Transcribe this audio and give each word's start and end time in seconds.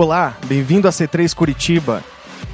Olá, 0.00 0.34
bem-vindo 0.46 0.88
a 0.88 0.90
C3 0.90 1.34
Curitiba. 1.34 2.02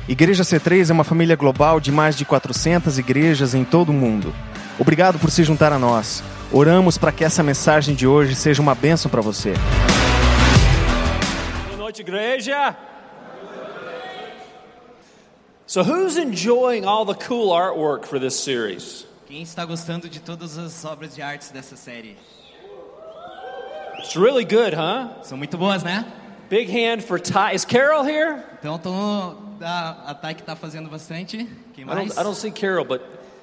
Igreja 0.09 0.43
C3 0.43 0.91
é 0.91 0.93
uma 0.93 1.05
família 1.05 1.37
global 1.37 1.79
de 1.79 1.93
mais 1.93 2.17
de 2.17 2.25
400 2.25 2.99
igrejas 2.99 3.55
em 3.55 3.65
todo 3.65 3.91
o 3.91 3.93
mundo. 3.93 4.35
Obrigado 4.81 5.17
por 5.17 5.31
se 5.31 5.45
juntar 5.45 5.73
a 5.73 5.79
nós. 5.79 6.25
Oramos 6.51 6.99
para 6.99 7.13
que 7.13 7.23
essa 7.23 7.45
mensagem 7.45 7.95
de 7.95 8.05
hoje 8.05 8.35
seja 8.35 8.61
uma 8.61 8.75
bênção 8.75 9.09
para 9.09 9.21
você. 9.21 9.55
Boa 11.69 11.77
noite, 11.77 12.01
igreja. 12.01 12.75
So, 15.69 15.83
who's 15.83 16.17
enjoying 16.17 16.85
all 16.85 17.07
the 17.07 17.15
cool 17.29 17.55
artwork 17.57 18.09
for 18.09 18.19
this 18.19 18.35
series? 18.35 19.07
Quem 19.29 19.43
está 19.43 19.65
gostando 19.65 20.09
de 20.09 20.19
todas 20.19 20.59
as 20.59 20.85
obras 20.85 21.15
de 21.15 21.23
artes 21.23 21.53
dessa 21.53 21.77
série? 21.77 22.17
It's 24.01 24.17
really 24.17 24.45
good, 24.45 24.75
huh? 24.75 25.23
São 25.23 25.39
muito 25.39 25.57
boas, 25.57 25.85
né? 25.85 26.05
Big 26.49 26.69
hand 26.69 27.03
for 27.03 27.19
Ty. 27.19 27.53
Is 27.55 27.65
Carol 27.65 28.05
here? 28.05 28.43
Então, 28.61 28.79
tô, 28.79 28.93
a, 29.61 30.11
a 30.11 30.15
Thay 30.15 30.35
que 30.35 30.43
está 30.43 30.55
fazendo 30.55 30.89
bastante. 30.89 31.47
Quem 31.75 31.85
I 31.85 31.87
mais? 31.87 32.09
don't, 32.09 32.21
I 32.21 32.23
don't 32.23 32.37
see 32.37 32.51
Carol, 32.51 32.85
but 32.85 33.03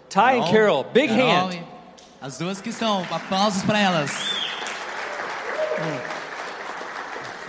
Ty 0.10 0.38
and 0.38 0.44
Carol, 0.46 0.52
Carol, 0.52 0.84
big 0.94 1.10
Carol 1.10 1.48
hand. 1.50 1.54
e- 1.56 1.64
As 2.22 2.38
duas 2.38 2.62
que 2.62 2.70
estão. 2.70 3.06
Aplausos 3.12 3.64
para 3.64 3.80
elas. 3.80 4.12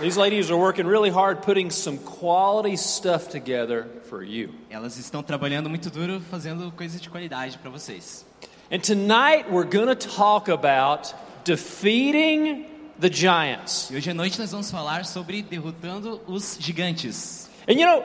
These 0.01 0.17
ladies 0.17 0.51
are 0.51 0.57
working 0.57 0.85
really 0.85 1.09
hard 1.09 1.41
putting 1.41 1.69
some 1.69 1.97
quality 1.99 2.75
stuff 2.75 3.29
together 3.29 3.87
for 4.09 4.21
you. 4.21 4.49
Elas 4.69 4.97
estão 4.97 5.23
trabalhando 5.23 5.69
muito 5.69 5.89
duro, 5.89 6.19
fazendo 6.29 6.69
coisas 6.75 6.99
de 6.99 7.09
qualidade 7.09 7.57
para 7.57 7.69
vocês. 7.71 8.25
And 8.69 8.79
tonight 8.81 9.49
we're 9.49 9.63
going 9.63 9.87
to 9.87 9.95
talk 9.95 10.49
about 10.49 11.13
defeating 11.45 12.65
the 12.99 13.11
giants. 13.11 13.89
E 13.91 13.95
hoje 13.95 14.09
à 14.09 14.13
noite 14.13 14.39
nós 14.39 14.51
vamos 14.51 14.69
falar 14.71 15.05
sobre 15.05 15.41
derrotando 15.41 16.21
os 16.27 16.57
gigantes. 16.59 17.49
And 17.67 17.73
you 17.73 17.85
know, 17.85 18.03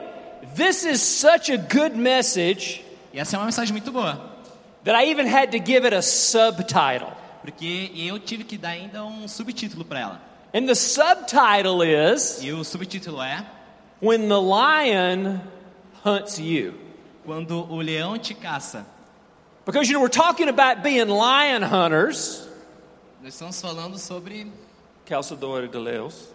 this 0.55 0.83
is 0.83 1.01
such 1.01 1.51
a 1.51 1.57
good 1.57 1.95
message 1.95 2.83
E 3.13 3.19
essa 3.19 3.35
é 3.35 3.39
uma 3.39 3.45
mensagem 3.45 3.73
muito 3.73 3.91
boa, 3.91 4.31
that 4.85 4.95
I 4.95 5.09
even 5.11 5.27
had 5.27 5.51
to 5.51 5.57
give 5.63 5.85
it 5.85 5.93
a 5.95 6.01
subtitle. 6.01 7.11
porque 7.41 7.91
eu 7.95 8.19
tive 8.19 8.43
que 8.43 8.57
dar 8.57 8.69
ainda 8.69 9.03
um 9.03 9.27
subtítulo 9.27 9.83
para 9.83 9.99
ela. 9.99 10.21
And 10.53 10.65
the 10.65 10.75
subtitle 10.75 11.81
is 11.83 12.41
E 12.41 12.51
o 12.51 12.63
subtítulo 12.63 13.21
é 13.21 13.45
When 14.01 14.27
the 14.27 14.35
Lion 14.35 15.39
Hunts 16.05 16.39
You. 16.39 16.73
Quando 17.25 17.71
o 17.71 17.77
leão 17.81 18.17
te 18.17 18.33
caça. 18.33 18.85
Because 19.65 19.87
you 19.87 19.93
know, 19.93 20.01
we're 20.01 20.09
talking 20.09 20.49
about 20.49 20.81
being 20.81 21.05
lion 21.05 21.63
hunters. 21.63 22.47
Nós 23.21 23.33
estamos 23.33 23.61
falando 23.61 23.99
sobre 23.99 24.51
Caçador 25.11 25.67
de 25.67 25.77
leões. 25.77 26.33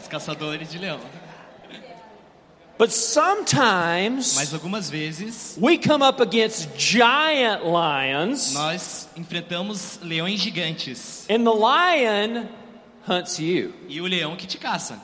os 0.00 0.08
caçadores 0.08 0.68
de 0.68 0.78
leão. 0.78 0.98
But 2.76 2.90
sometimes 2.90 4.34
Mas 4.34 4.52
algumas 4.52 4.90
vezes 4.90 5.56
we 5.60 5.78
come 5.78 6.02
up 6.04 6.20
against 6.20 6.68
giant 6.76 7.62
lions, 7.62 8.52
nós 8.52 9.08
enfrentamos 9.16 10.00
leões 10.02 10.40
gigantes 10.40 11.24
and 11.30 11.44
the 11.44 11.54
lion 11.54 12.46
hunts 13.08 13.38
you. 13.38 13.72
e 13.88 14.00
o 14.00 14.06
leão 14.06 14.34
que 14.34 14.48
te 14.48 14.58
caça. 14.58 15.00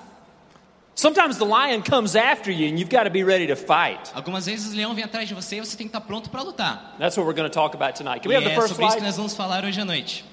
Sometimes 0.97 1.39
the 1.39 1.45
lion 1.45 1.81
comes 1.83 2.17
after 2.17 2.51
you, 2.53 2.67
and 2.69 2.77
you've 2.77 2.91
got 2.91 3.05
to 3.05 3.11
be 3.11 3.23
ready 3.23 3.47
to 3.47 3.55
fight. 3.56 4.11
Algumas 4.14 4.47
vezes 4.47 4.73
o 4.73 4.77
leão 4.77 4.95
vem 4.95 5.05
atrás 5.05 5.29
de 5.29 5.34
você 5.34 5.58
e 5.58 5.61
você 5.61 5.77
tem 5.77 5.86
que 5.86 5.97
estar 5.97 6.01
pronto 6.01 6.29
para 6.29 6.42
lutar. 6.42 6.97
That's 6.98 7.17
what 7.17 7.25
we're 7.27 7.36
going 7.41 7.48
to 7.48 7.55
talk 7.55 7.77
about 7.77 7.97
tonight. 7.97 8.20
Can 8.20 8.31
E 8.31 8.33
we 8.33 8.34
have 8.36 8.45
the 8.45 8.53
é 8.53 8.55
first 8.56 8.70
sobre 8.70 8.86
isso 8.86 8.97
que 8.97 9.03
nós 9.05 9.17
vamos 9.17 9.34
falar 9.36 9.64
hoje 9.64 9.81
à 9.81 9.84
noite. 9.84 10.25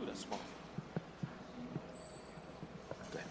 Ooh, 0.00 0.06
that's 0.06 0.20
small. 0.20 0.38
Okay. 3.10 3.24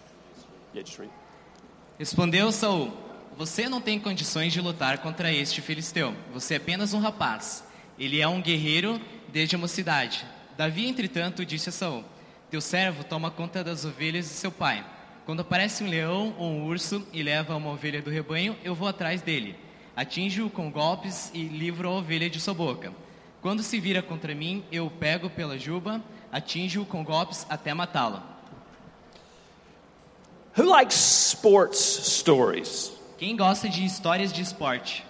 Respondeu 1.98 2.52
Saul: 2.52 2.92
Você 3.36 3.68
não 3.68 3.80
tem 3.80 3.98
condições 3.98 4.52
de 4.52 4.60
lutar 4.60 4.98
contra 4.98 5.32
este 5.32 5.60
filisteu. 5.60 6.14
Você 6.32 6.54
é 6.54 6.56
apenas 6.58 6.92
um 6.94 7.00
rapaz. 7.00 7.64
Ele 7.98 8.20
é 8.20 8.28
um 8.28 8.40
guerreiro 8.40 9.00
desde 9.28 9.56
a 9.56 9.58
mocidade. 9.58 10.24
Davi, 10.56 10.88
entretanto, 10.88 11.44
disse 11.44 11.68
a 11.68 11.72
Saul: 11.72 12.04
Teu 12.50 12.60
servo 12.60 13.04
toma 13.04 13.30
conta 13.30 13.64
das 13.64 13.84
ovelhas 13.84 14.26
de 14.26 14.32
seu 14.32 14.52
pai. 14.52 14.84
Quando 15.26 15.40
aparece 15.40 15.84
um 15.84 15.88
leão 15.88 16.34
ou 16.38 16.50
um 16.50 16.64
urso 16.64 17.06
e 17.12 17.22
leva 17.22 17.54
uma 17.54 17.70
ovelha 17.70 18.00
do 18.00 18.10
rebanho, 18.10 18.56
eu 18.64 18.74
vou 18.74 18.88
atrás 18.88 19.20
dele. 19.20 19.56
Atinjo-o 19.94 20.48
com 20.48 20.70
golpes 20.70 21.30
e 21.34 21.42
livro 21.42 21.88
a 21.88 21.92
ovelha 21.92 22.30
de 22.30 22.40
sua 22.40 22.54
boca. 22.54 22.92
Quando 23.42 23.62
se 23.62 23.78
vira 23.78 24.02
contra 24.02 24.34
mim, 24.34 24.64
eu 24.72 24.86
o 24.86 24.90
pego 24.90 25.28
pela 25.28 25.58
juba, 25.58 26.02
atinjo-o 26.32 26.86
com 26.86 27.04
golpes 27.04 27.46
até 27.50 27.74
matá-lo. 27.74 28.22
Who 30.58 30.64
likes 30.64 30.96
sports 30.96 31.78
stories? 31.78 32.90
Quem 33.16 33.36
gosta 33.36 33.68
de 33.68 33.84
histórias 33.84 34.32
de 34.32 34.42
esporte? 34.42 35.04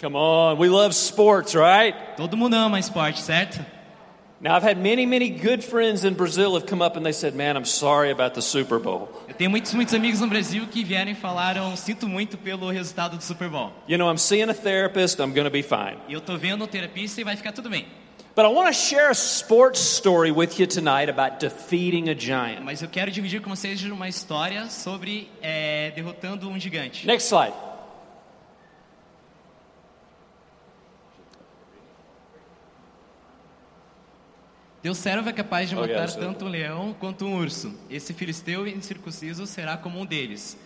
Come 0.00 0.16
on, 0.16 0.58
we 0.58 0.70
love 0.70 0.94
sports, 0.94 1.54
right? 1.54 1.94
Todo 2.16 2.34
mundo 2.34 2.54
ama 2.54 2.78
esporte, 2.78 3.20
certo? 3.20 3.60
Now, 4.40 4.56
I've 4.56 4.62
had 4.62 4.78
many, 4.78 5.04
many 5.04 5.28
good 5.28 5.62
friends 5.62 6.02
in 6.04 6.14
Brazil 6.14 6.54
have 6.54 6.66
come 6.66 6.80
up 6.80 6.96
and 6.96 7.04
they 7.04 7.12
said, 7.12 7.34
Man, 7.34 7.58
I'm 7.58 7.66
sorry 7.66 8.10
about 8.10 8.32
the 8.32 8.40
Super 8.40 8.78
Bowl. 8.78 9.10
Eu 9.28 9.34
tenho 9.34 9.50
muitos, 9.50 9.74
muitos 9.74 9.92
amigos 9.92 10.22
no 10.22 10.28
Brasil 10.28 10.66
que 10.66 10.82
vieram 10.82 11.10
e 11.10 11.14
falaram: 11.14 11.76
sinto 11.76 12.08
muito 12.08 12.38
pelo 12.38 12.70
resultado 12.70 13.18
do 13.18 13.22
Super 13.22 13.50
Bowl. 13.50 13.72
You 13.86 13.98
know, 13.98 14.10
I'm 14.10 14.16
seeing 14.16 14.48
a 14.48 14.54
therapist, 14.54 15.20
I'm 15.20 15.34
going 15.34 15.44
to 15.44 15.50
be 15.50 15.62
fine. 15.62 15.98
Eu 16.08 16.22
tô 16.22 16.38
vendo 16.38 16.64
o 16.64 16.66
terapista 16.66 17.20
e 17.20 17.24
vai 17.24 17.36
ficar 17.36 17.52
tudo 17.52 17.68
bem. 17.68 17.86
But 18.36 18.44
I 18.44 18.48
want 18.48 18.68
to 18.68 18.74
share 18.74 19.08
a 19.10 19.14
sports 19.14 19.80
story 19.80 20.30
with 20.30 20.60
you 20.60 20.66
tonight 20.66 21.08
about 21.08 21.40
defeating 21.40 22.10
a 22.10 22.14
giant. 22.14 22.62
Mas 22.62 22.82
eu 22.82 22.88
quero 22.88 23.10
dividir 23.10 23.40
com 23.40 23.48
vocês 23.48 23.82
uma 23.84 24.08
história 24.10 24.68
sobre 24.68 25.30
é, 25.40 25.90
derrotando 25.92 26.46
um 26.46 26.60
gigante. 26.60 27.06
Next 27.06 27.28
slide. 27.28 27.54
Teu 34.82 34.94
servo 34.94 35.28
é 35.28 35.32
capaz 35.32 35.68
de 35.68 35.74
matar 35.74 36.08
so- 36.08 36.18
tanto 36.18 36.44
um 36.44 36.48
leão 36.48 36.94
quanto 36.98 37.24
um 37.24 37.36
urso. 37.36 37.74
Esse 37.90 38.12
filisteu 38.14 38.66
incircunciso 38.66 39.46
será 39.46 39.76
como 39.76 39.98
um 40.00 40.06
deles, 40.06 40.56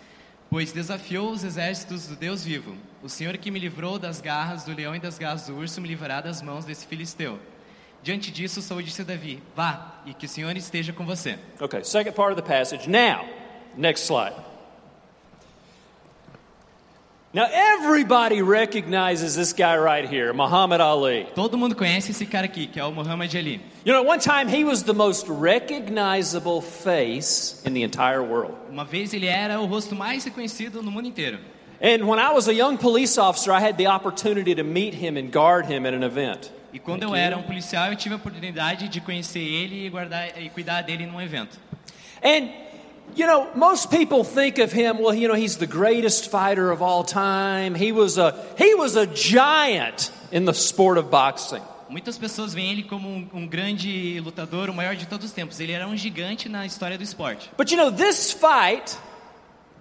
pois 0.51 0.73
desafiou 0.73 1.31
os 1.31 1.43
exércitos 1.45 2.07
do 2.07 2.17
Deus 2.17 2.45
vivo. 2.45 2.77
O 3.03 3.09
Senhor 3.09 3.37
que 3.39 3.51
me 3.51 3.59
livrou 3.59 3.99
das 3.99 4.21
garras 4.21 4.65
do 4.65 4.75
leão 4.75 4.95
e 4.95 4.99
das 5.01 5.17
garras 5.17 5.47
do 5.47 5.57
urso 5.57 5.81
me 5.81 5.89
livrará 5.89 6.21
das 6.21 6.43
mãos 6.43 6.65
desse 6.67 6.87
filisteu. 6.87 7.39
Diante 8.03 8.31
disso, 8.31 8.63
Saul 8.63 8.83
disse 8.83 9.03
a 9.03 9.05
Davi: 9.05 9.43
Vá, 9.55 10.01
e 10.07 10.15
que 10.15 10.27
o 10.27 10.29
Senhor 10.29 10.57
esteja 10.57 10.93
com 10.93 11.05
você. 11.05 11.39
Okay, 11.61 11.85
second 11.85 12.15
part 12.15 12.33
of 12.33 12.41
the 12.41 12.47
passage. 12.47 12.89
Now, 12.89 13.27
next 13.77 14.07
slide. 14.07 14.35
Now, 17.33 17.47
everybody 17.49 18.43
recognizes 18.43 19.37
this 19.37 19.53
guy 19.53 19.77
right 19.77 20.05
here, 20.05 20.33
Muhammad 20.33 20.81
Ali. 20.81 21.29
Todo 21.33 21.57
mundo 21.57 21.77
conhece 21.77 22.11
esse 22.11 22.27
cara 22.27 22.47
aqui, 22.47 22.67
que 22.67 22.81
é 22.81 22.85
o 22.85 22.91
Muhammad 22.91 23.33
Ali. 23.37 23.61
You 23.85 23.93
know, 23.93 24.01
at 24.01 24.07
one 24.07 24.19
time, 24.19 24.49
he 24.49 24.65
was 24.65 24.83
the 24.83 24.95
most 24.95 25.29
recognizable 25.29 26.61
face 26.61 27.63
in 27.65 27.73
the 27.73 27.85
entire 27.85 28.21
world. 28.21 28.55
Uma 28.69 28.85
vez 28.85 29.15
ele 29.15 29.29
era 29.29 29.61
o 29.61 29.67
rosto 29.67 29.95
mais 29.95 30.25
reconhecido 30.25 30.83
no 30.83 30.91
mundo 30.91 31.07
inteiro. 31.07 31.39
And 31.81 32.09
when 32.09 32.19
I 32.19 32.33
was 32.33 32.49
a 32.49 32.53
young 32.53 32.77
police 32.77 33.17
officer, 33.17 33.53
I 33.53 33.61
had 33.61 33.77
the 33.77 33.87
opportunity 33.87 34.57
to 34.57 34.65
meet 34.65 34.95
him 34.95 35.17
and 35.17 35.31
guard 35.31 35.67
him 35.67 35.87
at 35.87 35.95
an 35.95 36.03
event. 36.03 36.51
E 36.73 36.79
quando 36.79 37.03
eu 37.03 37.15
era 37.15 37.37
um 37.37 37.43
policial, 37.43 37.91
eu 37.91 37.97
tive 37.97 38.15
a 38.15 38.17
oportunidade 38.17 38.89
de 38.89 39.01
conhecer 39.01 39.41
ele 39.41 39.87
e 39.87 39.91
guardar 39.91 40.41
e 40.41 40.49
cuidar 40.51 40.83
dele 40.83 41.07
num 41.07 41.21
evento. 41.21 41.59
And, 42.23 42.51
you 43.17 43.27
know, 43.27 43.49
most 43.55 43.89
people 43.89 44.25
think 44.25 44.61
of 44.61 44.73
him, 44.73 44.99
well, 45.01 45.15
you 45.15 45.27
know, 45.27 45.35
he's 45.37 45.57
the 45.57 45.67
greatest 45.67 46.31
fighter 46.31 46.71
of 46.71 46.83
all 46.83 47.03
time. 47.03 47.75
He 47.75 47.93
was 47.93 48.19
a, 48.19 48.35
he 48.57 48.75
was 48.75 48.97
a 48.97 49.07
giant 49.07 50.13
in 50.31 50.45
the 50.45 50.55
sport 50.55 50.99
of 50.99 51.11
boxing. 51.11 51.63
Muitas 51.89 52.17
pessoas 52.17 52.55
veem 52.55 52.71
ele 52.71 52.83
como 52.85 53.09
um, 53.09 53.29
um 53.35 53.47
grande 53.49 54.21
lutador, 54.21 54.71
o 54.71 54.75
maior 54.75 54.95
de 54.95 55.07
todos 55.07 55.27
os 55.27 55.33
tempos. 55.33 55.59
Ele 55.59 55.73
era 55.73 55.89
um 55.89 55.97
gigante 55.97 56.49
na 56.49 56.65
história 56.65 56.97
do 56.97 57.03
esporte. 57.03 57.51
But, 57.57 57.73
you 57.73 57.77
know, 57.77 57.91
this 57.91 58.31
fight, 58.31 58.97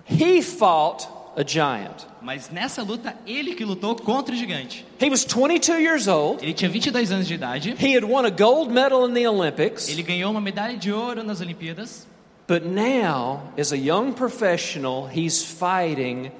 he 0.07 0.41
fought 0.41 1.07
a 1.39 1.43
giant. 1.47 2.05
Mas 2.21 2.49
nessa 2.49 2.83
luta, 2.83 3.15
ele 3.25 3.55
que 3.55 3.63
lutou 3.63 3.95
contra 3.95 4.35
o 4.35 4.37
gigante. 4.37 4.85
He 5.01 5.09
was 5.09 5.23
22 5.23 5.79
years 5.79 6.07
old. 6.07 6.43
Ele 6.43 6.53
tinha 6.53 6.69
22 6.69 7.11
anos 7.11 7.27
de 7.27 7.33
idade. 7.35 7.75
He 7.79 7.95
had 7.95 8.03
won 8.03 8.25
a 8.25 8.29
gold 8.29 8.71
medal 8.71 9.07
in 9.07 9.13
the 9.13 9.27
Olympics. 9.29 9.87
Ele 9.87 10.03
ganhou 10.03 10.31
uma 10.31 10.41
medalha 10.41 10.77
de 10.77 10.91
ouro 10.91 11.23
nas 11.23 11.39
Olimpíadas. 11.39 12.05
But 12.45 12.65
now, 12.65 13.43
as 13.57 13.71
a 13.71 13.77
young 13.77 14.11
professional, 14.11 15.07
he's 15.07 15.43
fighting 15.43 16.31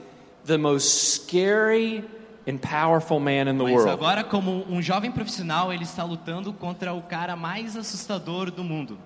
the 0.46 0.58
most 0.58 1.14
scary 1.14 2.04
and 2.48 2.58
powerful 2.58 3.20
man 3.20 3.48
in 3.48 3.58
the 3.58 3.64
Mas 3.64 3.74
world. 3.74 3.92
agora, 3.92 4.24
como 4.24 4.66
um 4.70 4.82
jovem 4.82 5.12
profissional, 5.12 5.72
ele 5.72 5.84
está 5.84 6.04
lutando 6.04 6.52
contra 6.52 6.94
o 6.94 7.02
cara 7.04 7.36
mais 7.36 7.78
assustador 7.78 8.52
do 8.52 8.64
mundo. 8.64 8.98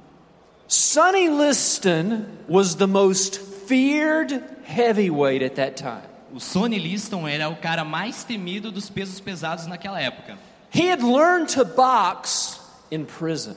Sonny 0.68 1.30
Liston 1.30 2.26
was 2.50 2.76
the 2.76 2.88
most 2.88 3.38
feared 3.68 4.44
heavyweight 4.64 5.44
at 5.44 5.56
that 5.56 5.76
time. 5.76 6.04
O 6.36 6.40
Sonny 6.40 6.80
Liston 6.80 7.28
era 7.28 7.50
o 7.50 7.56
cara 7.56 7.84
mais 7.84 8.24
temido 8.24 8.72
dos 8.72 8.90
pesos 8.90 9.20
pesados 9.20 9.68
naquela 9.68 10.02
época. 10.02 10.38
He 10.72 10.90
had 10.90 11.04
learned 11.04 11.50
to 11.54 11.64
box 11.64 12.60
in 12.90 13.06
prison. 13.06 13.56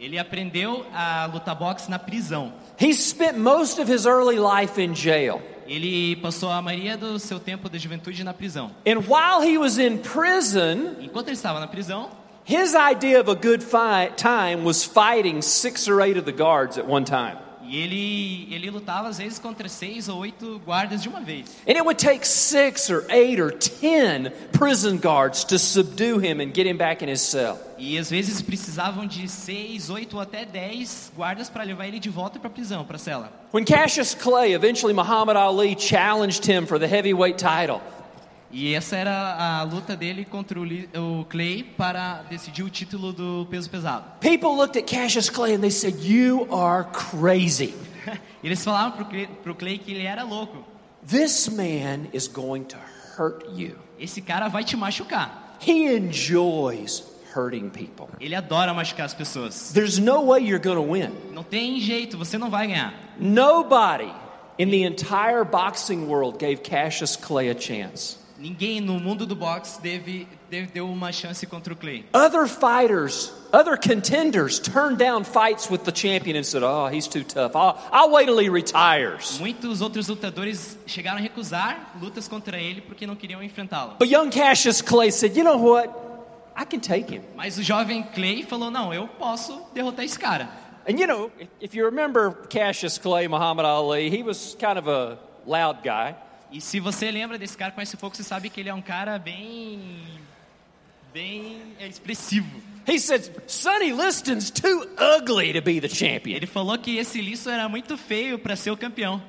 Ele 0.00 0.18
aprendeu 0.18 0.86
a 0.94 1.26
lutar 1.26 1.54
boxe 1.58 1.88
na 1.90 1.98
prisão. 1.98 2.52
He 2.78 2.94
spent 2.94 3.36
most 3.36 3.78
of 3.78 3.88
his 3.92 4.06
early 4.06 4.38
life 4.38 4.78
in 4.80 4.94
jail. 4.94 5.42
Ele 5.66 6.16
passou 6.16 6.50
a 6.50 6.62
maioria 6.62 6.96
do 6.96 7.18
seu 7.18 7.38
tempo 7.38 7.68
da 7.68 7.76
juventude 7.76 8.24
na 8.24 8.32
prisão. 8.32 8.70
And 8.86 9.00
while 9.06 9.42
he 9.42 9.58
was 9.58 9.76
in 9.76 9.98
prison, 9.98 10.96
Enquanto 11.00 11.28
ele 11.28 11.36
estava 11.36 11.60
na 11.60 11.66
prisão, 11.66 12.08
his 12.44 12.74
idea 12.74 13.20
of 13.20 13.28
a 13.28 13.34
good 13.34 13.62
fi- 13.62 14.08
time 14.16 14.64
was 14.64 14.82
fighting 14.82 15.42
six 15.42 15.86
or 15.86 16.00
eight 16.00 16.16
of 16.16 16.24
the 16.24 16.32
guards 16.32 16.78
at 16.78 16.86
one 16.86 17.04
time. 17.04 17.36
E 17.68 17.76
ele, 17.76 18.48
ele 18.50 18.70
lutava 18.70 19.08
às 19.08 19.18
vezes 19.18 19.38
contra 19.38 19.68
seis 19.68 20.08
ou 20.08 20.18
oito 20.20 20.60
guardas 20.64 21.02
de 21.02 21.08
uma 21.08 21.20
vez. 21.20 21.46
And 21.68 21.72
it 21.72 21.82
would 21.82 22.02
take 22.02 22.26
six 22.26 22.88
or 22.88 23.04
eight 23.10 23.40
or 23.40 23.52
ten 23.52 24.32
prison 24.52 24.96
guards 24.96 25.44
to 25.44 25.58
subdue 25.58 26.18
him 26.18 26.40
and 26.40 26.52
get 26.54 26.66
him 26.66 26.78
back 26.78 27.04
in 27.04 27.10
his 27.10 27.20
cell. 27.20 27.58
E 27.76 27.98
às 27.98 28.10
vezes 28.10 28.40
precisavam 28.40 29.06
de 29.06 29.28
seis, 29.28 29.90
oito 29.90 30.16
ou 30.16 30.22
até 30.22 30.44
dez 30.44 31.12
guardas 31.14 31.50
para 31.50 31.62
levar 31.62 31.86
ele 31.86 32.00
de 32.00 32.08
volta 32.08 32.38
para 32.38 32.48
a 32.48 32.52
prisão, 32.52 32.84
para 32.84 32.96
a 32.96 32.98
cela. 32.98 33.32
When 33.52 33.64
Cassius 33.64 34.14
Clay, 34.14 34.54
eventually 34.54 34.94
Muhammad 34.94 35.36
Ali, 35.36 35.76
challenged 35.78 36.44
him 36.44 36.66
for 36.66 36.78
the 36.78 36.86
heavyweight 36.86 37.38
title, 37.38 37.80
E 38.50 38.74
essa 38.74 38.96
era 38.96 39.60
a 39.60 39.62
luta 39.62 39.94
dele 39.94 40.24
contra 40.24 40.58
o, 40.58 41.24
Clay 41.28 41.62
para 41.62 42.22
decidir 42.30 42.62
o 42.62 42.70
título 42.70 43.12
do 43.12 43.46
peso 43.50 43.68
pesado. 43.68 44.04
people 44.20 44.56
looked 44.56 44.78
at 44.78 44.86
Cassius 44.86 45.28
Clay 45.28 45.54
and 45.54 45.60
they 45.60 45.70
said, 45.70 45.96
You 46.00 46.48
are 46.50 46.84
crazy. 46.84 47.74
Eles 48.42 48.64
falavam 48.64 49.04
pro 49.42 49.54
Clay 49.54 49.78
que 49.78 49.92
ele 49.92 50.06
era 50.06 50.22
louco. 50.24 50.64
This 51.06 51.48
man 51.48 52.08
is 52.12 52.26
going 52.26 52.64
to 52.66 52.76
hurt 53.16 53.44
you. 53.54 53.76
Esse 53.98 54.20
cara 54.20 54.48
vai 54.48 54.64
te 54.64 54.76
machucar. 54.76 55.56
He 55.60 55.94
enjoys 55.94 57.02
hurting 57.34 57.70
people. 57.70 58.08
Ele 58.20 58.34
adora 58.34 58.72
machucar 58.72 59.06
as 59.06 59.14
pessoas. 59.14 59.72
There's 59.72 59.98
no 59.98 60.22
way 60.22 60.42
you're 60.42 60.62
going 60.62 60.76
to 60.76 60.82
win. 60.82 61.12
Não 61.32 61.42
tem 61.42 61.80
jeito, 61.80 62.16
você 62.16 62.38
não 62.38 62.50
vai 62.50 62.68
ganhar. 62.68 62.94
Nobody 63.18 64.12
in 64.58 64.70
the 64.70 64.84
entire 64.84 65.44
boxing 65.44 66.06
world 66.06 66.38
gave 66.38 66.62
Cassius 66.62 67.16
Clay 67.16 67.50
a 67.50 67.58
chance. 67.58 68.16
Ninguém 68.38 68.80
no 68.80 69.00
mundo 69.00 69.26
do 69.26 69.34
boxe 69.34 69.82
deve, 69.82 70.28
deve 70.48 70.68
deu 70.68 70.88
uma 70.88 71.10
chance 71.10 71.44
contra 71.44 71.72
o 71.72 71.76
Clay. 71.76 72.04
Other 72.14 72.46
fighters, 72.46 73.32
other 73.52 73.76
contenders 73.76 74.60
turned 74.60 74.96
down 74.96 75.24
fights 75.24 75.68
with 75.68 75.80
the 75.80 75.90
champion 75.90 76.36
and 76.36 76.44
said, 76.44 76.62
Oh, 76.62 76.86
he's 76.86 77.08
too 77.08 77.24
tough. 77.24 77.56
I'll, 77.56 77.76
I'll 77.90 78.10
wait 78.12 78.26
till 78.26 78.38
he 78.38 78.48
retires. 78.48 79.40
Muitos 79.40 79.82
outros 79.82 80.06
lutadores 80.08 80.78
chegaram 80.86 81.18
a 81.18 81.20
recusar 81.20 81.94
lutas 82.00 82.28
contra 82.28 82.60
ele 82.60 82.80
porque 82.80 83.08
não 83.08 83.16
queriam 83.16 83.42
enfrentá-lo. 83.42 83.96
But 83.98 84.08
young 84.08 84.30
Cassius 84.30 84.80
Clay 84.80 85.10
said, 85.10 85.36
You 85.36 85.42
know 85.42 85.58
what? 85.58 85.92
I 86.56 86.64
can 86.64 86.78
take 86.80 87.12
him. 87.12 87.22
Mas 87.36 87.58
o 87.58 87.62
jovem 87.62 88.04
Clay 88.14 88.44
falou: 88.44 88.70
"Não, 88.70 88.92
eu 88.92 89.06
posso 89.06 89.62
derrotar 89.74 90.04
esse 90.04 90.18
cara". 90.18 90.48
And 90.88 90.98
you 90.98 91.06
know, 91.06 91.30
if, 91.38 91.48
if 91.60 91.74
you 91.74 91.84
remember 91.84 92.32
Cassius 92.48 92.98
Clay, 92.98 93.28
Muhammad 93.28 93.66
Ali, 93.66 94.10
he 94.10 94.22
was 94.22 94.56
kind 94.58 94.78
of 94.78 94.88
a 94.88 95.18
loud 95.46 95.82
guy. 95.82 96.14
E 96.50 96.60
se 96.60 96.80
você 96.80 97.10
lembra 97.10 97.38
desse 97.38 97.56
cara, 97.56 97.72
conhece 97.72 97.96
pouco, 97.96 98.16
você 98.16 98.22
sabe 98.22 98.48
que 98.48 98.60
ele 98.60 98.68
é 98.68 98.74
um 98.74 98.82
cara 98.82 99.18
bem 99.18 100.06
bem 101.12 101.74
expressivo. 101.80 102.48
He 102.86 102.98
said, 102.98 103.30
Sonny 103.46 103.92
Liston's 103.92 104.50
too 104.50 104.88
ugly 104.96 105.52
to 105.52 105.60
be 105.60 105.80
the 105.80 105.88
champion. 105.88 106.36
Ele 106.36 106.46
falou 106.46 106.78
que 106.78 106.96
esse 106.96 107.20
listo 107.20 107.50
era 107.50 107.68
muito 107.68 107.98
feio 107.98 108.38
para 108.38 108.56
ser 108.56 108.70
o 108.70 108.76
campeão. 108.76 109.22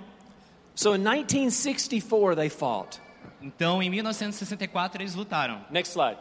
So 0.76 0.96
in 0.96 1.00
1964, 1.00 2.36
they 2.38 2.50
fought. 2.50 3.02
Então, 3.42 3.84
em 3.84 3.90
1964 3.90 5.02
eles 5.02 5.14
lutaram. 5.14 5.66
Next 5.70 5.92
slide. 5.92 6.18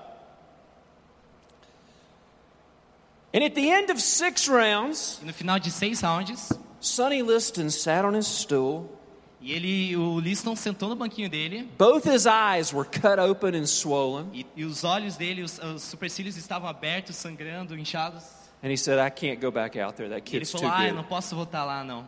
And 3.32 3.44
at 3.44 3.54
the 3.54 3.68
end 3.68 3.92
of 3.92 4.00
six 4.00 4.48
rounds, 4.48 5.20
E 5.22 5.26
no 5.26 5.32
final 5.32 5.60
de 5.60 5.70
seis 5.70 6.00
rounds, 6.00 6.52
Sonny 6.80 7.22
Liston 7.22 7.70
sat 7.70 8.04
on 8.04 8.16
his 8.16 8.26
stool. 8.26 8.97
E 9.40 9.52
ele, 9.52 9.96
o 9.96 10.18
Liston 10.18 10.56
sentou 10.56 10.88
no 10.88 10.96
banquinho 10.96 11.28
dele 11.30 11.68
Both 11.78 12.06
his 12.06 12.26
eyes 12.26 12.72
were 12.72 12.88
cut 12.88 13.18
open 13.20 13.56
and 13.56 13.66
swollen. 13.66 14.26
e, 14.32 14.44
e 14.56 14.64
os 14.64 14.82
olhos 14.84 15.16
dele, 15.16 15.42
os, 15.42 15.58
os 15.58 15.82
supercílios 15.82 16.36
estavam 16.36 16.68
abertos, 16.68 17.16
sangrando, 17.16 17.78
inchados. 17.78 18.24
And 18.62 18.70
he 18.72 18.76
said, 18.76 18.98
I 18.98 19.10
can't 19.10 19.40
go 19.40 19.52
back 19.52 19.78
out 19.78 19.94
there. 19.96 20.08
That 20.08 20.28
E 20.30 20.36
ele 20.36 20.40
kid's 20.44 20.50
too 20.50 20.58
falou: 20.60 20.74
"Ah, 20.74 20.82
good. 20.84 20.92
não 20.96 21.04
posso 21.04 21.36
voltar 21.36 21.64
lá 21.64 21.84
não". 21.84 22.00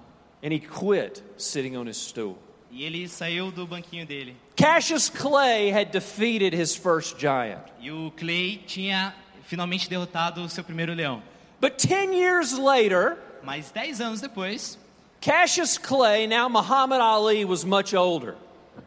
And 0.42 0.52
he 0.52 0.58
quit 0.58 1.22
sitting 1.36 1.76
on 1.76 1.86
his 1.88 1.96
stool. 1.98 2.36
E 2.72 2.82
ele 2.84 3.08
saiu 3.08 3.50
do 3.52 3.66
banquinho 3.66 4.04
dele. 4.06 4.36
Cassius 4.56 5.08
Clay 5.08 5.70
had 5.72 5.90
defeated 5.92 6.52
his 6.54 6.74
first 6.74 7.18
giant. 7.20 7.62
E 7.80 7.90
o 7.90 8.12
Clay 8.16 8.62
tinha 8.66 9.14
finalmente 9.44 9.88
derrotado 9.88 10.42
o 10.42 10.48
seu 10.48 10.62
primeiro 10.64 10.92
leão. 10.94 11.22
But 11.60 11.76
10 11.84 12.12
years 12.14 12.52
later, 12.58 13.16
Mas 13.42 13.70
dez 13.70 14.00
anos 14.00 14.20
depois, 14.20 14.78
Cassius 15.20 15.76
Clay, 15.78 16.26
now 16.26 16.48
Muhammad 16.48 17.00
Ali, 17.00 17.44
was 17.44 17.64
much 17.64 17.94
older. 17.94 18.36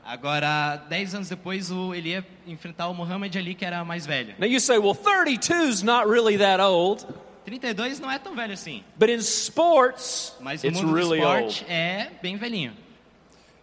agora 0.05 0.81
dez 0.89 1.13
anos 1.13 1.29
depois, 1.29 1.71
o, 1.71 1.93
ele 1.93 2.09
ia 2.09 2.25
enfrentar 2.47 2.87
o 2.89 2.93
Muhammad 2.93 3.35
Ali, 3.35 3.53
que 3.55 3.63
era 3.65 3.83
mais 3.85 4.05
velho. 4.05 4.33
Now 4.39 4.47
you 4.47 4.59
say, 4.59 4.77
well, 4.77 4.95
32 4.95 5.69
is 5.69 5.83
not 5.83 6.07
really 6.07 6.37
that 6.37 6.59
old. 6.61 7.05
32 7.45 7.99
não 7.99 8.09
é 8.09 8.17
tão 8.17 8.33
velho 8.35 8.53
assim, 8.53 8.83
But 8.97 9.09
in 9.09 9.19
sports, 9.19 10.33
mas 10.39 10.63
no 10.63 10.69
it's 10.69 10.81
mundo 10.81 10.93
really 10.93 11.19
do 11.19 11.27
old. 11.27 11.47
esporte 11.49 11.65
é 11.71 12.09
bem 12.21 12.35
velhinho. 12.37 12.73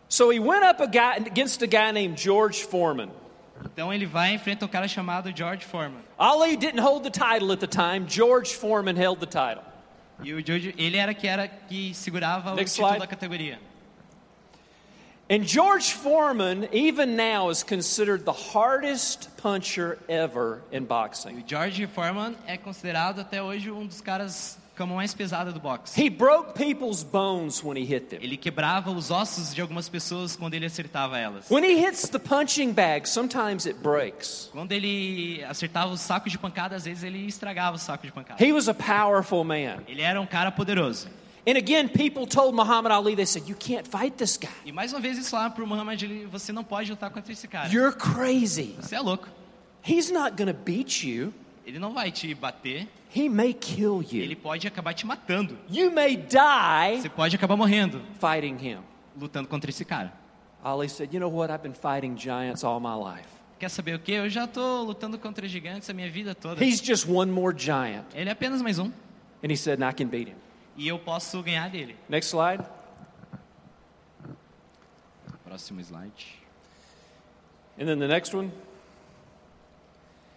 So 0.09 0.31
he 0.31 0.39
went 0.41 0.65
up 0.65 0.83
a 0.83 0.87
guy, 0.87 1.17
against 1.27 1.63
a 1.63 1.67
guy 1.67 1.91
named 1.93 2.19
George 2.21 2.65
Foreman. 2.65 3.11
Então 3.65 3.93
ele 3.93 4.07
vai 4.07 4.33
e 4.33 4.35
enfrenta 4.35 4.65
um 4.65 4.69
cara 4.69 4.87
chamado 4.89 5.31
George 5.37 5.65
Foreman. 5.65 6.01
Ali 6.19 6.57
didn't 6.57 6.81
hold 6.81 7.03
the 7.05 7.11
title 7.11 7.53
at 7.53 7.61
the 7.61 7.67
time. 7.67 8.07
George 8.09 8.55
Foreman 8.55 8.97
held 8.97 9.21
the 9.21 9.27
title. 9.27 9.63
E 10.23 10.33
o 10.35 10.45
George, 10.47 10.75
ele 10.77 10.97
era 10.97 11.15
que 11.15 11.27
era 11.27 11.49
que 11.49 11.95
segurava 11.95 12.55
Next 12.55 12.73
o 12.73 12.77
título 12.77 12.89
slide. 12.89 13.01
da 13.01 13.07
categoria. 13.07 13.59
And 15.31 15.45
George 15.47 15.93
Foreman, 15.95 16.69
even 16.73 17.15
now, 17.17 17.51
is 17.51 17.63
considered 17.63 18.25
the 18.25 18.33
hardest 18.33 19.29
puncher 19.37 19.97
ever 20.09 20.61
in 20.73 20.79
E 20.83 20.87
boxing. 20.87 21.37
o 21.39 21.45
George 21.47 21.87
Foreman 21.87 22.35
é 22.47 22.57
considerado 22.57 23.21
até 23.21 23.41
hoje 23.41 23.71
um 23.71 23.87
dos 23.87 24.01
caras 24.01 24.59
com 24.81 24.85
a 24.85 24.87
mão 24.87 24.97
mais 24.97 25.13
pesada 25.13 25.53
do 25.53 25.61
boxe. 25.61 26.01
He 26.01 26.09
broke 26.09 26.55
people's 26.55 27.03
bones 27.03 27.63
when 27.63 27.77
he 27.77 27.85
hit 27.85 28.07
them. 28.07 28.19
Ele 28.23 28.39
quebrava 28.39 28.91
os 28.91 29.11
ossos 29.11 29.55
de 29.55 29.61
algumas 29.61 29.91
pessoas 29.91 30.37
quando 30.37 30.55
ele 30.55 30.65
acertava 30.65 31.19
elas. 31.19 31.51
When 31.51 31.63
he 31.63 31.85
hits 31.85 32.09
the 32.09 32.19
punching 32.19 32.73
bag, 32.73 33.07
sometimes 33.07 33.67
it 33.67 33.79
breaks. 33.81 34.49
Quando 34.53 34.73
ele 34.73 35.45
acertava 35.45 35.93
o 35.93 35.99
saco 35.99 36.31
de 36.31 36.39
pancada, 36.39 36.77
às 36.77 36.87
vezes 36.87 37.05
ele 37.05 37.27
estragava 37.27 37.77
o 37.77 37.79
saco 37.79 38.07
de 38.07 38.13
pancada. 38.13 38.43
He 38.43 38.55
was 38.55 38.69
a 38.69 38.75
powerful 38.75 39.45
man. 39.45 39.83
Ele 39.87 40.01
era 40.01 40.19
um 40.19 40.27
cara 40.27 40.51
poderoso. 40.51 41.09
And 41.47 41.59
again, 41.59 41.89
people 41.89 42.27
told 42.27 42.55
Muhammad 42.55 42.93
Ali, 42.93 43.15
they 43.15 43.27
said, 43.27 43.47
You 43.49 43.57
can't 43.57 43.87
fight 43.87 44.17
this 44.17 44.39
guy. 44.39 44.49
E 44.65 44.73
mais 44.73 44.95
uma 44.95 45.01
vez 45.01 45.17
eles 45.17 45.29
falaram 45.29 45.51
pro 45.51 45.67
Muhammad 45.67 46.03
Ali, 46.03 46.25
você 46.25 46.53
não 46.53 46.65
pode 46.65 46.91
lutar 46.91 47.11
contra 47.11 47.31
esse 47.31 47.47
cara. 47.47 47.69
You're 47.69 47.95
crazy. 47.95 48.77
Você 48.81 48.95
é 48.95 49.01
louco. 49.01 49.29
He's 49.87 50.11
not 50.11 50.37
going 50.37 50.51
to 50.51 50.59
beat 50.59 51.03
you, 51.03 51.35
Ele 51.67 51.79
não 51.79 51.93
vai 51.93 52.11
te 52.11 52.35
bater, 52.35 52.89
he 53.15 53.29
may 53.29 53.53
kill 53.53 54.03
ele 54.13 54.31
you. 54.31 54.37
pode 54.37 54.67
acabar 54.67 54.95
te 54.95 55.07
matando. 55.07 55.59
You 55.69 55.91
may 55.91 56.17
die 56.17 57.01
Você 57.01 57.09
pode 57.09 57.35
acabar 57.37 57.57
morrendo 57.57 58.01
fighting 58.21 58.57
him. 58.57 58.79
lutando 59.19 59.49
contra 59.49 59.71
esse 59.71 59.85
cara. 59.85 60.13
Ali 60.63 60.89
said, 60.89 61.13
You 61.13 61.21
know 61.21 61.31
what? 61.35 61.51
I've 61.53 61.63
been 61.63 61.75
fighting 61.75 62.17
giants 62.17 62.63
all 62.65 62.81
my 62.81 62.95
life. 62.95 63.29
Quer 63.59 63.69
saber 63.71 63.95
o 63.95 63.99
que? 63.99 64.13
Eu 64.13 64.29
já 64.29 64.47
tô 64.47 64.83
lutando 64.83 65.19
contra 65.19 65.47
gigantes 65.47 65.89
a 65.91 65.93
minha 65.93 66.11
vida 66.11 66.35
toda. 66.35 66.63
He's 66.65 66.81
just 66.83 67.07
one 67.09 67.31
more 67.31 67.55
giant. 67.57 68.07
Ele 68.15 68.29
é 68.29 68.33
apenas 68.33 68.63
mais 68.63 68.79
um. 68.79 68.91
And 69.43 69.51
he 69.51 69.57
said, 69.57 69.83
I 69.83 69.93
can 69.93 70.07
beat 70.09 70.29
him. 70.29 70.37
E 70.77 70.87
eu 70.89 70.99
posso 70.99 71.43
ganhar 71.43 71.69
dele. 71.71 71.97
Next 72.09 72.29
slide. 72.31 72.65
Próximo 75.45 75.83
slide. 75.83 76.13
And 77.79 77.87
then 77.87 77.99
the 77.99 78.07
next 78.09 78.35
one. 78.35 78.51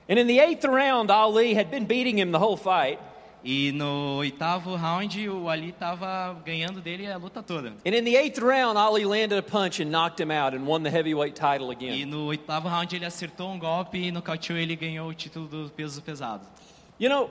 And 0.07 0.19
in 0.19 0.27
the 0.27 0.39
eighth 0.39 0.65
round, 0.65 1.09
Ali 1.09 1.53
had 1.53 1.71
been 1.71 1.85
beating 1.85 2.17
him 2.17 2.31
the 2.31 2.39
whole 2.39 2.57
fight. 2.57 2.99
E 3.45 3.71
no 3.73 4.19
oitavo 4.19 4.77
round, 4.81 5.27
o 5.29 5.47
Ali 5.47 5.73
tava 5.73 6.35
ganhando 6.45 6.81
dele 6.81 7.07
a 7.07 7.19
luta 7.19 7.45
toda. 7.45 7.73
And 7.85 7.93
in 7.93 8.05
the 8.05 8.15
eighth 8.15 8.39
round, 8.39 8.77
Ali 8.77 9.03
landed 9.03 9.37
a 9.37 9.41
punch 9.41 9.81
and 9.81 9.91
knocked 9.91 10.19
him 10.19 10.31
out 10.31 10.53
and 10.53 10.65
won 10.65 10.83
the 10.83 10.89
heavyweight 10.89 11.35
title 11.35 11.71
again. 11.71 11.93
E 11.93 12.05
no 12.05 12.27
oitavo 12.27 12.69
round 12.69 12.93
ele 12.93 13.05
acertou 13.05 13.51
um 13.51 13.59
golpe 13.59 13.97
e 13.97 14.11
nocauteou 14.11 14.57
ele 14.57 14.73
e 14.73 14.75
ganhou 14.77 15.09
o 15.09 15.13
título 15.13 15.47
do 15.47 15.69
peso 15.69 16.01
pesado. 16.01 16.47
You 16.97 17.09
know, 17.09 17.29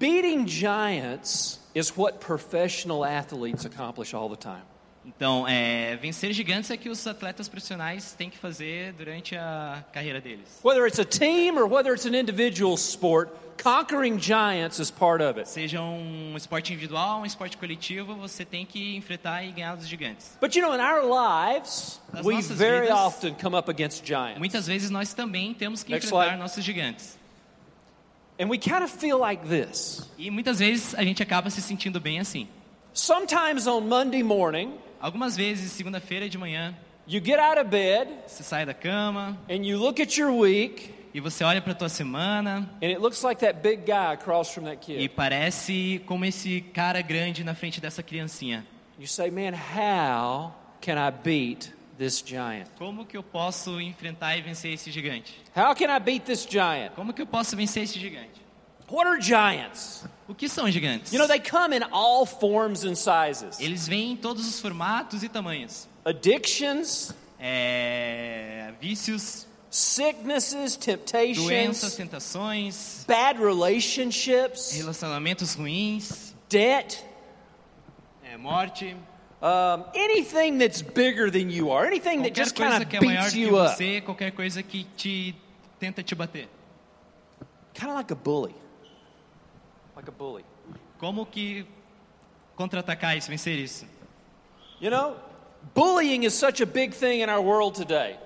beating 0.00 0.46
giants 0.46 1.60
is 1.74 1.96
what 1.96 2.18
professional 2.18 3.04
athletes 3.04 3.64
accomplish 3.64 4.14
all 4.14 4.28
the 4.28 4.36
time. 4.36 4.64
Então, 5.04 5.48
é, 5.48 5.96
vencer 5.96 6.32
gigantes 6.32 6.70
é 6.70 6.76
que 6.76 6.88
os 6.90 7.06
atletas 7.06 7.48
profissionais 7.48 8.12
têm 8.12 8.28
que 8.28 8.36
fazer 8.36 8.92
durante 8.92 9.34
a 9.34 9.82
carreira 9.92 10.20
deles. 10.20 10.60
Whether 10.62 10.86
it's 10.86 10.98
a 10.98 11.04
team 11.04 11.56
or 11.58 11.64
whether 11.66 11.94
it's 11.94 12.04
an 12.06 12.14
individual 12.14 12.74
sport, 12.76 13.30
conquering 13.62 14.18
giants 14.20 14.78
is 14.78 14.90
part 14.90 15.22
of 15.24 15.38
it. 15.40 15.48
Seja 15.48 15.80
um 15.80 16.34
esporte 16.36 16.72
individual, 16.74 17.20
um 17.20 17.24
esporte 17.26 17.56
coletivo, 17.56 18.14
você 18.14 18.44
tem 18.44 18.66
que 18.66 18.94
enfrentar 18.94 19.42
e 19.42 19.52
ganhar 19.52 19.74
dos 19.74 19.88
gigantes. 19.88 20.36
But 20.38 20.54
you 20.54 20.60
know, 20.62 20.74
in 20.74 20.80
our 20.82 21.02
lives, 21.02 21.98
Nas 22.12 22.24
we 22.26 22.40
very 22.42 22.82
vidas- 22.88 22.98
often 22.98 23.34
come 23.42 23.56
up 23.56 23.70
against 23.70 24.04
giants. 24.06 24.38
Muitas 24.38 24.66
vezes 24.66 24.90
nós 24.90 25.14
também 25.14 25.54
temos 25.54 25.82
que 25.82 25.90
Next 25.92 26.06
enfrentar 26.08 26.26
slide. 26.34 26.38
nossos 26.42 26.62
gigantes. 26.62 27.18
And 28.38 28.48
we 28.50 28.58
kind 28.58 28.82
of 28.82 28.90
feel 28.90 29.18
like 29.18 29.46
this 29.48 30.08
E 30.18 30.30
muitas 30.30 30.58
vezes 30.58 30.94
a 30.94 31.02
gente 31.02 31.22
acaba 31.22 31.48
se 31.48 31.60
sentindo 31.62 31.98
bem 32.00 32.20
assim. 32.20 32.46
Sometimes 32.92 33.66
on 33.66 33.80
Monday 33.82 34.22
morning, 34.22 34.74
Algumas 35.00 35.36
vezes, 35.36 35.72
segunda-feira 35.72 36.28
de 36.28 36.36
manhã, 36.36 36.74
you 37.06 37.24
get 37.24 37.38
out 37.38 37.58
of 37.58 37.68
bed 37.70 38.08
você 38.26 38.42
sai 38.42 38.66
da 38.66 38.74
cama 38.74 39.36
and 39.48 39.64
you 39.64 39.78
look 39.78 40.00
at 40.00 40.16
your 40.16 40.30
week, 40.30 40.94
e 41.12 41.20
você 41.20 41.42
olha 41.42 41.60
para 41.60 41.74
tua 41.74 41.88
semana 41.88 42.70
and 42.82 42.88
it 42.88 42.98
looks 43.00 43.22
like 43.22 43.40
that 43.40 43.60
big 43.62 43.82
guy 43.86 44.12
across 44.12 44.52
from 44.52 44.64
that 44.64 44.76
e 44.92 45.08
kid. 45.08 45.08
parece 45.08 46.02
como 46.06 46.24
esse 46.24 46.60
cara 46.74 47.00
grande 47.02 47.42
na 47.42 47.54
frente 47.54 47.80
dessa 47.80 48.02
criancinha. 48.02 48.66
You 48.98 49.06
say, 49.06 49.30
Man, 49.30 49.54
how 49.54 50.52
can 50.82 50.98
I 50.98 51.10
beat 51.10 51.72
this 51.96 52.22
giant? 52.24 52.68
Como 52.78 53.06
que 53.06 53.16
eu 53.16 53.22
posso 53.22 53.80
enfrentar 53.80 54.36
e 54.36 54.42
vencer 54.42 54.74
esse 54.74 54.90
gigante? 54.90 55.34
How 55.56 55.74
can 55.74 55.86
I 55.94 55.98
beat 55.98 56.26
this 56.26 56.46
giant? 56.46 56.94
Como 56.94 57.14
que 57.14 57.22
eu 57.22 57.26
posso 57.26 57.56
vencer 57.56 57.84
esse 57.84 57.98
gigante? 57.98 58.40
What 58.90 59.08
are 59.08 59.20
giants? 59.20 60.04
O 60.30 60.34
que 60.34 60.48
são 60.48 60.70
gigantes? 60.70 61.12
You 61.12 61.18
know, 61.18 61.26
they 61.26 61.40
come 61.40 61.74
in 61.76 61.82
all 61.90 62.24
forms 62.24 62.84
and 62.84 62.94
sizes 62.94 63.58
Eles 63.58 63.88
vêm 63.88 64.12
em 64.12 64.16
todos 64.16 64.46
os 64.46 64.60
formatos 64.60 65.24
e 65.24 65.28
tamanhos. 65.28 65.88
addictions, 66.04 67.12
É, 67.42 68.72
vícios, 68.80 69.46
sicknesses, 69.70 70.76
doenças, 70.76 70.76
temptations, 70.76 71.94
tentações, 71.96 73.04
bad 73.08 73.40
relationships, 73.40 74.72
relacionamentos 74.72 75.54
ruins, 75.54 76.34
debt, 76.48 77.02
é, 78.22 78.36
morte. 78.36 78.94
um, 79.42 79.84
anything 79.94 80.58
that's 80.58 80.82
bigger 80.82 81.30
than 81.30 81.50
you 81.50 81.72
are, 81.72 81.86
anything 81.86 82.22
that 82.22 82.38
just 82.38 82.54
kind 82.54 82.68
coisa 82.70 82.82
of 82.84 82.90
que 82.90 82.96
é 82.98 83.00
maior 83.00 83.22
beats 83.22 83.32
que 83.32 83.40
you 83.40 83.56
up. 83.56 83.74
você, 83.74 84.00
qualquer 84.02 84.32
coisa 84.32 84.62
que 84.62 84.84
te 84.96 85.34
tenta 85.78 86.02
te 86.02 86.14
bater. 86.14 86.46
Kind 87.74 87.88
of 87.90 87.94
like 87.96 88.12
a 88.12 88.16
bully. 88.16 88.54
Like 90.00 90.08
a 90.08 90.12
bully. 90.12 90.44
Como 90.98 91.26
que 91.26 91.66
contra-atacar 92.56 93.18
isso, 93.18 93.28
vencer 93.28 93.58
isso? 93.58 93.84
You 94.80 94.90
know, 94.90 95.14
bullying 95.74 96.24
is 96.24 96.32
such 96.32 96.62
a 96.62 96.66
big 96.66 96.94
thing 96.94 97.20
in 97.20 97.28
our 97.28 97.42
world 97.42 97.74
today. 97.74 98.16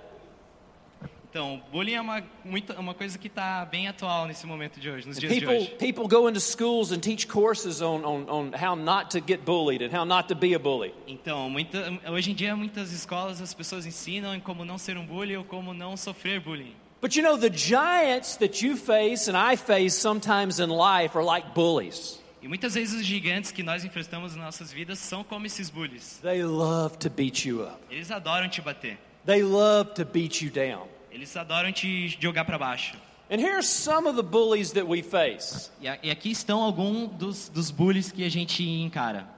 Então, 1.29 1.61
bullying 1.73 1.95
é 1.95 2.01
uma, 2.01 2.23
muita, 2.45 2.79
uma 2.79 2.95
coisa 2.95 3.19
que 3.19 3.27
está 3.27 3.65
bem 3.65 3.89
atual 3.89 4.29
nesse 4.29 4.47
momento 4.47 4.79
de 4.79 4.89
hoje, 4.89 5.09
nos 5.09 5.19
dias 5.19 5.33
de 5.35 5.41
People, 5.41 5.57
hoje. 5.57 5.75
people 5.81 6.07
go 6.07 6.29
into 6.29 6.39
schools 6.39 6.93
and 6.93 7.01
teach 7.01 7.27
courses 7.27 7.83
on, 7.83 8.05
on, 8.05 8.31
on 8.31 8.53
how 8.53 8.77
not 8.77 9.11
to 9.11 9.19
get 9.19 9.45
bullied 9.45 9.83
and 9.83 9.93
how 9.93 10.05
not 10.05 10.29
to 10.29 10.37
be 10.37 10.55
a 10.55 10.61
bully. 10.61 10.95
Então, 11.09 11.51
muita, 11.51 11.91
hoje 12.09 12.31
em 12.31 12.35
dia, 12.37 12.55
muitas 12.55 12.93
escolas 12.93 13.43
as 13.43 13.53
pessoas 13.53 13.85
ensinam 13.85 14.39
como 14.39 14.65
não 14.65 14.79
ser 14.79 14.97
um 14.97 15.05
bully 15.05 15.37
ou 15.37 15.43
como 15.43 15.75
não 15.75 15.97
sofrer 15.97 16.39
bullying. 16.39 16.77
But 17.05 17.17
you 17.17 17.23
know, 17.23 17.37
the 17.37 17.51
giants 17.51 18.37
that 18.37 18.63
you 18.63 18.77
face 18.79 19.29
and 19.29 19.37
I 19.37 19.57
face 19.57 19.93
sometimes 19.93 20.59
in 20.59 20.71
life 20.71 21.15
are 21.15 21.23
like 21.23 21.55
bullies. 21.55 22.19
E 22.41 22.49
muitas 22.49 22.73
vezes 22.73 22.99
os 22.99 23.05
gigantes 23.05 23.53
que 23.53 23.63
nós 23.63 23.85
enfrentamos 23.85 24.35
nas 24.35 24.43
nossas 24.43 24.73
vidas 24.73 25.01
são 25.01 25.23
como 25.23 25.45
esses 25.45 25.69
bullies. 25.69 26.19
They 26.23 26.43
love 26.45 26.97
to 27.01 27.11
beat 27.11 27.45
you 27.45 27.61
up, 27.61 27.77
Eles 27.91 28.11
adoram 28.11 28.49
te 28.49 28.63
bater. 28.63 28.97
they 29.27 29.43
love 29.43 29.93
to 29.97 30.07
beat 30.07 30.41
you 30.41 30.51
down. 30.51 30.89
Eles 31.13 31.37
adoram 31.37 31.71
te 31.73 32.09
jogar 32.19 32.47
para 32.47 32.59
baixo. 32.59 32.97
And 33.31 33.39
here's 33.39 33.67
some 33.69 34.09
of 34.09 34.17
the 34.17 34.23
bullies 34.23 34.73
that 34.73 34.87
we 34.87 35.03
face. 35.03 35.71
E, 35.83 36.09
e 36.09 36.11
aqui 36.11 36.31
estão 36.31 36.63
alguns 36.63 37.11
dos, 37.19 37.49
dos 37.51 37.71
bullies 37.71 38.11
que 38.11 38.25
a 38.25 38.31
gente 38.31 38.67
encara. 38.67 39.29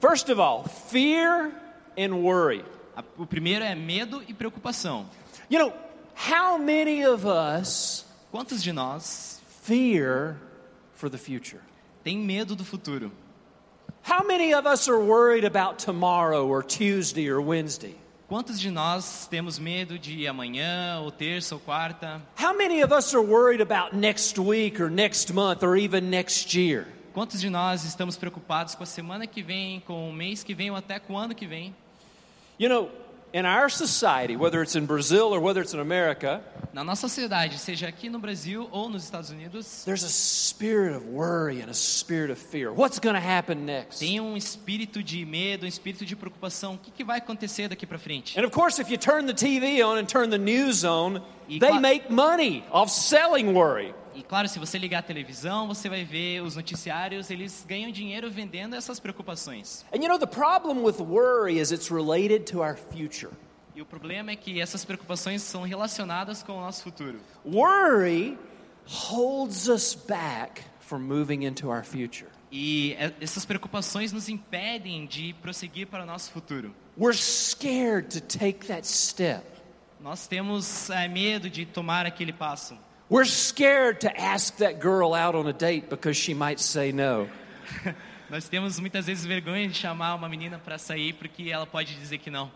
First 0.00 0.30
of 0.30 0.40
all, 0.40 0.64
fear 0.64 1.52
and 1.98 2.14
worry. 2.14 2.64
O 3.18 3.26
primeiro 3.26 3.62
é 3.62 3.74
medo 3.74 4.22
e 4.26 4.32
preocupação. 4.32 5.04
You 5.50 5.58
know, 5.58 5.89
how 6.14 6.58
many 6.58 7.04
of 7.04 7.26
us 7.26 8.04
Quantos 8.30 8.62
de 8.62 8.72
nós 8.72 9.40
fear 9.62 10.36
for 10.94 11.10
the 11.10 11.18
future? 11.18 11.60
têm 12.04 12.18
medo 12.18 12.54
do 12.54 12.64
futuro? 12.64 13.10
How 14.02 14.24
many 14.26 14.54
of 14.54 14.66
us 14.66 14.88
are 14.88 14.98
worried 14.98 15.44
about 15.44 15.78
tomorrow 15.84 16.46
or 16.46 16.62
Tuesday 16.62 17.28
or 17.28 17.40
Wednesday? 17.40 17.96
Quantos 18.28 18.60
de 18.60 18.70
nós 18.70 19.26
temos 19.28 19.58
medo 19.58 19.98
de 19.98 20.26
amanhã, 20.28 21.00
ou 21.02 21.10
terça, 21.10 21.54
ou 21.56 21.60
quarta? 21.60 22.22
How 22.40 22.56
many 22.56 22.80
of 22.82 22.94
us 22.94 23.12
are 23.12 23.20
worried 23.22 23.60
about 23.60 23.94
next 23.94 24.38
week 24.38 24.80
or 24.80 24.88
next 24.88 25.32
month 25.32 25.64
or 25.64 25.76
even 25.76 26.08
next 26.08 26.54
year? 26.56 26.86
Quantos 27.12 27.40
de 27.40 27.50
nós 27.50 27.84
estamos 27.84 28.16
preocupados 28.16 28.76
com 28.76 28.84
a 28.84 28.86
semana 28.86 29.26
que 29.26 29.42
vem, 29.42 29.80
com 29.80 30.08
o 30.08 30.12
mês 30.12 30.44
que 30.44 30.54
vem 30.54 30.70
ou 30.70 30.76
até 30.76 31.00
com 31.00 31.14
o 31.14 31.18
ano 31.18 31.34
que 31.34 31.44
vem? 31.44 31.74
You 32.58 32.68
know, 32.68 32.88
in 33.32 33.46
our 33.46 33.68
society, 33.68 34.36
whether 34.36 34.62
it's 34.62 34.74
in 34.76 34.86
Brazil 34.86 35.32
or 35.34 35.40
whether 35.40 35.60
it's 35.60 35.74
in 35.74 35.80
America, 35.80 36.42
Na 36.72 36.84
nossa 36.84 37.08
sociedade, 37.08 37.58
seja 37.58 37.88
aqui 37.88 38.08
no 38.08 38.20
Brasil 38.20 38.68
ou 38.70 38.88
nos 38.88 39.02
Estados 39.02 39.30
Unidos, 39.30 39.82
there's 39.84 40.04
a 40.04 40.08
spirit 40.08 40.94
of 40.94 41.04
worry 41.08 41.60
and 41.60 41.68
a 41.68 41.74
spirit 41.74 42.30
of 42.30 42.38
fear. 42.38 42.72
What's 42.72 43.00
going 43.00 43.16
to 43.16 43.20
happen 43.20 43.64
next? 43.66 43.98
tem 43.98 44.20
um 44.20 44.36
espírito 44.36 45.02
de 45.02 45.24
medo, 45.26 45.64
um 45.64 45.68
espírito 45.68 46.04
de 46.04 46.14
preocupação. 46.14 46.74
O 46.74 46.78
que, 46.78 46.92
que 46.92 47.02
vai 47.02 47.18
acontecer 47.18 47.68
daqui 47.68 47.84
para 47.86 47.98
frente? 47.98 48.38
And 48.38 48.44
of 48.44 48.52
course, 48.52 48.80
if 48.80 48.88
you 48.88 48.96
turn 48.98 49.26
the 49.26 49.34
TV 49.34 49.82
on 49.82 49.98
and 49.98 50.06
turn 50.06 50.30
the 50.30 50.38
news 50.38 50.84
on, 50.84 51.20
E 51.48 51.58
they 51.58 51.76
make 51.80 52.08
money 52.08 52.64
off 52.70 52.88
selling 52.92 53.52
worry. 53.52 53.92
E 54.14 54.22
claro, 54.22 54.48
se 54.48 54.58
você 54.58 54.76
ligar 54.78 54.98
a 54.98 55.02
televisão, 55.02 55.68
você 55.68 55.88
vai 55.88 56.04
ver 56.04 56.42
os 56.42 56.56
noticiários, 56.56 57.30
eles 57.30 57.64
ganham 57.68 57.90
dinheiro 57.90 58.30
vendendo 58.30 58.74
essas 58.74 58.98
preocupações. 58.98 59.84
And 59.94 59.98
you 60.02 60.08
know, 60.08 60.18
the 60.18 60.26
problem 60.26 60.82
with 60.82 61.00
worry 61.00 61.58
is 61.58 61.70
it's 61.70 61.90
related 61.90 62.44
to 62.52 62.60
our 62.60 62.76
future. 62.76 63.32
E 63.74 63.80
o 63.80 63.86
problema 63.86 64.32
é 64.32 64.36
que 64.36 64.60
essas 64.60 64.84
preocupações 64.84 65.42
são 65.42 65.62
relacionadas 65.62 66.42
com 66.42 66.52
o 66.58 66.60
nosso 66.60 66.82
futuro. 66.82 67.20
Worry 67.44 68.36
holds 68.84 69.68
us 69.68 69.94
back 69.94 70.62
from 70.80 71.00
moving 71.00 71.44
into 71.44 71.68
our 71.68 71.84
future. 71.84 72.28
E 72.50 72.94
é- 72.98 73.12
essas 73.20 73.44
preocupações 73.44 74.12
nos 74.12 74.28
impedem 74.28 75.06
de 75.06 75.32
prosseguir 75.40 75.86
para 75.86 76.02
o 76.02 76.06
nosso 76.06 76.32
futuro. 76.32 76.74
We're 76.98 77.16
scared 77.16 78.08
to 78.08 78.20
take 78.20 78.66
that 78.66 78.86
step. 78.86 79.44
Nós 80.00 80.26
temos 80.26 80.90
eh, 80.90 81.06
medo 81.06 81.48
de 81.48 81.64
tomar 81.64 82.06
aquele 82.06 82.32
passo. 82.32 82.76
We're 83.10 83.24
scared 83.24 84.02
to 84.02 84.20
ask 84.20 84.58
that 84.58 84.78
girl 84.78 85.14
out 85.14 85.34
on 85.34 85.48
a 85.48 85.52
date 85.52 85.90
because 85.90 86.16
she 86.16 86.32
might 86.32 86.60
say 86.60 86.92
no. 86.92 87.28
Nós 88.30 88.48
temos 88.48 88.78
muitas 88.78 89.06
vezes 89.06 89.26
vergonha 89.26 89.66
de 89.66 89.74
chamar 89.74 90.14
uma 90.14 90.28
menina 90.28 90.60
para 90.64 90.78
sair 90.78 91.12
porque 91.14 91.50
ela 91.50 91.66
pode 91.66 91.96
dizer 91.96 92.18
que 92.18 92.30
não. 92.30 92.52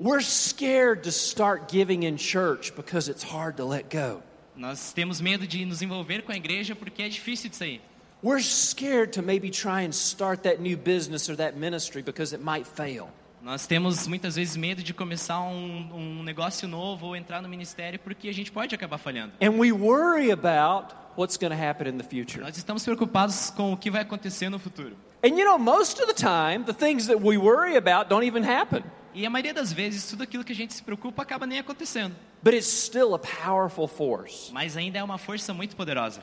We're 0.00 0.20
scared 0.20 1.04
to 1.04 1.12
start 1.12 1.70
giving 1.70 2.02
in 2.02 2.16
church 2.16 2.74
because 2.74 3.08
it's 3.08 3.22
hard 3.22 3.58
to 3.58 3.64
let 3.64 3.88
go. 3.90 4.20
Nós 4.56 4.92
temos 4.92 5.20
medo 5.20 5.46
de 5.46 5.64
nos 5.64 5.82
envolver 5.82 6.22
com 6.22 6.32
a 6.32 6.36
igreja 6.36 6.74
porque 6.74 7.04
é 7.04 7.08
difícil 7.08 7.48
de 7.48 7.54
sair. 7.54 7.80
We're 8.24 8.42
scared 8.42 9.12
to 9.12 9.22
maybe 9.22 9.50
try 9.50 9.82
and 9.82 9.94
start 9.94 10.42
that 10.42 10.60
new 10.60 10.76
business 10.76 11.30
or 11.30 11.36
that 11.36 11.56
ministry 11.56 12.02
because 12.02 12.32
it 12.32 12.42
might 12.42 12.66
fail. 12.66 13.08
Nós 13.42 13.66
temos 13.66 14.06
muitas 14.06 14.36
vezes 14.36 14.56
medo 14.56 14.84
de 14.84 14.94
começar 14.94 15.40
um, 15.40 15.88
um 15.92 16.22
negócio 16.22 16.68
novo 16.68 17.06
ou 17.06 17.16
entrar 17.16 17.42
no 17.42 17.48
ministério 17.48 17.98
porque 17.98 18.28
a 18.28 18.32
gente 18.32 18.52
pode 18.52 18.72
acabar 18.72 18.98
falhando. 18.98 19.32
And 19.42 19.58
we 19.58 19.72
worry 19.72 20.30
about 20.30 20.94
what's 21.16 21.36
going 21.36 21.50
to 21.50 21.60
happen 21.60 21.88
in 21.88 21.98
the 21.98 22.04
future. 22.04 22.40
Nós 22.40 22.56
estamos 22.56 22.84
preocupados 22.84 23.50
com 23.50 23.72
o 23.72 23.76
que 23.76 23.90
vai 23.90 24.02
acontecer 24.02 24.48
no 24.48 24.60
futuro. 24.60 24.96
And 25.24 25.30
you 25.30 25.44
know, 25.44 25.58
most 25.58 26.00
of 26.00 26.06
the 26.06 26.14
time, 26.14 26.64
the 26.64 26.72
things 26.72 27.08
that 27.08 27.20
we 27.20 27.36
worry 27.36 27.76
about 27.76 28.08
don't 28.08 28.24
even 28.24 28.44
happen. 28.44 28.84
E 29.12 29.26
a 29.26 29.30
maioria 29.30 29.52
das 29.52 29.72
vezes, 29.72 30.08
tudo 30.08 30.22
aquilo 30.22 30.44
que 30.44 30.52
a 30.52 30.56
gente 30.56 30.72
se 30.72 30.82
preocupa 30.82 31.22
acaba 31.22 31.44
nem 31.44 31.58
acontecendo. 31.58 32.14
But 32.44 32.54
it's 32.54 32.68
still 32.68 33.12
a 33.12 33.18
powerful 33.18 33.88
force. 33.88 34.52
Mas 34.52 34.76
ainda 34.76 35.00
é 35.00 35.02
uma 35.02 35.18
força 35.18 35.52
muito 35.52 35.74
poderosa. 35.74 36.22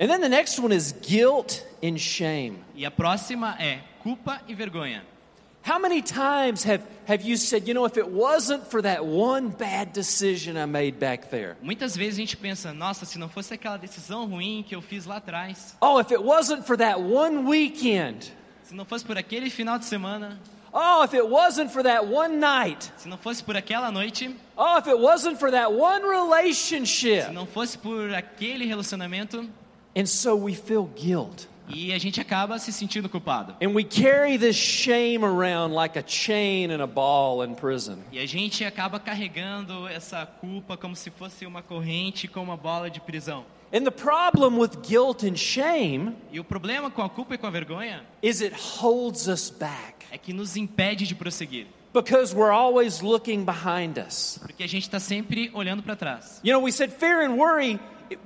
And 0.00 0.08
then 0.08 0.18
the 0.18 0.30
next 0.30 0.58
one 0.58 0.74
is 0.74 0.92
guilt 0.92 1.60
and 1.82 1.98
shame. 1.98 2.60
E 2.74 2.86
a 2.86 2.90
próxima 2.90 3.54
é 3.60 3.80
culpa 4.02 4.40
e 4.48 4.54
vergonha. 4.54 5.04
How 5.66 5.78
many 5.78 6.02
times 6.02 6.62
have, 6.64 6.82
have 7.06 7.22
you 7.22 7.38
said, 7.38 7.66
you 7.66 7.72
know, 7.72 7.86
if 7.86 7.96
it 7.96 8.06
wasn't 8.10 8.66
for 8.70 8.82
that 8.82 9.06
one 9.06 9.48
bad 9.48 9.94
decision 9.94 10.58
I 10.58 10.66
made 10.66 10.98
back 11.00 11.30
there? 11.30 11.56
Muitas 11.62 11.96
vezes 11.96 12.16
a 12.18 12.20
gente 12.20 12.36
pensa, 12.36 12.74
nossa, 12.74 13.06
se 13.06 13.18
não 13.18 13.30
fosse 13.30 13.54
aquela 13.54 13.78
decisão 13.78 14.26
ruim 14.26 14.62
que 14.62 14.74
eu 14.76 14.82
fiz 14.82 15.06
lá 15.06 15.16
atrás, 15.16 15.74
Oh, 15.80 15.98
if 15.98 16.10
it 16.12 16.22
wasn't 16.22 16.66
for 16.66 16.76
that 16.76 17.00
one 17.00 17.46
weekend. 17.48 18.30
se 18.62 18.74
não 18.74 18.84
fosse 18.84 19.06
por 19.06 19.16
aquele 19.16 19.48
final 19.48 19.78
de 19.78 19.86
semana, 19.86 20.38
Oh, 20.70 21.02
if 21.04 21.14
it 21.14 21.24
wasn't 21.26 21.70
for 21.72 21.82
that 21.82 22.04
one 22.04 22.36
night. 22.36 22.92
se 22.98 23.08
não 23.08 23.16
fosse 23.16 23.42
por 23.42 23.56
aquela 23.56 23.90
noite, 23.90 24.36
Oh, 24.58 24.76
if 24.78 24.86
it 24.86 24.98
wasn't 24.98 25.38
for 25.38 25.50
that 25.50 25.72
one 25.72 26.02
se 26.02 26.06
relationship. 26.10 27.32
não 27.32 27.46
fosse 27.46 27.78
por 27.78 28.12
aquele 28.12 28.66
relacionamento, 28.66 29.48
And 29.96 30.04
so 30.06 30.34
we 30.36 30.54
feel 30.54 30.90
guilt. 30.94 31.46
E 31.68 31.92
a 31.92 31.98
gente 31.98 32.20
acaba 32.20 32.58
se 32.58 32.72
sentindo 32.72 33.08
culpado. 33.08 33.54
And 33.62 33.70
we 33.74 33.84
carry 33.84 34.38
this 34.38 34.56
shame 34.56 35.24
around 35.24 35.74
like 35.74 35.98
a 35.98 36.04
chain 36.06 36.70
and 36.70 36.82
a 36.82 36.86
ball 36.86 37.44
in 37.44 37.54
prison. 37.54 37.98
E 38.12 38.18
a 38.18 38.26
gente 38.26 38.64
acaba 38.64 38.98
carregando 39.00 39.86
essa 39.88 40.26
culpa 40.26 40.76
como 40.76 40.94
se 40.94 41.10
fosse 41.10 41.46
uma 41.46 41.62
corrente 41.62 42.28
com 42.28 42.42
uma 42.42 42.56
bola 42.56 42.90
de 42.90 43.00
prisão. 43.00 43.44
And 43.72 43.84
the 43.84 43.90
problem 43.90 44.58
with 44.58 44.82
guilt 44.86 45.24
and 45.24 45.36
shame 45.36 46.14
E 46.30 46.38
o 46.38 46.44
problema 46.44 46.90
com 46.90 47.02
a 47.02 47.08
culpa 47.10 47.34
e 47.34 47.38
com 47.38 47.46
a 47.46 47.50
vergonha 47.50 48.04
is 48.22 48.40
it 48.40 48.54
holds 48.54 49.26
us 49.26 49.50
back 49.50 50.06
é 50.12 50.18
que 50.18 50.32
nos 50.32 50.56
impede 50.56 51.06
de 51.06 51.14
prosseguir. 51.14 51.66
because 51.92 52.34
we're 52.34 52.52
always 52.52 53.02
looking 53.02 53.44
behind 53.44 53.98
us. 53.98 54.38
Porque 54.42 54.64
a 54.64 54.66
gente 54.68 54.82
está 54.82 54.98
sempre 55.00 55.50
olhando 55.54 55.82
para 55.82 55.94
trás. 55.96 56.40
You 56.44 56.52
know, 56.52 56.64
we 56.64 56.72
said 56.72 56.90
fear 56.90 57.22
and 57.22 57.36
worry 57.36 57.78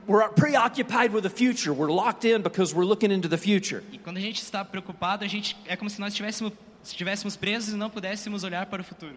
we're 0.07 0.29
preoccupied 0.31 1.13
with 1.13 1.23
the 1.23 1.31
future. 1.31 1.73
We're 1.73 1.91
locked 1.91 2.25
in 2.25 2.43
because 2.43 2.75
we're 2.75 2.85
looking 2.85 3.11
into 3.11 3.29
the 3.29 3.39
future. 3.39 3.83
E 3.93 3.99
quando 3.99 4.17
a 4.17 4.21
gente 4.21 4.43
está 4.43 4.65
preocupado, 4.65 5.25
a 5.25 5.29
gente 5.29 5.57
é 5.67 5.77
como 5.77 5.91
se 5.91 6.01
nós 6.01 6.13
estivéssemos 6.13 6.53
estivéssemos 6.85 7.37
presos 7.37 7.75
e 7.75 7.77
não 7.77 7.91
pudéssemos 7.91 8.45
olhar 8.45 8.67
para 8.67 8.81
o 8.83 8.85
futuro. 8.85 9.17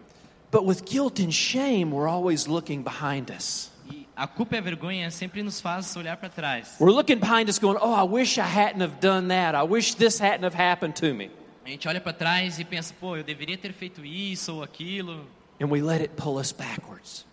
But 0.52 0.66
with 0.66 0.84
guilt 0.84 1.20
and 1.20 1.32
shame, 1.32 1.94
we're 1.94 2.10
always 2.10 2.46
looking 2.46 2.84
behind 2.84 3.32
us. 3.32 3.72
E 3.90 4.06
a 4.16 4.28
culpa 4.28 4.56
e 4.56 4.60
a 4.60 4.62
vergonha 4.62 5.10
sempre 5.10 5.42
nos 5.42 5.62
faz 5.62 5.96
olhar 5.96 6.18
para 6.18 6.30
trás. 6.30 6.76
We're 6.80 6.94
looking 6.94 7.20
behind 7.20 7.50
us 7.50 7.58
going, 7.58 7.78
"Oh, 7.82 7.96
I 7.96 8.04
wish 8.04 8.38
I 8.38 8.42
hadn't 8.42 8.82
have 8.82 9.00
done 9.00 9.30
that. 9.30 9.56
I 9.56 9.64
wish 9.64 9.96
this 9.96 10.20
hadn't 10.20 10.44
have 10.44 10.56
happened 10.56 10.96
to 11.00 11.14
me." 11.14 11.32
A 11.64 11.70
gente 11.70 11.88
olha 11.88 12.02
para 12.02 12.12
trás 12.12 12.60
e 12.60 12.66
pensa, 12.66 12.94
pô, 13.00 13.16
eu 13.16 13.24
deveria 13.24 13.58
ter 13.58 13.72
feito 13.72 14.04
isso 14.04 14.56
ou 14.56 14.64
aquilo. 14.64 15.28
And 15.62 15.68
we 15.68 15.82
let 15.82 16.02
it 16.02 16.16
pull 16.16 16.38
us 16.38 16.52
backwards. 16.52 17.26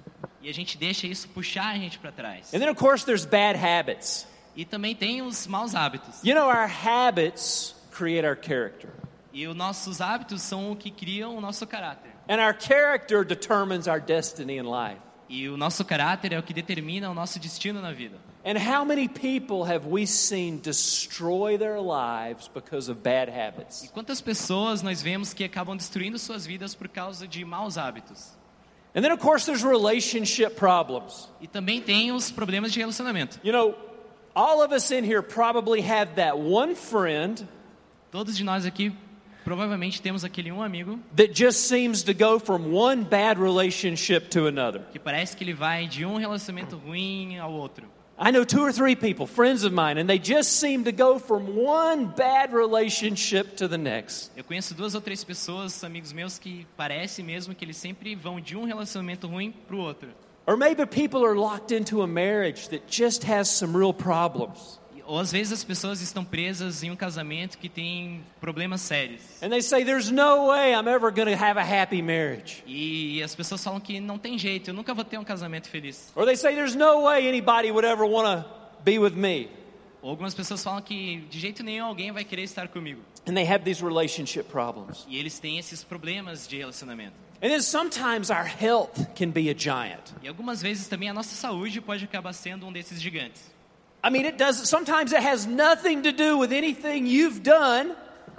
E 0.42 0.48
a 0.48 0.54
gente 0.54 0.78
deixa 0.78 1.06
isso 1.06 1.28
puxar 1.28 1.74
a 1.74 1.78
gente 1.78 1.98
para 1.98 2.12
trás. 2.12 2.52
And 2.54 2.58
then 2.60 2.70
of 2.70 2.78
course 2.78 3.04
there's 3.04 3.24
bad 3.26 3.58
habits. 3.58 4.26
E 4.56 4.64
também 4.64 4.94
tem 4.94 5.22
os 5.22 5.46
maus 5.46 5.74
hábitos. 5.74 6.22
You 6.22 6.34
know 6.34 6.48
our 6.48 6.68
habits 6.68 7.74
create 7.90 8.26
our 8.26 8.36
character. 8.40 8.90
E 9.32 9.46
os 9.46 9.54
nossos 9.54 10.00
hábitos 10.00 10.42
são 10.42 10.72
o 10.72 10.76
que 10.76 10.90
criam 10.90 11.36
o 11.36 11.40
nosso 11.40 11.66
caráter. 11.66 12.10
And 12.28 12.40
our 12.40 12.54
character 12.58 13.24
determines 13.24 13.86
our 13.86 14.00
destiny 14.00 14.58
in 14.58 14.64
life. 14.64 15.00
E 15.28 15.48
o 15.48 15.56
nosso 15.56 15.84
caráter 15.84 16.32
é 16.32 16.38
o 16.38 16.42
que 16.42 16.54
determina 16.54 17.10
o 17.10 17.14
nosso 17.14 17.38
destino 17.38 17.80
na 17.82 17.92
vida. 17.92 18.16
And 18.44 18.56
how 18.58 18.84
many 18.84 19.08
people 19.08 19.62
have 19.70 19.86
we 19.86 20.06
seen 20.06 20.58
destroy 20.58 21.58
their 21.58 21.78
lives 21.80 22.48
because 22.48 22.90
of 22.90 23.00
bad 23.02 23.30
E 23.30 23.34
habits? 23.34 23.90
quantas 23.92 24.20
pessoas 24.22 24.80
nós 24.80 25.02
vemos 25.02 25.34
que 25.34 25.44
acabam 25.44 25.76
destruindo 25.76 26.18
suas 26.18 26.46
vidas 26.46 26.74
por 26.74 26.88
causa 26.88 27.28
de 27.28 27.44
maus 27.44 27.76
hábitos? 27.76 28.37
And 28.98 29.04
then, 29.04 29.12
of 29.12 29.20
course, 29.20 29.46
there's 29.46 29.62
relationship 29.62 30.56
problems. 30.56 31.28
E 31.40 31.46
também 31.46 31.80
tem 31.80 32.10
os 32.10 32.32
problemas 32.32 32.72
de 32.72 32.80
relacionamento. 32.80 33.38
You 33.44 33.52
know, 33.52 33.76
all 34.34 34.60
of 34.60 34.74
us 34.74 34.90
in 34.90 35.04
here 35.04 35.22
probably 35.22 35.80
have 35.82 36.16
that 36.16 36.36
one 36.36 36.74
friend 36.74 37.46
Todos 38.10 38.36
de 38.36 38.42
nós 38.42 38.66
aqui 38.66 38.92
provavelmente 39.44 40.02
temos 40.02 40.24
aquele 40.24 40.50
um 40.50 40.60
amigo 40.60 40.98
that 41.14 41.32
just 41.32 41.68
seems 41.68 42.02
to 42.02 42.12
go 42.12 42.40
from 42.40 42.74
one 42.74 43.04
bad 43.04 43.40
relationship 43.40 44.30
to 44.30 44.48
another. 44.48 44.82
que 44.90 44.98
parece 44.98 45.36
que 45.36 45.44
ele 45.44 45.54
vai 45.54 45.86
de 45.86 46.04
um 46.04 46.16
relacionamento 46.16 46.76
ruim 46.76 47.38
ao 47.38 47.52
outro. 47.52 47.86
I 48.20 48.32
know 48.32 48.42
two 48.42 48.62
or 48.62 48.72
three 48.72 48.96
people, 48.96 49.28
friends 49.28 49.62
of 49.62 49.72
mine, 49.72 49.96
and 49.96 50.08
they 50.08 50.18
just 50.18 50.58
seem 50.58 50.82
to 50.84 50.92
go 50.92 51.20
from 51.20 51.54
one 51.54 52.06
bad 52.06 52.52
relationship 52.52 53.56
to 53.58 53.68
the 53.68 53.78
next. 53.78 54.32
Eu 54.36 54.42
conheço 54.42 54.74
duas 54.74 54.96
ou 54.96 55.00
três 55.00 55.22
pessoas, 55.22 55.84
amigos 55.84 56.12
meus, 56.12 56.36
que 56.36 56.66
parece 56.76 57.22
mesmo 57.22 57.54
que 57.54 57.64
eles 57.64 57.76
sempre 57.76 58.16
vão 58.16 58.40
de 58.40 58.56
um 58.56 58.64
relacionamento 58.64 59.28
ruim 59.28 59.52
para 59.52 59.76
o 59.76 59.78
outro. 59.78 60.08
Or 60.48 60.56
maybe 60.56 60.84
people 60.84 61.24
are 61.24 61.36
locked 61.36 61.72
into 61.72 62.02
a 62.02 62.08
marriage 62.08 62.70
that 62.70 62.82
just 62.88 63.22
has 63.22 63.48
some 63.48 63.76
real 63.76 63.94
problems. 63.94 64.80
Ou 65.08 65.18
às 65.18 65.32
vezes 65.32 65.54
as 65.54 65.64
pessoas 65.64 66.02
estão 66.02 66.22
presas 66.22 66.82
em 66.82 66.90
um 66.90 66.96
casamento 66.96 67.56
que 67.56 67.66
tem 67.66 68.20
problemas 68.38 68.82
sérios. 68.82 69.22
And 69.42 69.48
they 69.48 69.62
say, 69.62 69.82
There's 69.82 70.10
no 70.10 70.48
way 70.48 70.74
I'm 70.74 70.86
ever 70.86 71.10
going 71.10 71.34
to 71.34 71.42
have 71.42 71.58
a 71.58 71.64
happy 71.64 72.02
marriage. 72.02 72.62
E 72.66 73.22
as 73.22 73.34
pessoas 73.34 73.64
falam 73.64 73.80
que 73.80 74.00
não 74.00 74.18
tem 74.18 74.38
jeito, 74.38 74.68
eu 74.68 74.74
nunca 74.74 74.92
vou 74.92 75.02
ter 75.02 75.16
um 75.16 75.24
casamento 75.24 75.66
feliz. 75.70 76.12
Or 76.14 76.26
they 76.26 76.36
say, 76.36 76.54
There's 76.54 76.74
no 76.74 77.04
way 77.04 77.26
anybody 77.26 77.70
would 77.70 77.86
ever 77.88 78.04
want 78.04 78.26
to 78.26 78.50
be 78.84 78.98
with 78.98 79.12
me. 79.12 79.48
Ou 80.02 80.10
algumas 80.10 80.34
pessoas 80.34 80.62
falam 80.62 80.82
que 80.82 81.24
de 81.30 81.40
jeito 81.40 81.62
nenhum 81.62 81.86
alguém 81.86 82.12
vai 82.12 82.22
querer 82.22 82.42
estar 82.42 82.68
comigo. 82.68 83.00
And 83.26 83.32
they 83.32 83.50
have 83.50 83.64
these 83.64 83.82
relationship 83.82 84.50
problems. 84.50 85.06
E 85.08 85.16
eles 85.16 85.38
têm 85.38 85.58
esses 85.58 85.82
problemas 85.82 86.46
de 86.46 86.58
relacionamento. 86.58 87.14
And 87.42 87.48
then 87.48 87.62
sometimes 87.62 88.28
our 88.28 88.44
health 88.44 89.06
can 89.16 89.30
be 89.30 89.48
a 89.48 89.54
giant. 89.56 90.12
E 90.22 90.28
algumas 90.28 90.60
vezes 90.60 90.86
também 90.86 91.08
a 91.08 91.14
nossa 91.14 91.34
saúde 91.34 91.80
pode 91.80 92.04
acabar 92.04 92.34
sendo 92.34 92.66
um 92.66 92.72
desses 92.72 93.00
gigantes. 93.00 93.56
I 94.02 94.10
mean, 94.10 94.26
it 94.26 94.36
does 94.38 94.68
sometimes 94.68 95.12
it 95.12 95.22
has 95.22 95.46
nothing 95.46 96.02
to 96.02 96.12
do 96.12 96.38
with 96.38 96.52
anything 96.52 97.06
you've 97.06 97.42
done. 97.42 97.94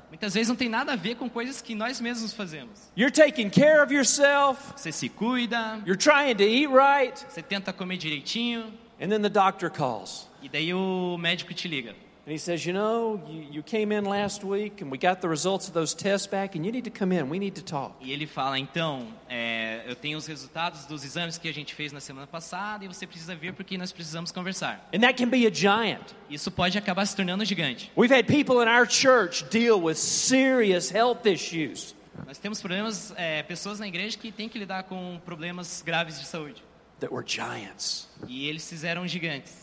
Muitas 0.09 0.33
vezes 0.33 0.49
não 0.49 0.55
tem 0.55 0.69
nada 0.69 0.93
a 0.93 0.95
ver 0.95 1.15
com 1.15 1.29
coisas 1.29 1.61
que 1.61 1.75
nós 1.75 2.01
mesmos 2.01 2.33
fazemos. 2.33 2.89
You're 2.95 3.11
taking 3.11 3.49
care 3.49 3.81
of 3.83 3.93
yourself, 3.93 4.73
Você 4.75 4.91
se 4.91 5.07
cuida, 5.09 5.81
you're 5.85 5.97
trying 5.97 6.35
to 6.37 6.43
eat 6.43 6.67
right, 6.67 7.13
você 7.29 7.41
tenta 7.43 7.71
comer 7.71 7.97
direitinho, 7.97 8.73
and 8.99 9.09
then 9.09 9.21
the 9.21 9.29
doctor 9.29 9.69
calls. 9.69 10.27
e 10.41 10.49
daí 10.49 10.73
o 10.73 11.17
médico 11.19 11.53
te 11.53 11.67
liga. 11.67 11.93
And 12.29 12.33
he 12.33 12.37
says, 12.37 12.63
You 12.63 12.73
know, 12.73 13.19
you, 13.27 13.43
you 13.53 13.63
came 13.63 13.91
in 13.91 14.05
last 14.05 14.43
week 14.43 14.83
and 14.83 14.91
we 14.91 14.99
got 14.99 15.19
the 15.19 15.27
results 15.27 15.67
of 15.67 15.73
those 15.73 15.95
tests 15.95 16.27
back, 16.27 16.53
and 16.55 16.63
you 16.63 16.71
need 16.71 16.83
to 16.83 16.91
come 16.91 17.11
in. 17.11 17.27
We 17.27 17.39
need 17.39 17.55
to 17.55 17.63
talk. 17.63 17.95
E 17.99 18.11
ele 18.11 18.27
fala, 18.27 18.59
então, 18.59 19.07
é, 19.27 19.81
eu 19.87 19.95
tenho 19.95 20.15
os 20.15 20.27
resultados 20.27 20.85
dos 20.85 21.03
exames 21.03 21.39
que 21.39 21.49
a 21.49 21.51
gente 21.51 21.73
fez 21.73 21.91
na 21.91 21.99
semana 21.99 22.27
passada 22.27 22.85
e 22.85 22.87
você 22.87 23.07
precisa 23.07 23.33
vir 23.33 23.53
porque 23.53 23.79
nós 23.79 23.91
precisamos 23.91 24.31
conversar. 24.31 24.87
And 24.93 24.99
that 24.99 25.15
can 25.17 25.27
be 25.27 25.47
a 25.47 25.51
giant. 25.51 26.13
Isso 26.29 26.51
pode 26.51 26.77
acabar 26.77 27.03
se 27.07 27.15
tornando 27.15 27.41
um 27.41 27.45
gigante. 27.47 27.91
We've 27.97 28.13
had 28.13 28.27
people 28.27 28.61
in 28.61 28.67
our 28.67 28.87
church 28.87 29.45
deal 29.49 29.81
with 29.81 29.95
serious 29.95 30.91
health 30.91 31.25
issues. 31.25 31.95
Nós 32.27 32.37
temos 32.37 32.61
problemas, 32.61 33.11
é, 33.17 33.41
pessoas 33.41 33.79
na 33.79 33.87
igreja 33.87 34.15
que 34.15 34.31
têm 34.31 34.47
que 34.47 34.59
lidar 34.59 34.83
com 34.83 35.19
problemas 35.25 35.81
graves 35.81 36.19
de 36.19 36.27
saúde. 36.27 36.63
that 36.99 37.11
were 37.11 37.23
giants. 37.23 38.07
E 38.27 38.47
eles 38.47 38.69
fizeram 38.69 39.07
gigantes. 39.07 39.58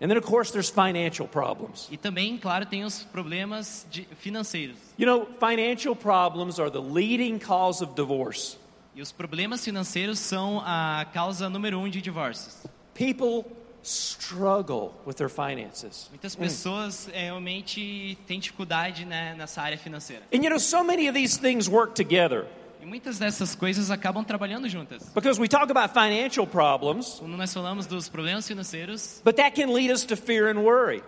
And 0.00 0.08
then, 0.08 0.16
of 0.16 0.24
course, 0.24 0.50
there's 0.50 0.70
financial 0.70 1.28
problems. 1.28 1.86
E 1.90 1.96
também, 1.98 2.38
claro, 2.38 2.64
tem 2.64 2.84
os 2.84 3.04
problemas 3.04 3.86
de, 3.90 4.08
financeiros. 4.18 4.76
You 4.96 5.06
know, 5.06 5.26
financial 5.38 5.94
problems 5.94 6.58
are 6.58 6.70
the 6.70 6.80
leading 6.80 7.38
cause 7.38 7.82
of 7.84 7.94
divorce. 7.94 8.56
E 8.94 9.02
os 9.02 9.12
problemas 9.12 9.62
financeiros 9.62 10.18
são 10.18 10.62
a 10.64 11.06
causa 11.12 11.50
número 11.50 11.78
um 11.78 11.88
de 11.88 12.00
divórcios. 12.00 12.66
People 12.94 13.44
struggle 13.82 14.92
with 15.06 15.14
their 15.14 15.28
finances. 15.28 16.08
Muitas 16.10 16.34
pessoas 16.34 17.08
é, 17.12 17.24
realmente 17.24 18.16
têm 18.26 18.40
dificuldade 18.40 19.04
né, 19.04 19.34
nessa 19.36 19.62
área 19.62 19.78
financeira. 19.78 20.22
And 20.32 20.42
you 20.42 20.48
know, 20.48 20.58
so 20.58 20.82
many 20.82 21.08
of 21.08 21.14
these 21.14 21.38
things 21.38 21.68
work 21.68 21.94
together 21.94 22.46
E 22.82 22.86
muitas 22.86 23.18
dessas 23.18 23.54
coisas 23.54 23.90
acabam 23.90 24.24
trabalhando 24.24 24.68
juntas. 24.68 25.10
because 25.14 25.40
we 25.40 25.46
talk 25.48 25.70
about 25.70 25.92
financial 25.92 26.46
problems, 26.46 27.18
Quando 27.20 27.36
nós 27.36 27.52
falamos 27.52 27.86
dos 27.86 28.08
problemas 28.08 28.46
financeiros, 28.46 29.20
but 29.24 29.36
that 29.36 29.52
can 29.54 29.72
lead 29.72 29.92
us 29.92 30.04
to 30.04 30.16
fear 30.16 30.48
and 30.50 30.60
worry. 30.60 31.02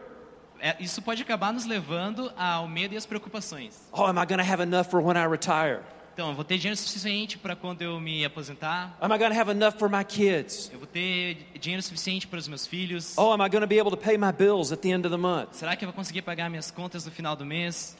é, 0.61 0.76
isso 0.80 1.00
pode 1.02 1.22
acabar 1.22 1.52
nos 1.52 1.64
levando 1.64 2.32
ao 2.37 2.68
medo 2.68 2.94
e 2.94 2.96
às 2.96 3.06
preocupações. 3.06 3.74
Oh, 3.92 4.04
am 4.04 4.18
I 4.22 4.26
going 4.26 4.38
to 4.38 4.52
have 4.52 4.62
enough 4.62 4.87
for 4.90 5.00
when 5.00 5.16
I 5.16 5.26
retire? 5.26 5.80
Então, 6.14 6.28
eu 6.28 6.35
vou 6.35 6.44
ter 6.44 6.58
dinheiro 6.58 6.76
suficiente 6.76 7.38
para 7.38 7.56
quando 7.56 7.80
eu 7.80 7.98
me 7.98 8.22
aposentar? 8.22 8.94
Am 9.00 9.11
I 9.14 9.18
going 9.18 9.30
to 9.32 9.40
have 9.40 9.50
enough 9.50 9.78
for 9.78 9.88
my 9.88 10.04
kids? 10.04 10.70
Eu 10.70 10.78
vou 10.78 10.87
ter 10.87 11.38
dinheiro 11.58 11.82
suficiente 11.82 12.26
para 12.26 12.38
os 12.38 12.46
meus 12.46 12.66
filhos? 12.66 13.14
Oh, 13.16 13.32
am 13.32 13.40
I 13.42 13.48
going 13.48 13.62
to 13.62 13.66
be 13.66 13.78
able 13.80 13.90
to 13.90 13.96
pay 13.96 14.18
my 14.18 14.30
bills 14.30 14.70
at 14.72 14.80
the 14.82 14.90
end 14.90 15.06
of 15.06 15.11
the 15.11 15.16
month? 15.16 15.54
Será 15.54 15.74
que 15.74 15.87
eu 15.87 15.88
vou 15.88 15.94
conseguir 15.94 16.20
pagar 16.20 16.50
minhas 16.50 16.70
contas 16.70 17.06
no 17.06 17.11
final 17.11 17.35
do 17.35 17.46
mês? 17.46 17.96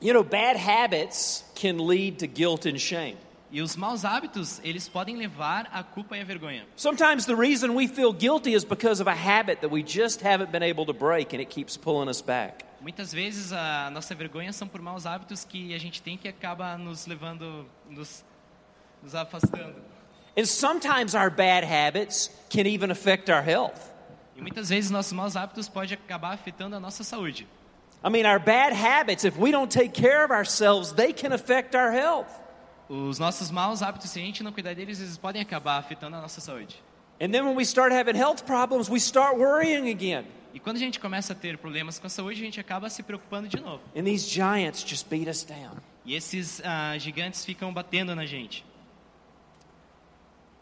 You 0.00 0.14
know, 0.14 0.22
bad 0.22 0.56
habits 0.56 1.44
can 1.54 1.86
lead 1.86 2.20
to 2.20 2.26
guilt 2.26 2.66
and 2.66 2.78
shame. 2.80 3.16
E 3.52 3.60
os 3.60 3.74
maus 3.74 4.04
hábitos, 4.04 4.60
eles 4.62 4.88
podem 4.88 5.16
levar 5.16 5.68
à 5.72 5.82
culpa 5.82 6.16
e 6.16 6.20
à 6.20 6.24
vergonha. 6.24 6.64
Sometimes 6.76 7.26
the 7.26 7.34
reason 7.34 7.74
we 7.74 7.88
feel 7.88 8.12
guilty 8.12 8.54
is 8.54 8.64
because 8.64 9.00
of 9.00 9.10
a 9.10 9.14
habit 9.14 9.60
that 9.60 9.70
we 9.70 9.82
just 9.82 10.22
haven't 10.22 10.52
been 10.52 10.62
able 10.62 10.86
to 10.86 10.92
break 10.92 11.34
and 11.34 11.42
it 11.42 11.50
keeps 11.50 11.76
pulling 11.76 12.08
us 12.08 12.22
back. 12.22 12.64
Muitas 12.80 13.12
vezes 13.12 13.52
a 13.52 13.90
nossa 13.90 14.14
vergonha 14.14 14.52
são 14.52 14.66
por 14.68 14.80
maus 14.80 15.04
hábitos 15.04 15.44
que 15.44 15.74
a 15.74 15.78
gente 15.78 16.00
tem 16.00 16.16
que 16.16 16.28
acaba 16.28 16.78
nos 16.78 17.06
levando, 17.06 17.66
nos, 17.90 18.24
nos 19.02 19.14
afastando. 19.14 19.74
And 20.36 20.46
sometimes 20.46 21.14
our 21.14 21.28
bad 21.28 21.64
habits 21.64 22.30
can 22.48 22.66
even 22.66 22.90
affect 22.90 23.28
our 23.28 23.42
health. 23.42 23.92
E 24.36 24.40
muitas 24.40 24.70
vezes 24.70 24.90
nossos 24.90 25.12
maus 25.12 25.34
hábitos 25.34 25.68
podem 25.68 25.94
acabar 25.94 26.32
afetando 26.32 26.76
a 26.76 26.80
nossa 26.80 27.02
saúde. 27.02 27.46
I 28.02 28.08
mean, 28.08 28.24
our 28.24 28.38
bad 28.38 28.72
habits, 28.72 29.24
if 29.24 29.36
we 29.36 29.50
don't 29.50 29.70
take 29.70 29.92
care 29.92 30.24
of 30.24 30.30
ourselves, 30.30 30.92
they 30.92 31.12
can 31.12 31.32
affect 31.32 31.74
our 31.74 31.92
health. 31.92 32.28
Os 32.88 33.18
nossos 33.18 33.50
maus 33.50 33.82
hábitos, 33.82 34.10
se 34.10 34.18
a 34.18 34.22
gente 34.22 34.42
não 34.42 34.52
cuidar 34.52 34.74
deles, 34.74 35.00
eles 35.00 35.16
podem 35.16 35.40
acabar 35.40 35.78
afetando 35.78 36.16
a 36.16 36.20
nossa 36.20 36.40
saúde. 36.40 36.82
And 37.20 37.30
then 37.30 37.44
when 37.44 37.54
we 37.54 37.64
start 37.64 37.92
having 37.92 38.16
health 38.16 38.44
problems, 38.46 38.88
we 38.88 38.98
start 38.98 39.36
worrying 39.36 39.90
again. 39.90 40.24
E 40.52 40.58
quando 40.58 40.76
a 40.76 40.80
gente 40.80 40.98
começa 40.98 41.32
a 41.32 41.36
ter 41.36 41.58
problemas 41.58 41.98
com 41.98 42.06
a 42.06 42.10
saúde, 42.10 42.40
a 42.40 42.44
gente 42.44 42.58
acaba 42.58 42.88
se 42.88 43.02
preocupando 43.02 43.46
de 43.46 43.60
novo. 43.60 43.82
And 43.94 44.04
these 44.04 44.28
giants 44.28 44.82
just 44.82 45.08
beat 45.08 45.28
us 45.28 45.44
down. 45.44 45.76
E 46.04 46.16
esses 46.16 46.60
ah, 46.64 46.96
gigantes 46.98 47.44
ficam 47.44 47.72
batendo 47.72 48.14
na 48.16 48.24
gente. 48.24 48.64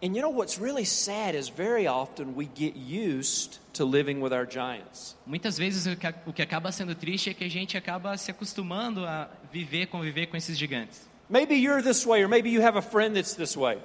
And 0.00 0.14
you 0.14 0.22
know 0.22 0.30
what's 0.30 0.60
really 0.60 0.84
sad 0.84 1.34
is 1.34 1.48
very 1.48 1.88
often 1.88 2.36
we 2.36 2.46
get 2.46 2.76
used 2.76 3.58
to 3.74 3.84
living 3.84 4.20
with 4.20 4.32
our 4.32 4.46
giants. 4.46 5.16
Muitas 5.26 5.58
vezes 5.58 5.86
o 5.86 5.96
que, 5.96 6.14
o 6.26 6.32
que 6.32 6.42
acaba 6.42 6.70
sendo 6.70 6.94
triste 6.94 7.30
é 7.30 7.34
que 7.34 7.44
a 7.44 7.50
gente 7.50 7.76
acaba 7.76 8.16
se 8.16 8.30
acostumando 8.30 9.04
a 9.04 9.28
viver, 9.52 9.86
conviver 9.86 10.26
com 10.26 10.36
esses 10.36 10.56
gigantes. 10.56 11.00
Maybe 11.28 11.56
you're 11.56 11.82
this 11.82 12.06
way, 12.06 12.22
or 12.22 12.28
maybe 12.28 12.48
you 12.48 12.62
have 12.62 12.78
a 12.78 12.82
friend 12.82 13.14
that's 13.14 13.34
this 13.34 13.56
way, 13.56 13.78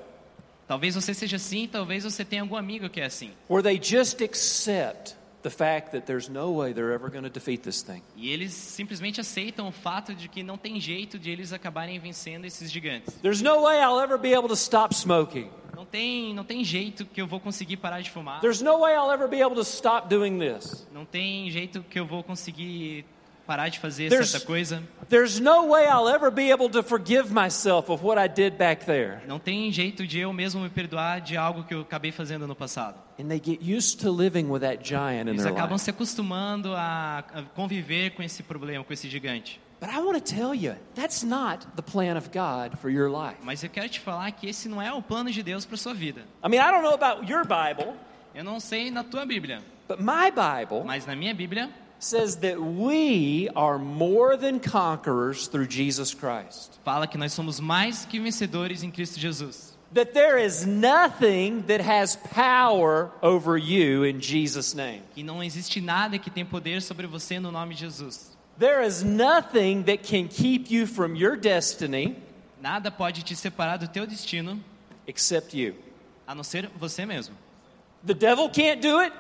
Talvez 0.68 0.96
você 0.96 1.14
seja 1.14 1.36
assim, 1.36 1.68
talvez 1.68 2.04
você 2.06 2.24
tenha 2.24 2.42
algum 2.42 2.56
amigo 2.56 2.88
que 2.90 3.02
é 3.02 3.06
assim. 3.06 3.32
where 3.50 3.62
they 3.64 3.78
just 3.82 4.22
accept 4.22 5.16
the 5.44 5.50
fact 5.50 5.92
that 5.92 6.06
there's 6.06 6.30
no 6.30 6.52
way 6.52 6.74
they're 6.74 6.94
ever 6.94 7.10
going 7.10 7.24
to 7.24 7.30
defeat 7.30 7.64
this 7.64 7.84
thing. 7.84 8.02
E 8.16 8.32
eles 8.32 8.54
simplesmente 8.54 9.22
aceitam 9.22 9.68
o 9.68 9.72
fato 9.72 10.16
de 10.16 10.28
que 10.28 10.42
não 10.42 10.58
tem 10.58 10.80
jeito 10.80 11.20
de 11.20 11.30
eles 11.30 11.54
acabarem 11.54 12.00
vencendo 12.00 12.46
esses 12.46 12.72
gigantes. 12.72 13.14
There's 13.22 13.42
no 13.42 13.62
way 13.62 13.80
I'll 13.80 14.00
ever 14.00 14.18
be 14.18 14.34
able 14.34 14.48
to 14.48 14.56
stop 14.56 14.96
smoking. 14.96 15.50
Não 15.76 15.86
tem, 15.86 16.34
não 16.34 16.44
tem 16.44 16.64
jeito 16.64 17.06
que 17.06 17.22
eu 17.22 17.28
vou 17.28 17.40
conseguir 17.40 17.78
parar 17.78 18.02
de 18.02 18.10
fumar. 18.10 18.40
There's 18.42 18.62
no 18.62 18.80
way 18.80 18.94
I'll 18.96 19.12
ever 19.12 19.28
be 19.28 19.42
able 19.42 19.56
to 19.56 19.64
stop 19.64 20.08
doing 20.08 20.40
this. 20.40 20.88
Não 20.94 21.04
tem 21.04 21.52
jeito 21.52 21.84
que 21.84 22.00
eu 22.00 22.06
vou 22.06 22.24
conseguir 22.24 23.06
parar 23.46 23.70
de 23.70 23.80
fazer 23.80 24.10
There's- 24.10 24.30
certa 24.30 24.46
coisa. 24.46 24.82
There's 25.10 25.40
no 25.40 25.68
way 25.70 25.86
I'll 25.86 26.08
ever 26.10 26.32
be 26.32 26.52
able 26.52 26.70
to 26.70 26.82
forgive 26.84 27.32
myself 27.34 27.90
of 27.92 28.04
what 28.04 28.18
I 28.24 28.28
did 28.28 28.58
back 28.58 28.86
there. 28.86 29.20
Não 29.28 29.40
tem 29.40 29.72
jeito 29.72 30.08
de 30.08 30.20
eu 30.20 30.32
mesmo 30.34 30.62
me 30.62 30.70
perdoar 30.70 31.22
de 31.22 31.36
algo 31.38 31.64
que 31.64 31.74
eu 31.74 31.82
acabei 31.82 32.12
fazendo 32.12 32.48
no 32.48 32.56
passado. 32.56 32.98
And 33.20 33.28
they 33.28 33.42
get 33.44 33.62
used 33.62 34.00
to 34.02 34.12
living 34.12 34.46
with 34.50 34.62
that 34.62 34.84
giant 34.84 35.28
in 35.30 35.34
Eles 35.34 35.44
their 35.44 35.54
acabam 35.54 35.74
life. 35.74 35.84
se 35.84 35.90
acostumando 35.92 36.74
a 36.76 37.24
conviver 37.56 38.12
com 38.12 38.24
esse 38.24 38.42
problema, 38.44 38.84
com 38.84 38.94
esse 38.94 39.10
gigante. 39.10 39.60
But 39.80 39.90
I 39.94 40.00
want 40.00 40.18
to 40.18 40.34
tell 40.36 40.56
you, 40.56 40.76
that's 40.96 41.24
not 41.24 41.68
the 41.76 41.82
plan 41.82 42.16
of 42.18 42.30
God 42.30 42.78
for 42.80 42.90
your 42.90 43.10
life. 43.10 43.36
Mas 43.44 43.62
eu 43.64 43.70
quero 43.70 43.90
te 43.90 44.00
falar 44.00 44.32
que 44.32 44.48
esse 44.48 44.70
não 44.70 44.82
é 44.82 44.94
o 44.94 45.02
plano 45.02 45.30
de 45.30 45.44
Deus 45.44 45.66
para 45.66 45.76
sua 45.76 45.94
vida. 45.94 46.22
I 46.44 46.48
mean, 46.48 46.62
I 46.62 46.72
don't 46.72 46.84
know 46.84 46.94
about 46.94 47.30
your 47.30 47.44
Bible, 47.44 47.94
Eu 48.34 48.44
não 48.44 48.60
sei 48.60 48.90
na 48.90 49.04
tua 49.04 49.26
Bíblia, 49.28 49.62
but 49.88 50.00
my 50.00 50.32
Bible 50.32 50.84
mas 50.86 51.06
na 51.06 51.16
minha 51.16 51.36
Bíblia 51.36 51.70
says 52.04 52.38
that 52.38 52.60
we 52.60 53.50
are 53.56 53.80
more 53.80 54.38
than 54.38 54.60
conquerors 54.60 55.48
through 55.48 55.68
Jesus 55.68 56.14
Christ. 56.14 56.80
fala 56.84 57.08
que 57.08 57.18
nós 57.18 57.34
somos 57.34 57.60
mais 57.60 58.06
que 58.06 58.20
vencedores 58.20 58.84
em 58.84 58.92
Cristo 58.92 59.20
Jesus. 59.20 59.74
That 59.94 60.14
there 60.14 60.38
is 60.38 60.66
nothing 60.66 61.64
that 61.68 61.82
has 61.82 62.16
power 62.16 63.12
over 63.22 63.58
you 63.58 64.04
in 64.04 64.20
Jesus' 64.20 64.74
name. 64.74 65.04
Que 65.14 65.24
não 65.24 65.44
existe 65.44 65.80
nada 65.80 66.18
que 66.18 66.32
tem 66.32 66.44
poder 66.44 66.82
sobre 66.82 67.06
você 67.06 67.40
no 67.40 67.52
nome 67.52 67.76
de 67.76 67.82
Jesus. 67.82 68.36
There 68.58 68.86
is 68.86 69.04
nothing 69.04 69.84
that 69.84 70.04
can 70.04 70.28
keep 70.28 70.72
you 70.72 70.88
from 70.88 71.16
your 71.16 71.36
destiny 71.36 72.16
Nada 72.64 72.90
pode 72.90 73.24
te 73.24 73.36
separar 73.36 73.78
do 73.78 73.90
teu 73.90 74.08
destino, 74.08 74.58
except 75.06 75.54
you. 75.54 75.76
a 76.26 76.34
não 76.34 76.44
ser 76.44 76.70
você 76.80 77.06
mesmo. 77.06 77.36
The 78.06 78.14
devil 78.14 78.50
can't 78.50 78.82
do 78.82 79.02
it. 79.02 79.14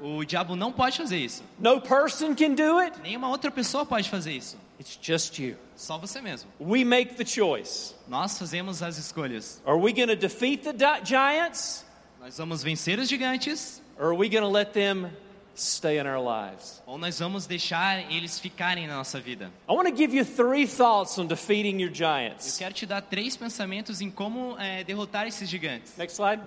O 0.00 0.24
diabo 0.24 0.56
não 0.56 0.72
pode 0.72 0.96
fazer 0.98 1.18
isso. 1.18 1.42
No 1.58 1.80
person 1.80 2.34
can 2.34 2.54
do 2.54 2.78
it. 2.78 2.98
Nenhuma 3.02 3.28
outra 3.28 3.50
pessoa 3.50 3.84
pode 3.86 4.08
fazer 4.08 4.32
isso. 4.32 4.56
It's 4.78 4.98
just 5.00 5.38
you. 5.38 5.56
Só 5.76 5.98
você 5.98 6.20
mesmo. 6.20 6.50
We 6.58 6.84
make 6.84 7.14
the 7.14 7.24
choice. 7.24 7.94
Nós 8.08 8.38
fazemos 8.38 8.82
as 8.82 8.96
escolhas. 8.98 9.60
Are 9.66 9.78
we 9.78 9.92
going 9.92 10.08
to 10.08 10.16
defeat 10.16 10.62
the 10.62 10.72
giants 11.04 11.84
Nós 12.20 12.36
vamos 12.38 12.62
vencer 12.62 12.98
os 12.98 13.08
gigantes 13.08 13.80
or 13.98 14.06
are 14.12 14.16
we 14.16 14.28
going 14.28 14.42
to 14.42 14.48
let 14.50 14.72
them 14.72 15.10
stay 15.54 15.98
in 15.98 16.06
our 16.06 16.18
lives? 16.18 16.82
ou 16.86 16.96
nós 16.98 17.18
vamos 17.18 17.46
deixar 17.46 18.10
eles 18.10 18.38
ficarem 18.40 18.86
na 18.86 18.96
nossa 18.96 19.20
vida. 19.20 19.50
I 19.68 19.72
want 19.72 19.88
to 19.88 19.94
give 19.96 20.14
you 20.16 20.24
three 20.24 20.66
thoughts 20.66 21.18
on 21.18 21.26
defeating 21.26 21.78
your 21.80 21.90
Eu 21.90 21.94
giants. 21.94 22.56
quero 22.58 22.72
te 22.74 22.86
dar 22.86 23.02
três 23.02 23.36
pensamentos 23.36 24.00
em 24.00 24.10
como 24.10 24.56
eh, 24.58 24.82
derrotar 24.84 25.26
esses 25.26 25.48
gigantes. 25.48 25.94
Next 25.98 26.14
slide. 26.16 26.42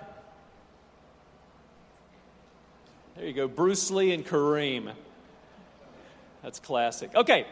There 3.16 3.26
you 3.26 3.32
go, 3.32 3.46
Bruce 3.46 3.90
Lee 3.90 4.12
and 4.12 4.26
Kareem. 4.26 4.92
That's 6.42 6.58
classic. 6.58 7.14
Okay. 7.14 7.46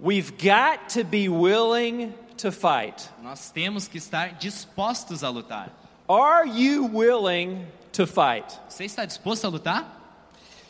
We've 0.00 0.38
got 0.38 0.90
to 0.90 1.04
be 1.04 1.28
willing 1.28 2.14
to 2.38 2.52
fight. 2.52 3.08
Nós 3.22 3.50
temos 3.50 3.88
que 3.88 3.98
estar 3.98 4.38
dispostos 4.38 5.22
a 5.22 5.32
lutar. 5.32 5.70
Are 6.08 6.46
you 6.46 6.84
willing 6.84 7.66
to 7.92 8.06
fight? 8.06 8.56
Você 8.68 8.84
está 8.84 9.04
disposto 9.04 9.44
a 9.44 9.50
lutar? 9.50 9.84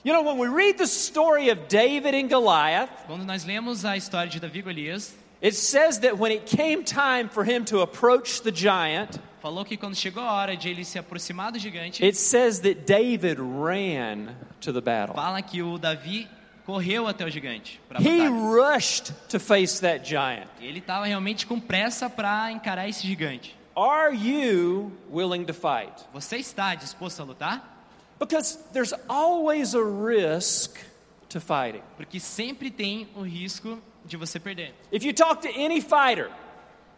You 0.02 0.14
know, 0.14 0.22
when 0.22 0.38
we 0.38 0.48
read 0.48 0.78
the 0.78 0.86
story 0.86 1.50
of 1.50 1.68
David 1.68 2.14
and 2.14 2.30
Goliath, 2.30 2.88
Quando 3.06 3.24
nós 3.24 3.44
lemos 3.44 3.84
a 3.84 3.96
história 3.96 4.30
de 4.30 4.40
Davi 4.40 4.60
e 4.60 4.62
Golias, 4.62 5.14
it 5.42 5.54
says 5.54 6.00
that 6.00 6.18
when 6.18 6.32
it 6.32 6.46
came 6.46 6.82
time 6.84 7.28
for 7.28 7.44
him 7.44 7.64
to 7.66 7.80
approach 7.80 8.42
the 8.42 8.50
giant, 8.52 9.18
falou 9.42 9.64
que 9.64 9.76
quando 9.76 9.94
chegou 9.94 10.22
a 10.22 10.32
hora 10.32 10.56
de 10.56 10.68
ele 10.70 10.84
se 10.84 10.98
aproximar 10.98 11.52
do 11.52 11.58
gigante, 11.58 12.02
it 12.04 12.16
says 12.16 12.60
that 12.60 12.86
David 12.86 13.38
ran 13.38 14.34
to 14.60 14.72
the 14.72 14.80
battle. 14.80 15.14
fala 15.14 15.40
que 15.42 15.62
o 15.62 15.78
Davi 15.78 16.28
correu 16.66 17.06
até 17.06 17.24
o 17.24 17.30
gigante 17.30 17.80
para 17.88 18.00
He 18.00 18.18
batalha. 18.18 18.30
rushed 18.30 19.12
to 19.28 19.38
face 19.38 19.80
that 19.80 20.04
giant. 20.04 20.48
Ele 20.60 20.80
estava 20.80 21.06
realmente 21.06 21.46
com 21.46 21.58
pressa 21.60 22.10
para 22.10 22.50
encarar 22.52 22.88
esse 22.88 23.06
gigante. 23.06 23.56
Are 23.76 24.12
you 24.14 24.90
willing 25.10 25.44
to 25.44 25.54
fight? 25.54 25.92
Você 26.12 26.36
está 26.38 26.74
disposto 26.74 27.20
a 27.20 27.24
lutar? 27.24 27.62
Because 28.18 28.58
there's 28.72 28.92
always 29.08 29.76
a 29.76 29.80
risk 29.82 30.76
to 31.28 31.40
fighting. 31.40 31.82
Porque 31.96 32.18
sempre 32.18 32.68
tem 32.72 33.08
o 33.14 33.22
risco 33.22 33.78
de 34.08 34.16
você 34.16 34.40
perder. 34.40 34.74
If 34.90 35.04
you 35.04 35.12
talk 35.12 35.42
to 35.42 35.48
any 35.48 35.80
fighter, 35.80 36.30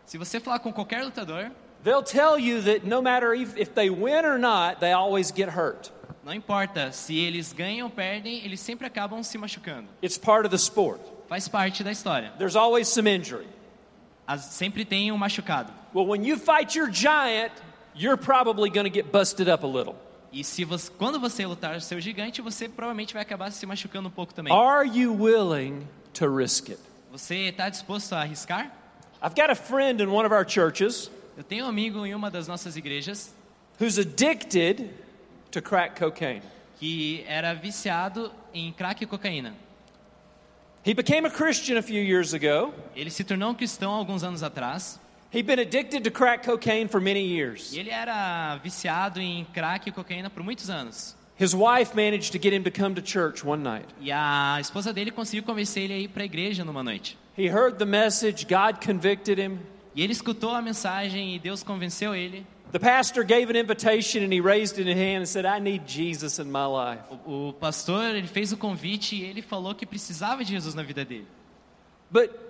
Se 0.06 0.16
você 0.18 0.40
falar 0.40 0.58
com 0.58 0.72
qualquer 0.72 1.04
lutador, 1.04 1.50
they'll 1.84 2.02
tell 2.02 2.38
you 2.38 2.62
that 2.62 2.84
no 2.86 3.00
matter 3.00 3.32
if, 3.34 3.56
if 3.56 3.70
they 3.74 3.88
win 3.90 4.24
or 4.24 4.38
not, 4.38 4.80
they 4.80 4.92
always 4.92 5.30
get 5.30 5.48
hurt. 5.50 5.92
não 6.24 6.34
importa 6.34 6.90
se 6.92 7.16
eles 7.18 7.52
ganham 7.52 7.86
ou 7.86 7.90
perdem, 7.90 8.44
eles 8.44 8.60
sempre 8.60 8.86
acabam 8.86 9.22
se 9.22 9.38
machucando. 9.38 9.86
It's 10.02 10.18
part 10.18 10.44
of 10.46 10.50
the 10.50 10.56
sport. 10.56 11.00
Faz 11.28 11.46
parte 11.48 11.84
da 11.84 11.92
história. 11.92 12.32
There's 12.38 12.56
always 12.56 12.88
some 12.88 13.08
injury. 13.08 13.46
As- 14.26 14.46
sempre 14.46 14.84
tem 14.84 15.12
um 15.12 15.16
machucado. 15.16 15.72
Well, 15.94 16.06
when 16.06 16.24
you 16.26 16.36
fight 16.36 16.76
your 16.76 16.90
giant, 16.90 17.52
you're 17.94 18.16
probably 18.16 18.68
going 18.70 18.84
to 18.84 18.92
get 18.92 19.10
busted 19.12 19.48
up 19.48 19.64
a 19.64 19.68
little. 19.68 19.94
E 20.32 20.42
se 20.44 20.64
você, 20.64 20.90
quando 20.98 21.18
você 21.20 21.44
lutar 21.46 21.80
seu 21.80 22.00
gigante, 22.00 22.40
você 22.42 22.68
provavelmente 22.68 23.12
vai 23.14 23.22
acabar 23.22 23.50
se 23.50 23.64
machucando 23.66 24.08
um 24.08 24.12
pouco 24.12 24.32
também. 24.34 24.52
Are 24.52 24.86
you 24.88 25.12
willing 25.12 25.86
to 26.14 26.28
risk 26.28 26.68
it? 26.68 26.78
Você 27.10 27.48
está 27.48 27.68
disposto 27.68 28.12
a 28.14 28.20
arriscar? 28.20 28.70
I've 29.22 29.34
got 29.34 29.50
a 29.50 29.54
friend 29.54 30.02
in 30.02 30.08
one 30.08 30.24
of 30.26 30.32
our 30.34 30.44
churches 30.48 31.10
Eu 31.36 31.42
tenho 31.44 31.64
um 31.64 31.68
amigo 31.68 32.06
em 32.06 32.14
uma 32.14 32.30
das 32.30 32.46
nossas 32.46 32.76
igrejas 32.76 33.34
who's 33.80 33.98
addicted 33.98 34.90
to 35.50 35.60
crack 35.60 35.98
cocaine. 35.98 36.42
que 36.78 37.24
era 37.26 37.52
viciado 37.54 38.32
em 38.54 38.72
crack 38.72 39.02
e 39.02 39.06
cocaína. 39.06 39.54
He 40.86 40.94
became 40.94 41.26
a 41.26 41.30
Christian 41.30 41.76
a 41.78 41.82
few 41.82 42.02
years 42.02 42.32
ago. 42.32 42.72
Ele 42.96 43.10
se 43.10 43.22
tornou 43.24 43.50
um 43.50 43.54
cristão 43.54 43.92
alguns 43.92 44.22
anos 44.22 44.42
atrás 44.42 44.98
He'd 45.32 45.46
been 45.46 45.60
addicted 45.60 46.02
to 46.02 46.10
crack 46.10 46.44
cocaine 46.44 46.88
for 46.88 47.00
many 47.00 47.20
years. 47.20 47.72
e 47.72 47.78
ele 47.78 47.90
era 47.90 48.56
viciado 48.56 49.20
em 49.20 49.44
crack 49.46 49.88
e 49.88 49.92
cocaína 49.92 50.28
por 50.30 50.42
muitos 50.42 50.68
anos. 50.70 51.14
His 51.40 51.54
wife 51.54 51.94
managed 51.94 52.32
to 52.32 52.38
get 52.38 52.52
him 52.52 52.64
to 52.64 52.70
come 52.70 52.94
to 52.96 53.00
church 53.00 53.42
one 53.42 53.62
night. 53.62 53.86
E 53.98 54.12
a 54.12 54.58
esposa 54.60 54.92
dele 54.92 55.10
conseguiu 55.10 55.42
convencer 55.42 55.84
ele 55.84 55.94
a 55.94 55.98
ir 55.98 56.08
para 56.08 56.22
a 56.22 56.26
igreja 56.26 56.66
numa 56.66 56.82
noite. 56.82 57.16
He 57.34 57.48
heard 57.48 57.78
the 57.78 57.86
message, 57.86 58.46
God 58.46 58.84
convicted 58.84 59.38
him. 59.38 59.58
E 59.94 60.02
ele 60.02 60.12
escutou 60.12 60.50
a 60.50 60.60
mensagem 60.60 61.34
e 61.34 61.38
Deus 61.38 61.62
convenceu 61.62 62.14
ele. 62.14 62.46
The 62.72 62.78
pastor 62.78 63.24
gave 63.24 63.50
an 63.50 63.56
invitation 63.56 64.22
and 64.22 64.30
he 64.30 64.42
raised 64.42 64.76
his 64.76 64.86
hand 64.86 65.22
and 65.22 65.26
said, 65.26 65.46
I 65.46 65.60
need 65.60 65.84
Jesus 65.86 66.38
in 66.38 66.52
my 66.52 66.66
life. 66.66 67.02
O, 67.24 67.48
o 67.48 67.52
pastor 67.54 68.14
ele 68.14 68.28
fez 68.28 68.52
o 68.52 68.58
convite 68.58 69.16
e 69.16 69.24
ele 69.24 69.40
falou 69.40 69.74
que 69.74 69.86
precisava 69.86 70.44
de 70.44 70.50
Jesus 70.50 70.74
na 70.74 70.82
vida 70.82 71.06
dele. 71.06 71.26
But 72.10 72.49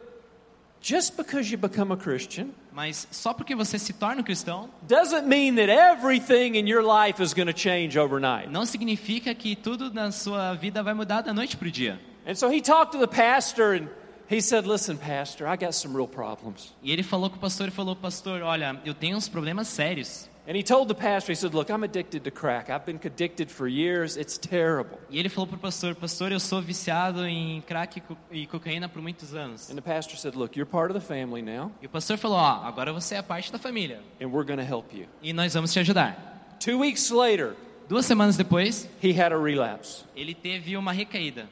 just 0.80 1.16
because 1.16 1.50
you 1.50 1.58
become 1.58 1.92
a 1.92 1.96
Christian 1.96 2.48
Mas 2.72 3.06
só 3.10 3.34
porque 3.34 3.54
você 3.54 3.78
se 3.78 3.92
torna 3.92 4.20
um 4.20 4.24
cristão 4.24 4.70
doesn't 4.88 5.26
mean 5.26 5.56
that 5.56 5.68
everything 5.70 6.56
in 6.56 6.68
your 6.68 6.82
life 6.82 7.22
is 7.22 7.34
going 7.34 7.52
to 7.52 7.58
change 7.58 7.98
overnight. 7.98 8.48
não 8.48 8.64
significa 8.64 9.34
que 9.34 9.56
tudo 9.56 9.92
na 9.92 10.10
sua 10.10 10.54
vida 10.54 10.82
vai 10.82 10.94
mudar 10.94 11.22
da 11.22 11.34
noite 11.34 11.56
para 11.56 11.68
o 11.68 11.70
dia. 11.70 12.00
And 12.26 12.34
so 12.34 12.48
he 12.48 12.60
talked 12.60 12.92
to 12.92 12.98
the 12.98 13.08
pastor 13.08 13.72
and 13.74 13.88
he 14.30 14.40
said, 14.40 14.64
Listen, 14.64 14.96
Pastor, 14.96 15.48
I 15.48 15.56
got 15.56 15.74
some 15.74 15.92
real 15.92 16.06
problems. 16.06 16.72
E 16.82 16.92
ele 16.92 17.02
falou 17.02 17.28
com 17.28 17.36
o 17.36 17.40
pastor 17.40 17.66
e 17.66 17.70
falou: 17.72 17.96
Pastor, 17.96 18.42
olha, 18.42 18.80
eu 18.84 18.94
tenho 18.94 19.16
uns 19.16 19.28
problemas 19.28 19.66
sérios. 19.66 20.29
And 20.50 20.56
he 20.56 20.64
told 20.64 20.88
the 20.88 20.96
pastor, 20.96 21.30
he 21.30 21.36
said, 21.36 21.54
Look, 21.54 21.70
I'm 21.70 21.84
addicted 21.84 22.24
to 22.24 22.30
crack. 22.32 22.70
I've 22.70 22.84
been 22.84 22.98
addicted 23.04 23.52
for 23.52 23.68
years. 23.68 24.16
It's 24.16 24.36
terrible. 24.36 24.98
E 25.08 25.20
ele 25.20 25.28
falou 25.28 25.46
pastor: 25.46 25.94
Pastor, 25.94 26.32
eu 26.32 26.40
sou 26.40 26.60
viciado 26.60 27.24
em 27.24 27.60
crack 27.60 28.02
e 28.32 28.42
e 28.42 28.46
cocaína 28.48 28.88
por 28.88 29.00
muitos 29.00 29.32
anos. 29.32 29.70
And 29.70 29.76
the 29.76 29.80
pastor 29.80 30.16
said, 30.16 30.34
Look, 30.34 30.56
you're 30.56 30.68
part 30.68 30.90
of 30.90 30.98
the 31.00 31.06
family 31.06 31.40
now, 31.40 31.70
E 31.80 31.86
o 31.86 31.88
pastor 31.88 32.18
falou: 32.18 32.36
Ó, 32.36 32.64
agora 32.64 32.92
você 32.92 33.14
é 33.14 33.22
parte 33.22 33.52
da 33.52 33.60
família 33.60 34.00
and 34.20 34.26
we're 34.26 34.44
going 34.44 34.58
to 34.58 34.64
help 34.64 34.92
you. 34.92 35.06
e 35.22 35.32
nós 35.32 35.54
vamos 35.54 35.72
te 35.72 35.78
ajudar. 35.78 36.58
Two 36.58 36.80
weeks 36.80 37.12
later, 37.12 37.54
Duas 37.88 38.04
semanas 38.04 38.36
depois, 38.36 38.88
he 39.00 39.12
had 39.12 39.32
a 39.32 39.38
relapse. 39.38 40.04
ele 40.16 40.34
teve 40.34 40.76
uma 40.76 40.90
recaída. 40.90 41.48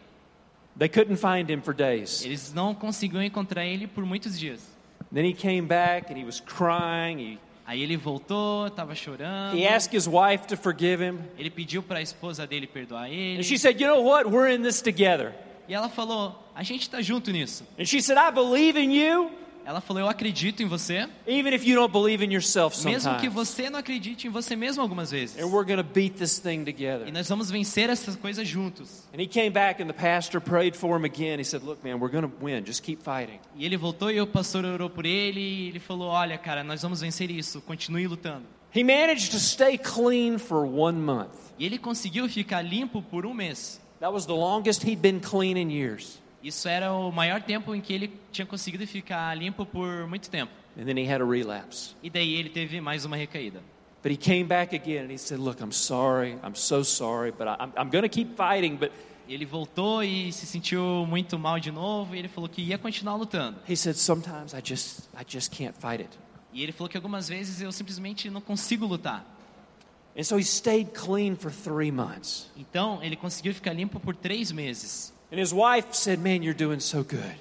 They 0.77 0.89
couldn't 0.89 1.19
find 1.19 1.49
him 1.49 1.61
for 1.61 1.73
days. 1.73 2.25
Eles 2.25 2.53
não 2.53 2.75
conseguiam 2.75 3.23
encontrar 3.23 3.65
ele 3.65 3.87
por 3.87 4.05
muitos 4.05 4.37
dias. 4.37 4.77
Then 5.15 5.25
he 5.25 5.35
came 5.35 5.69
back 5.69 6.13
and 6.13 6.19
he 6.19 6.25
was 6.25 6.41
crying. 6.41 7.21
He, 7.21 7.39
Aí 7.69 7.83
ele 7.83 7.99
voltou, 7.99 8.67
estava 8.67 8.95
chorando. 8.95 9.55
he 9.55 9.67
asked 9.67 9.95
his 9.95 10.09
wife 10.09 10.47
to 10.47 10.57
forgive 10.57 11.05
him. 11.05 11.19
Ele 11.39 11.51
pediu 11.51 11.83
para 11.83 11.99
a 11.99 12.03
esposa 12.03 12.47
dele 12.47 12.67
perdoar 12.67 13.11
ele. 13.11 13.41
And 13.41 13.43
she 13.43 13.59
said, 13.59 13.79
You 13.79 13.87
know 13.87 14.03
what? 14.03 14.27
We're 14.27 14.51
in 14.51 14.63
this 14.63 14.81
together. 14.81 15.35
E 15.69 15.75
ela 15.75 15.91
falou: 15.91 16.35
A 16.55 16.63
gente 16.63 16.81
está 16.81 17.03
junto 17.03 17.31
nisso. 17.31 17.67
And 17.79 17.85
she 17.85 18.01
said, 18.01 18.17
I 18.17 18.31
believe 18.31 18.81
in 18.81 18.91
you, 18.91 19.31
Ela 19.69 19.83
falou: 19.83 20.01
Eu 20.01 20.09
acredito 20.09 20.63
em 20.63 20.67
você, 20.67 21.07
even 21.27 21.55
if 21.55 21.63
you 21.63 21.79
don't 21.79 21.93
believe 21.93 22.25
in 22.25 22.33
yourself 22.33 22.75
mesmo 22.87 23.15
que 23.17 23.27
sometimes. 23.27 23.35
você 23.35 23.69
não 23.69 23.79
acredite 23.79 24.27
em 24.27 24.31
você 24.31 24.57
mesmo 24.57 24.81
algumas 24.81 25.11
vezes. 25.11 25.37
And 25.39 25.49
we're 25.49 25.67
going 25.67 25.77
to 25.77 25.85
beat 25.85 26.17
this 26.17 26.39
thing 26.39 26.65
together. 26.65 27.07
E 27.07 27.13
nós 27.13 27.29
vamos 27.29 27.51
vencer 27.51 27.91
essas 27.91 28.17
coisas 28.17 28.49
juntos. 28.49 29.07
And 29.13 29.21
he 29.21 29.27
came 29.27 29.51
back 29.51 29.83
and 29.83 29.87
the 29.87 29.93
pastor 29.93 30.41
prayed 30.41 30.75
for 30.75 30.99
him 30.99 31.05
again. 31.05 31.39
He 31.39 31.45
said, 31.45 31.63
Look, 31.63 31.85
man, 31.85 32.01
we're 32.01 32.11
going 32.11 32.27
to 32.27 32.33
win. 32.43 32.65
Just 32.65 32.83
keep 32.83 33.03
fighting. 33.03 33.41
E 33.55 33.67
ele 33.67 33.77
voltou 33.77 34.11
e 34.11 34.19
o 34.23 34.27
pastor 34.27 34.65
orou 34.65 34.89
por 34.89 35.05
ele 35.05 35.39
e 35.39 35.69
ele 35.69 35.81
falou: 35.81 36.09
Olha, 36.09 36.39
cara, 36.39 36.65
nós 36.65 36.81
vamos 36.81 37.03
vencer 37.03 37.31
isso, 37.31 37.61
continue 37.61 38.07
lutando. 38.07 38.47
He 38.75 38.83
managed 38.83 39.33
to 39.33 39.39
stay 39.39 39.77
clean 39.77 40.39
for 40.39 40.65
one 40.65 40.99
month. 40.99 41.37
E 41.59 41.67
ele 41.67 41.77
conseguiu 41.77 42.27
ficar 42.27 42.63
limpo 42.63 43.03
por 43.03 43.27
um 43.27 43.35
mês. 43.35 43.79
That 44.01 44.15
was 44.15 44.25
the 44.25 44.33
longest 44.33 44.83
he'd 44.89 45.03
been 45.03 45.21
clean 45.21 45.59
in 45.59 45.71
years. 45.71 46.23
Isso 46.43 46.69
era 46.69 46.93
o 46.93 47.11
maior 47.11 47.43
tempo 47.43 47.75
em 47.75 47.81
que 47.81 47.93
ele 47.93 48.13
tinha 48.31 48.47
conseguido 48.47 48.87
ficar 48.87 49.35
limpo 49.37 49.67
por 49.67 50.07
muito 50.07 50.31
tempo. 50.31 50.53
And 50.79 50.85
then 50.85 50.97
he 50.97 51.11
had 51.11 51.21
a 51.21 51.27
relapse. 51.27 51.95
E 52.03 52.09
daí 52.09 52.35
ele 52.35 52.51
teve 52.51 52.81
mais 52.81 53.05
uma 53.05 53.17
recaída. 53.17 53.61
But 54.03 54.13
he 54.13 54.17
came 54.17 54.45
back 54.45 54.75
again 54.75 55.07
and 55.07 55.11
he 55.11 55.19
said, 55.19 55.41
Look, 55.41 55.61
I'm 55.61 55.73
sorry. 55.73 56.39
I'm 56.45 56.55
so 56.55 56.85
sorry, 56.85 57.33
but 57.33 57.49
I, 57.49 57.57
I'm, 57.59 57.73
I'm 57.77 57.91
going 57.91 58.03
to 58.03 58.09
keep 58.09 58.37
fighting. 58.37 58.77
But 58.77 58.93
Ele 59.29 59.45
voltou 59.45 60.03
e 60.03 60.33
se 60.33 60.47
sentiu 60.47 61.05
muito 61.07 61.39
mal 61.39 61.61
de 61.61 61.71
novo 61.71 62.15
e 62.15 62.19
ele 62.19 62.29
falou 62.29 62.49
que 62.49 62.63
ia 62.63 62.79
continuar 62.79 63.15
lutando. 63.17 63.59
he 63.69 63.77
said, 63.77 63.95
Sometimes 63.95 64.55
I 64.55 64.63
just, 64.65 65.01
I 65.15 65.25
just 65.27 65.51
can't 65.55 65.75
fight 65.79 66.03
it. 66.03 66.19
E 66.53 66.63
ele 66.63 66.73
falou 66.73 66.89
que 66.89 66.97
algumas 66.97 67.29
vezes 67.29 67.61
eu 67.61 67.71
simplesmente 67.71 68.31
não 68.31 68.41
consigo 68.41 68.87
lutar. 68.87 69.27
And 70.17 70.23
so 70.23 70.39
he 70.39 70.43
stayed 70.43 70.93
clean 70.95 71.37
for 71.37 71.53
three 71.53 71.93
months. 71.93 72.51
Então 72.57 73.03
ele 73.03 73.17
conseguiu 73.17 73.53
ficar 73.53 73.75
limpo 73.75 74.01
por 74.01 74.17
três 74.17 74.51
meses. 74.51 75.13
And 75.31 75.41
his 75.41 75.53
wife 75.53 75.93
said, 75.93 76.21
Man, 76.21 76.43
you're 76.43 76.57
doing 76.57 76.81
so 76.81 77.03
good. 77.03 77.37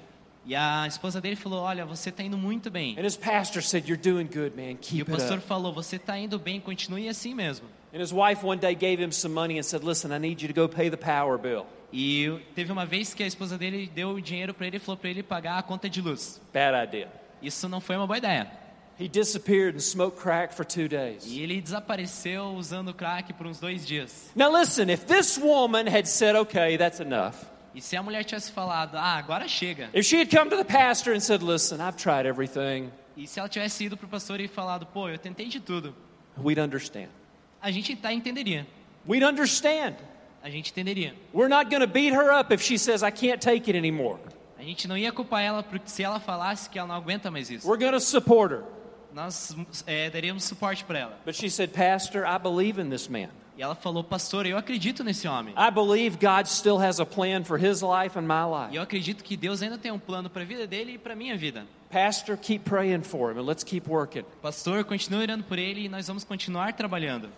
E 0.46 0.54
a 0.54 0.86
esposa 0.86 1.20
dele 1.20 1.36
falou: 1.36 1.62
Olha, 1.62 1.84
você 1.84 2.08
está 2.08 2.22
indo 2.22 2.38
muito 2.38 2.70
bem. 2.70 2.96
And 2.98 3.04
his 3.04 3.16
pastor 3.16 3.62
said, 3.62 3.86
You're 3.86 4.02
doing 4.02 4.26
good, 4.26 4.56
man. 4.56 4.72
E 4.72 4.74
o 4.74 5.04
Keep 5.04 5.10
pastor 5.10 5.40
falou: 5.40 5.72
Você 5.74 5.96
está 5.96 6.18
indo 6.18 6.38
bem, 6.38 6.60
continue 6.60 7.08
assim 7.08 7.34
mesmo. 7.34 7.66
And 7.92 8.00
his 8.00 8.12
wife 8.12 8.44
one 8.44 8.60
day 8.60 8.74
gave 8.74 9.02
him 9.02 9.12
some 9.12 9.34
money 9.34 9.58
and 9.58 9.62
said, 9.62 9.84
Listen, 9.84 10.12
I 10.12 10.18
need 10.18 10.42
you 10.42 10.48
to 10.48 10.54
go 10.54 10.68
pay 10.68 10.90
the 10.90 10.96
power 10.96 11.38
bill. 11.38 11.66
E 11.92 12.38
teve 12.54 12.70
uma 12.70 12.84
vez 12.84 13.14
que 13.14 13.22
a 13.22 13.26
esposa 13.26 13.56
dele 13.56 13.90
deu 13.94 14.10
o 14.10 14.20
dinheiro 14.20 14.52
para 14.52 14.66
ele 14.66 14.76
e 14.76 14.80
falou 14.80 14.96
para 14.96 15.08
ele 15.10 15.22
pagar 15.22 15.58
a 15.58 15.62
conta 15.62 15.88
de 15.88 16.00
luz. 16.00 16.40
Bad 16.52 16.86
idea. 16.86 17.08
Isso 17.42 17.68
não 17.68 17.80
foi 17.80 17.96
uma 17.96 18.06
boa 18.06 18.18
ideia. 18.18 18.50
He 19.00 19.08
disappeared 19.08 19.76
and 19.76 19.80
smoked 19.80 20.20
crack 20.20 20.52
for 20.52 20.64
two 20.64 20.88
days. 20.88 21.24
E 21.24 21.40
ele 21.40 21.60
desapareceu 21.60 22.54
usando 22.54 22.92
crack 22.92 23.32
por 23.32 23.46
uns 23.46 23.60
dois 23.60 23.86
dias. 23.86 24.30
Now, 24.34 24.50
listen, 24.50 24.90
if 24.90 25.06
this 25.06 25.38
woman 25.38 25.86
had 25.86 26.06
said, 26.06 26.34
Okay, 26.34 26.76
that's 26.76 27.00
enough, 27.00 27.36
E 27.74 27.80
se 27.82 27.96
a 27.96 28.02
mulher 28.02 28.24
tivesse 28.24 28.50
falado, 28.50 28.96
ah, 28.96 29.16
agora 29.16 29.46
chega. 29.46 29.88
if 29.92 30.04
she 30.06 30.16
had 30.18 30.30
come 30.30 30.48
to 30.50 30.56
the 30.56 30.64
pastor 30.64 31.12
and 31.14 31.20
said, 31.20 31.42
Listen, 31.42 31.80
I've 31.80 31.96
tried 31.96 32.26
everything, 32.26 32.90
E 33.16 33.26
se 33.26 33.38
ela 33.40 33.48
tivesse 33.48 33.84
ido 33.84 33.96
pro 33.96 34.08
pastor 34.08 34.40
e 34.40 34.48
falado, 34.48 34.86
pô, 34.86 35.08
eu 35.08 35.18
tentei 35.18 35.48
de 35.48 35.60
tudo. 35.60 35.94
we'd 36.36 36.60
understand. 36.60 37.08
A 37.60 37.70
gente 37.70 37.94
tá 37.96 38.12
entenderia. 38.12 38.66
We'd 39.06 39.24
understand. 39.24 39.96
A 40.42 40.48
gente 40.48 40.70
entenderia. 40.70 41.14
We're 41.34 41.48
not 41.48 41.68
going 41.68 41.80
to 41.80 41.88
beat 41.88 42.12
her 42.14 42.30
up 42.32 42.52
if 42.54 42.62
she 42.62 42.78
says, 42.78 43.02
I 43.02 43.10
can't 43.10 43.40
take 43.40 43.68
it 43.68 43.76
anymore. 43.76 44.18
A 44.58 44.62
gente 44.62 44.86
não 44.86 44.96
ia 44.96 45.10
culpar 45.12 45.42
ela 45.42 45.62
porque 45.62 45.88
se 45.90 46.02
ela 46.02 46.20
falasse 46.20 46.68
que 46.70 46.78
ela 46.78 46.88
não 46.88 46.94
aguenta 46.94 47.30
mais 47.30 47.50
isso. 47.50 47.68
We're 47.68 47.78
going 47.78 47.92
to 47.92 48.00
support 48.00 48.52
her. 48.52 48.62
Nós 49.12 49.56
é, 49.86 50.10
daríamos 50.10 50.44
suporte 50.44 50.84
para 50.84 50.98
ela. 50.98 51.18
But 51.24 51.34
she 51.34 51.48
said, 51.50 51.72
Pastor, 51.72 52.24
I 52.24 52.38
believe 52.38 52.80
in 52.80 52.88
this 52.90 53.08
man. 53.08 53.30
E 53.58 53.62
ela 53.62 53.74
falou, 53.74 54.04
pastor, 54.04 54.46
eu 54.46 54.56
acredito 54.56 55.02
nesse 55.02 55.26
homem. 55.26 55.52
I 55.58 55.68
believe 55.70 56.16
God 56.16 56.46
still 56.46 56.78
has 56.80 57.00
a 57.00 57.04
plan 57.04 57.42
for 57.42 57.58
his 57.58 57.82
life 57.82 58.16
and 58.16 58.22
my 58.22 58.44
E 58.46 58.62
life. 58.66 58.76
eu 58.76 58.82
acredito 58.82 59.24
que 59.24 59.36
Deus 59.36 59.60
ainda 59.62 59.76
tem 59.76 59.90
um 59.90 59.98
plano 59.98 60.30
para 60.30 60.42
a 60.42 60.44
vida 60.44 60.64
dele 60.64 60.92
e 60.92 60.98
para 60.98 61.16
minha 61.16 61.36
vida. 61.36 61.66
Pastor, 61.90 62.36
keep 62.36 62.64
praying 62.64 63.02
for 63.02 63.32
him 63.32 63.38
and 63.40 63.44
let's 63.44 63.64
keep 63.64 63.90
working. 63.90 64.22
Pastor, 64.40 64.84
continue 64.84 65.22
orando 65.22 65.42
por 65.42 65.58
ele 65.58 65.86
e 65.86 65.88
nós 65.88 66.06
vamos 66.06 66.22
continuar 66.22 66.72
trabalhando. 66.74 67.28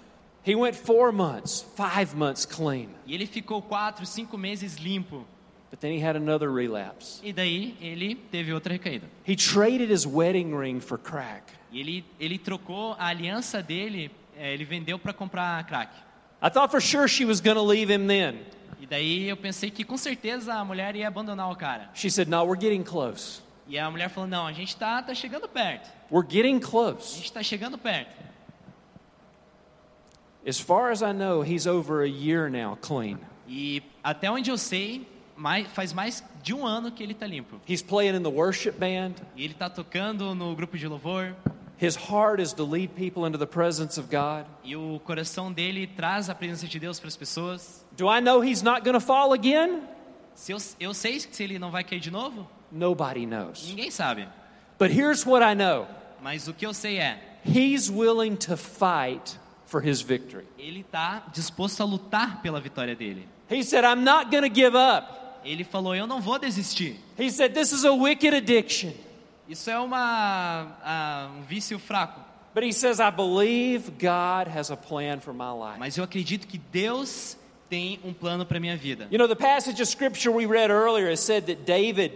He 0.46 0.54
went 0.54 0.74
four 0.74 1.10
months, 1.10 1.64
five 1.74 2.14
months 2.14 2.44
clean, 2.44 2.88
E 3.06 3.14
ele 3.14 3.24
ficou 3.26 3.62
quatro, 3.62 4.04
cinco 4.04 4.36
meses 4.36 4.76
limpo. 4.76 5.24
but 5.70 5.80
then 5.80 5.92
he 5.92 6.00
had 6.04 6.16
another 6.16 6.50
relapse. 6.52 7.20
E 7.22 7.32
daí 7.32 7.76
ele 7.80 8.14
teve 8.14 8.52
outra 8.52 8.74
recaída. 8.74 9.06
He 9.26 9.36
traded 9.36 9.90
his 9.90 10.04
wedding 10.06 10.54
ring 10.54 10.80
for 10.80 10.98
crack. 10.98 11.44
E 11.72 11.80
ele, 11.80 12.04
ele 12.18 12.38
trocou 12.38 12.94
a 12.98 13.06
aliança 13.06 13.62
dele, 13.62 14.10
é, 14.36 14.52
ele 14.52 14.64
vendeu 14.64 14.98
para 14.98 15.12
comprar 15.14 15.64
crack. 15.64 15.94
I 16.42 16.48
thought 16.48 16.70
for 16.70 16.80
sure 16.80 17.06
she 17.06 17.24
was 17.24 17.40
going 17.40 17.56
to 17.56 17.62
leave 17.62 17.90
him 17.90 18.06
then. 18.06 18.38
E 18.80 18.86
daí 18.86 19.28
eu 19.28 19.36
pensei 19.36 19.70
que 19.70 19.84
com 19.84 19.96
certeza 19.96 20.54
a 20.54 20.64
mulher 20.64 20.96
ia 20.96 21.06
abandonar 21.06 21.50
o 21.50 21.56
cara. 21.56 21.90
She 21.94 22.10
said, 22.10 22.28
No, 22.28 22.44
we're 22.44 22.58
getting 22.58 22.82
close. 22.82 23.42
E 23.68 23.78
a 23.78 23.90
mulher 23.90 24.08
falou: 24.08 24.28
Não, 24.28 24.46
a 24.46 24.52
gente 24.52 24.74
tá, 24.76 25.02
tá 25.02 25.14
chegando 25.14 25.46
perto. 25.48 25.88
We're 26.10 26.26
getting 26.28 26.56
A 26.56 26.60
close. 26.60 27.16
gente 27.16 27.32
tá 27.32 27.42
chegando 27.42 27.76
perto. 27.78 28.16
As 30.46 30.58
far 30.58 30.90
as 30.90 31.02
I 31.02 31.12
know, 31.12 31.42
he's 31.42 31.66
over 31.66 32.02
a 32.02 32.08
year 32.08 32.48
now 32.48 32.76
clean. 32.80 33.18
E 33.46 33.82
até 34.02 34.30
onde 34.30 34.50
eu 34.50 34.56
sei, 34.56 35.06
mais, 35.36 35.66
faz 35.68 35.92
mais 35.92 36.24
de 36.42 36.54
um 36.54 36.66
ano 36.66 36.90
que 36.90 37.02
ele 37.02 37.12
tá 37.14 37.26
limpo. 37.26 37.60
He's 37.68 37.82
playing 37.82 38.16
in 38.16 38.22
the 38.22 38.30
worship 38.30 38.72
band. 38.78 39.16
E 39.36 39.44
ele 39.44 39.54
tá 39.54 39.68
tocando 39.68 40.34
no 40.34 40.54
grupo 40.56 40.78
de 40.78 40.88
louvor. 40.88 41.34
His 41.80 41.96
heart 41.96 42.40
is 42.42 42.52
to 42.54 42.62
lead 42.62 42.90
people 42.94 43.24
into 43.26 43.38
the 43.38 43.46
presence 43.46 43.98
of 43.98 44.08
God. 44.10 44.44
E 44.62 44.76
o 44.76 45.00
coração 45.00 45.50
dele 45.50 45.86
traz 45.86 46.28
a 46.28 46.34
presença 46.34 46.66
de 46.68 46.78
Deus 46.78 46.98
para 47.00 47.08
as 47.08 47.16
pessoas. 47.16 47.84
Do 47.96 48.06
I 48.06 48.20
know 48.20 48.42
he's 48.44 48.62
not 48.62 48.82
going 48.82 48.92
to 48.92 49.00
fall 49.00 49.32
again? 49.32 49.82
Se 50.34 50.52
eu, 50.52 50.58
eu 50.78 50.92
sei 50.94 51.18
se 51.20 51.42
ele 51.42 51.58
não 51.58 51.70
vai 51.70 51.82
cair 51.82 52.00
de 52.00 52.10
novo, 52.10 52.46
Nobody 52.70 53.24
knows. 53.26 53.66
ninguém 53.66 53.90
sabe. 53.90 54.28
But 54.78 54.90
here's 54.90 55.24
what 55.26 55.42
I 55.42 55.54
know 55.54 55.86
Mas 56.22 56.48
o 56.48 56.52
que 56.54 56.66
eu 56.66 56.74
sei 56.74 56.98
é, 56.98 57.18
he's 57.44 57.90
willing 57.90 58.36
to 58.36 58.56
fight 58.56 59.38
for 59.64 59.82
his 59.82 60.02
victory. 60.02 60.44
ele 60.58 60.82
tá 60.84 61.22
disposto 61.32 61.80
a 61.82 61.86
lutar 61.86 62.42
pela 62.42 62.60
vitória 62.60 62.94
dele. 62.94 63.26
He 63.50 63.62
said, 63.64 63.84
I'm 63.84 64.04
not 64.04 64.30
going 64.30 64.42
to 64.48 64.54
give 64.54 64.76
up. 64.76 65.08
Ele 65.44 65.64
falou: 65.64 65.94
Eu 65.94 66.06
não 66.06 66.20
vou 66.20 66.38
desistir. 66.38 66.96
He 67.18 67.30
said, 67.30 67.54
This 67.54 67.72
is 67.72 67.84
a 67.86 67.92
wicked 67.92 68.34
addiction. 68.36 68.92
Isso 69.50 69.68
é 69.68 69.80
uma, 69.80 70.78
ah, 70.84 71.28
um 71.36 71.42
vício 71.42 71.76
fraco. 71.76 72.20
But 72.54 72.62
he 72.62 72.72
says, 72.72 73.00
I 73.00 73.10
believe 73.10 73.90
God 73.98 74.46
has 74.46 74.70
a 74.70 74.76
plan 74.76 75.18
for 75.18 75.34
my 75.34 75.50
life. 75.50 75.76
Mas 75.76 75.96
eu 75.96 76.04
acredito 76.04 76.46
que 76.46 76.56
Deus 76.56 77.36
tem 77.68 77.98
um 78.04 78.12
plano 78.12 78.46
para 78.46 78.60
minha 78.60 78.76
vida. 78.76 79.08
You 79.10 79.18
know, 79.18 79.26
the 79.26 79.34
passage 79.34 79.82
of 79.82 79.90
scripture 79.90 80.32
we 80.32 80.46
read 80.46 80.70
earlier 80.70 81.16
said 81.16 81.46
that 81.46 81.64
David 81.64 82.12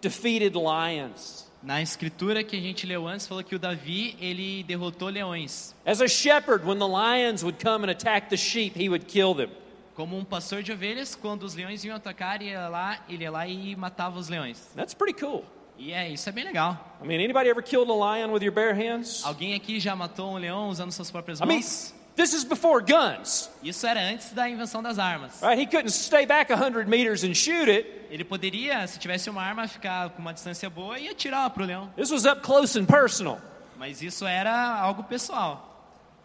defeated 0.00 0.56
lions. 0.56 1.46
Na 1.62 1.82
escritura 1.82 2.42
que 2.42 2.56
a 2.56 2.60
gente 2.60 2.86
leu 2.86 3.06
antes, 3.06 3.26
falou 3.26 3.44
que 3.44 3.54
o 3.54 3.58
Davi, 3.58 4.16
ele 4.18 4.62
derrotou 4.62 5.10
leões. 5.10 5.74
As 5.84 6.00
a 6.00 6.08
shepherd, 6.08 6.64
when 6.64 6.78
the 6.78 6.88
lions 6.88 7.42
would 7.42 7.62
come 7.62 7.84
and 7.84 7.90
attack 7.90 8.30
the 8.30 8.38
sheep, 8.38 8.74
he 8.74 8.88
would 8.88 9.04
kill 9.04 9.34
them. 9.34 9.50
Como 9.94 10.16
um 10.16 10.24
pastor 10.24 10.62
de 10.62 10.72
ovelhas, 10.72 11.14
quando 11.14 11.42
os 11.42 11.54
leões 11.54 11.84
iam 11.84 11.94
atacar, 11.94 12.40
ele 12.40 12.52
ia 12.52 12.68
lá, 12.70 13.04
ele 13.06 13.24
ia 13.24 13.30
lá 13.30 13.46
e 13.46 13.76
matava 13.76 14.18
os 14.18 14.30
leões. 14.30 14.58
That's 14.74 14.94
pretty 14.94 15.20
cool. 15.20 15.44
E 15.82 15.92
é, 15.94 16.10
isso 16.10 16.28
é 16.28 16.32
bem 16.32 16.44
legal. 16.44 16.76
I 17.02 17.06
mean, 17.06 17.24
anybody 17.24 17.48
ever 17.48 17.62
killed 17.62 17.90
a 17.90 17.94
lion 17.94 18.30
with 18.32 18.42
your 18.42 18.52
bare 18.52 18.74
hands? 18.74 19.24
Alguém 19.24 19.54
aqui 19.54 19.80
já 19.80 19.96
matou 19.96 20.32
um 20.32 20.36
leão 20.36 20.68
usando 20.68 20.92
suas 20.92 21.10
próprias 21.10 21.40
I 21.40 21.46
mean, 21.46 21.54
mãos? 21.60 21.94
this 22.16 22.34
is 22.34 22.44
before 22.44 22.84
guns, 22.84 23.48
Isso 23.62 23.86
era 23.86 23.98
antes 23.98 24.30
da 24.32 24.46
invenção 24.46 24.82
das 24.82 24.98
armas. 24.98 25.40
right? 25.40 25.58
He 25.58 25.64
couldn't 25.64 25.90
stay 25.90 26.26
back 26.26 26.52
100 26.52 26.86
meters 26.86 27.24
and 27.24 27.32
shoot 27.32 27.70
it. 27.70 27.88
Ele 28.10 28.24
poderia, 28.24 28.86
se 28.86 28.98
tivesse 28.98 29.30
uma 29.30 29.40
arma, 29.40 29.66
ficar 29.66 30.10
com 30.10 30.20
uma 30.20 30.34
distância 30.34 30.68
boa 30.68 30.98
e 30.98 31.08
atirar 31.08 31.48
pro 31.48 31.64
leão. 31.64 31.88
This 31.96 32.10
was 32.10 32.26
up 32.26 32.42
close 32.42 32.78
and 32.78 32.84
personal. 32.84 33.40
Mas 33.78 34.02
isso 34.02 34.26
era 34.26 34.74
algo 34.78 35.02
pessoal. 35.04 35.66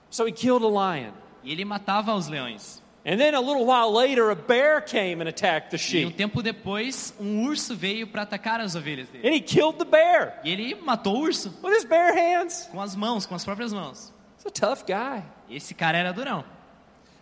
So 0.10 0.28
he 0.28 0.34
killed 0.34 0.66
a 0.66 0.68
lion. 0.68 1.12
E 1.46 1.52
ele 1.54 1.64
matava 1.64 2.14
os 2.14 2.28
leões. 2.28 2.84
And 3.08 3.20
then 3.20 3.36
a 3.36 3.40
little 3.40 3.66
while 3.68 3.92
later, 3.94 4.32
a 4.32 4.36
bear 4.36 4.82
came 4.82 5.22
and 5.22 5.30
attacked 5.30 5.70
the 5.70 5.78
E 5.78 6.06
um 6.06 6.10
sheep. 6.10 6.18
tempo 6.18 6.42
depois, 6.42 7.14
um 7.20 7.46
urso 7.46 7.76
veio 7.76 8.08
para 8.08 8.24
atacar 8.24 8.60
as 8.60 8.76
ovelhas 8.76 9.08
dele. 9.10 9.28
And 9.28 9.36
he 9.36 9.42
killed 9.42 9.78
the 9.78 9.86
bear 9.86 10.40
E 10.44 10.52
ele 10.52 10.74
matou 10.76 11.18
o 11.18 11.22
urso 11.22 11.54
with 11.62 11.72
his 11.76 11.86
bare 11.86 12.14
hands. 12.18 12.68
com 12.72 12.82
as 12.82 12.96
mãos, 12.96 13.28
com 13.28 13.36
as 13.36 13.46
próprias 13.46 13.72
mãos. 13.72 14.12
He's 14.40 14.46
a 14.48 14.50
tough 14.50 14.84
guy. 14.88 15.24
Esse 15.50 15.76
cara 15.76 15.98
era 16.00 16.12
durão. 16.12 16.44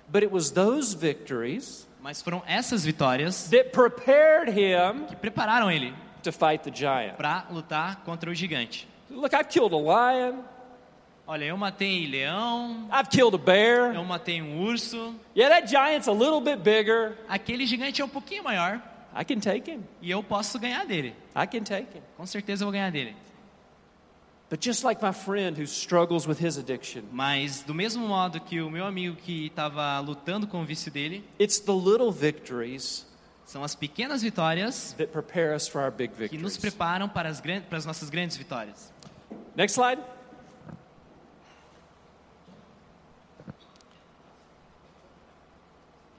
But 0.10 0.24
it 0.24 0.32
was 0.32 0.52
those 0.52 0.94
victories 0.96 1.86
Mas 2.02 2.22
foram 2.22 2.42
essas 2.48 2.86
vitórias 2.86 3.50
that 3.50 3.72
prepared 3.72 4.50
him 4.52 5.06
que 5.08 5.16
prepararam 5.18 5.70
ele 5.72 5.94
to 6.22 6.32
fight 6.32 6.64
the 6.64 6.72
giant. 6.74 7.16
para 7.18 7.46
lutar 7.52 8.04
contra 8.06 8.30
o 8.30 8.34
gigante. 8.34 8.88
Look, 9.10 9.34
I've 9.36 9.50
killed 9.50 9.74
a 9.74 9.78
lion. 9.78 10.44
Olha, 11.26 11.46
eu 11.46 11.56
matei 11.58 12.06
leão, 12.06 12.90
I've 12.92 13.10
killed 13.10 13.34
a 13.36 13.38
bear. 13.38 13.96
eu 13.96 14.04
matei 14.04 14.42
um 14.42 14.62
urso. 14.62 15.16
Yeah, 15.36 15.56
that 15.56 15.70
giant's 15.72 16.08
a 16.08 16.12
little 16.12 16.42
bit 16.42 16.58
bigger. 16.58 17.18
Aquele 17.30 17.66
gigante 17.66 18.02
é 18.02 18.06
um 18.06 18.10
pouquinho 18.10 18.44
maior 18.44 18.82
I 19.16 19.24
can 19.24 19.40
take 19.40 19.70
him. 19.72 19.84
e 20.02 20.12
eu 20.12 20.22
posso 20.22 20.60
ganhar 20.60 20.86
dele. 20.86 21.16
I 21.36 21.48
can 21.48 21.64
take 21.64 21.98
him. 21.98 22.02
Com 22.18 22.26
certeza 22.26 22.64
eu 22.64 22.66
vou 22.66 22.72
ganhar 22.74 22.92
dele. 22.92 23.16
But 24.50 24.62
just 24.64 24.84
like 24.84 25.02
my 25.02 25.14
friend 25.14 25.58
who 25.58 25.64
struggles 25.66 26.28
with 26.28 26.38
his 26.46 26.58
addiction, 26.58 27.04
Mas 27.12 27.64
do 27.64 27.74
mesmo 27.74 28.06
modo 28.08 28.40
que 28.42 28.62
o 28.62 28.70
meu 28.70 28.86
amigo 28.86 29.16
que 29.16 29.48
estava 29.48 30.00
lutando 30.00 30.46
com 30.46 30.62
o 30.62 30.66
vício 30.66 30.92
dele, 30.92 31.24
it's 31.40 31.60
the 31.60 31.72
little 31.72 32.12
victories 32.12 33.08
são 33.46 33.64
as 33.64 33.74
pequenas 33.76 34.22
vitórias 34.22 34.94
that 34.98 35.12
prepare 35.12 35.56
us 35.56 35.68
for 35.68 35.82
our 35.82 35.92
big 35.92 36.10
que 36.14 36.20
nos 36.38 36.54
victories. 36.54 36.58
preparam 36.58 37.08
para 37.10 37.30
as, 37.30 37.40
gran- 37.40 37.62
para 37.62 37.78
as 37.78 37.86
nossas 37.86 38.10
grandes 38.10 38.36
vitórias. 38.38 38.92
Next 39.56 39.74
slide. 39.76 40.02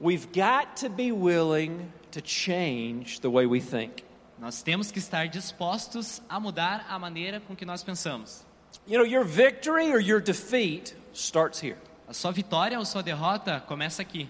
We've 0.05 0.31
got 0.31 0.77
to 0.81 0.89
be 0.89 1.11
willing 1.11 1.91
to 2.11 2.21
change 2.21 3.21
the 3.21 3.29
way 3.31 3.47
we 3.47 3.59
think. 3.59 4.03
Nós 4.39 4.61
temos 4.61 4.91
que 4.91 4.99
estar 4.99 5.27
dispostos 5.27 6.21
a 6.29 6.39
mudar 6.39 6.85
a 6.87 6.99
maneira 6.99 7.39
com 7.39 7.55
que 7.55 7.65
nós 7.65 7.83
pensamos. 7.83 8.43
You 8.85 8.99
know, 8.99 9.03
your 9.03 9.23
victory 9.23 9.91
or 9.91 9.99
your 9.99 10.21
defeat 10.21 10.93
starts 11.11 11.59
here. 11.59 11.77
A 12.07 12.13
sua 12.13 12.31
vitória 12.31 12.77
ou 12.77 12.85
sua 12.85 13.01
derrota 13.01 13.59
começa 13.61 14.03
aqui. 14.03 14.29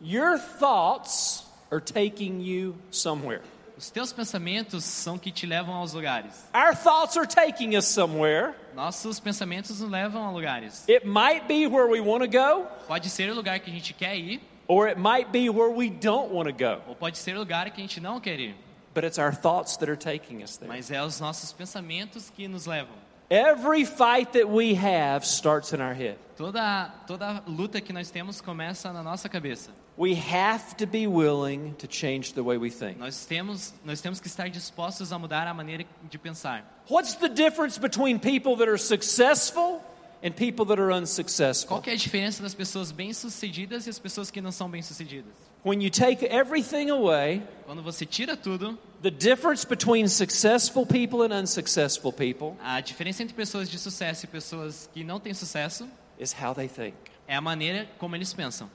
Your 0.00 0.38
thoughts 0.38 1.44
are 1.72 1.80
taking 1.80 2.40
you 2.40 2.76
somewhere. 2.92 3.42
Os 3.76 3.90
teus 3.90 4.12
pensamentos 4.12 4.84
são 4.84 5.18
que 5.18 5.32
te 5.32 5.44
levam 5.44 5.74
aos 5.74 5.92
lugares. 5.92 6.46
Our 6.54 6.76
thoughts 6.76 7.16
are 7.16 7.26
taking 7.26 7.76
us 7.76 7.86
somewhere. 7.86 8.54
Nossos 8.76 9.18
pensamentos 9.18 9.80
nos 9.80 9.90
levam 9.90 10.24
a 10.24 10.30
lugares. 10.30 10.84
It 10.86 11.04
might 11.04 11.48
be 11.48 11.66
where 11.66 11.88
we 11.88 12.00
want 12.00 12.22
to 12.22 12.28
go, 12.28 12.68
Pode 12.86 13.10
ser 13.10 13.28
o 13.28 13.34
lugar 13.34 13.58
que 13.58 13.72
a 13.72 13.74
gente 13.74 13.92
quer 13.92 14.16
ir, 14.16 14.40
or 14.70 14.86
it 14.86 14.96
might 14.96 15.32
be 15.32 15.50
where 15.50 15.68
we 15.68 15.90
don't 15.90 16.30
want 16.30 16.46
to 16.46 16.52
go. 16.52 16.80
ou 16.86 16.94
pode 16.94 17.18
ser 17.18 17.36
lugar 17.36 17.68
que 17.72 17.80
a 17.80 17.84
gente 17.84 18.00
não 18.00 18.20
quer 18.20 18.38
ir. 18.38 18.54
But 18.94 19.02
it's 19.02 19.18
our 19.18 19.32
thoughts 19.32 19.76
that 19.78 19.90
are 19.90 19.96
taking 19.96 20.44
us 20.44 20.58
there. 20.58 20.68
Mas 20.68 20.92
é 20.92 21.02
os 21.02 21.18
nossos 21.18 21.52
pensamentos 21.52 22.30
que 22.30 22.46
nos 22.46 22.66
levam. 22.66 22.94
Every 23.28 23.84
fight 23.84 24.32
that 24.32 24.48
we 24.48 24.74
have 24.74 25.26
starts 25.26 25.72
in 25.72 25.80
our 25.80 25.92
head. 25.92 26.18
Toda 26.36 26.88
toda 27.04 27.42
luta 27.48 27.80
que 27.80 27.92
nós 27.92 28.12
temos 28.12 28.40
começa 28.40 28.92
na 28.92 29.02
nossa 29.02 29.28
cabeça. 29.28 29.70
We 29.96 30.14
have 30.14 30.76
to 30.76 30.86
be 30.86 31.08
willing 31.08 31.74
to 31.78 31.88
change 31.88 32.34
the 32.34 32.42
way 32.42 32.56
we 32.56 32.70
think. 32.70 32.96
Nós 32.96 33.26
temos 33.26 33.74
nós 33.84 34.00
temos 34.00 34.20
que 34.20 34.28
estar 34.28 34.48
dispostos 34.48 35.12
a 35.12 35.18
mudar 35.18 35.48
a 35.48 35.54
maneira 35.54 35.84
de 36.08 36.18
pensar. 36.18 36.64
What's 36.88 37.14
the 37.14 37.28
difference 37.28 37.76
between 37.76 38.20
people 38.20 38.56
that 38.56 38.68
are 38.68 38.78
successful 38.78 39.82
and 40.22 40.32
people 40.32 40.64
that 40.66 40.80
are 40.80 40.92
unsuccessful? 40.92 41.68
Qual 41.78 41.82
é 41.86 41.92
a 41.92 41.96
diferença 41.96 42.42
das 42.42 42.54
pessoas 42.54 42.92
bem-sucedidas 42.92 43.86
e 43.86 43.90
as 43.90 43.98
pessoas 43.98 44.30
que 44.30 44.40
não 44.40 44.52
são 44.52 44.68
bem-sucedidas? 44.68 45.32
When 45.64 45.82
you 45.82 45.90
take 45.90 46.24
everything 46.24 46.90
away, 46.90 47.42
Quando 47.66 47.82
você 47.82 48.06
tira 48.06 48.34
tudo, 48.36 48.78
the 49.02 49.10
difference 49.10 49.66
between 49.66 50.08
successful 50.08 50.86
people 50.86 51.22
and 51.22 51.34
unsuccessful 51.38 52.12
people 52.12 52.56
a 52.62 52.80
diferença 52.80 53.22
entre 53.22 53.34
pessoas 53.34 53.68
de 53.68 53.78
sucesso 53.78 54.24
e 54.24 54.28
pessoas 54.28 54.88
que 54.92 55.04
não 55.04 55.20
têm 55.20 55.34
sucesso 55.34 55.86
is 56.18 56.32
how 56.34 56.54
they 56.54 56.66
think. 56.68 56.94
é 57.28 57.34
a 57.36 57.40
maneira 57.40 57.86
como 57.98 58.16
eles 58.16 58.32
pensam. 58.32 58.70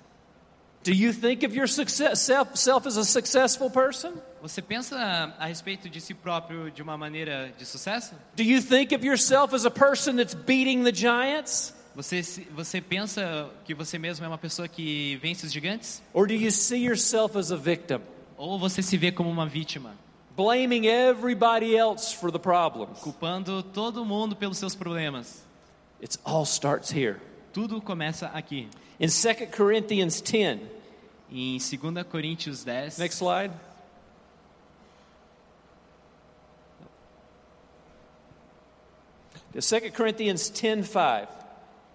Do 0.84 0.91
you 0.93 1.12
think 1.12 1.43
of 1.43 1.55
your 1.58 1.67
success, 1.67 2.19
self, 2.19 2.55
self 2.60 2.88
as 2.88 2.95
a 2.97 3.03
successful 3.03 3.71
person? 3.71 4.13
Você 4.45 4.62
pensa 4.62 4.95
a 5.39 5.47
respeito 5.47 5.89
de 5.89 5.99
si 5.99 6.13
próprio 6.13 6.69
de 6.69 6.79
uma 6.84 6.95
maneira 6.95 7.51
de 7.58 7.65
sucesso? 7.65 8.13
Do 8.36 8.43
you 8.43 8.62
think 8.62 8.93
of 8.93 9.03
yourself 9.03 9.55
as 9.55 9.65
a 9.65 9.71
person 9.71 10.17
that's 10.17 10.36
beating 10.36 10.84
the 10.84 10.93
giants? 10.93 11.73
Você, 11.95 12.21
você 12.51 12.79
pensa 12.79 13.49
que 13.63 13.73
você 13.73 13.97
mesmo 13.97 14.23
é 14.23 14.27
uma 14.27 14.38
pessoa 14.38 14.67
que 14.67 15.15
vence 15.15 15.47
os 15.47 15.51
gigantes? 15.51 15.99
Or 16.13 16.27
do 16.27 16.36
you 16.36 16.51
see 16.51 16.86
yourself 16.86 17.36
as 17.36 17.51
a 17.51 17.55
victim, 17.55 17.99
Ou 18.38 18.60
você 18.60 18.84
se 18.84 18.95
vê 18.97 19.12
como 19.12 19.31
uma 19.31 19.47
vítima, 19.47 19.95
blaming 20.38 20.86
everybody 20.86 21.75
else 21.75 22.15
for 22.15 22.31
the 22.31 22.38
problems? 22.38 22.99
culpando 22.99 23.63
todo 23.63 24.05
mundo 24.05 24.36
pelos 24.36 24.60
seus 24.60 24.75
problemas? 24.75 25.43
It 25.99 26.19
all 26.23 26.43
starts 26.45 26.91
here. 26.91 27.17
Tudo 27.51 27.81
começa 27.81 28.27
aqui. 28.27 28.69
In 28.99 29.08
2 29.08 29.49
Corinthians 29.58 30.21
10, 30.21 30.60
Em 31.31 31.58
2 31.58 32.05
Coríntios 32.08 32.63
10, 32.63 32.99
next 32.99 33.17
slide. 33.17 33.51
2 39.62 39.91
Corinthians 39.91 40.50
10 40.50 40.86
5. 40.86 41.28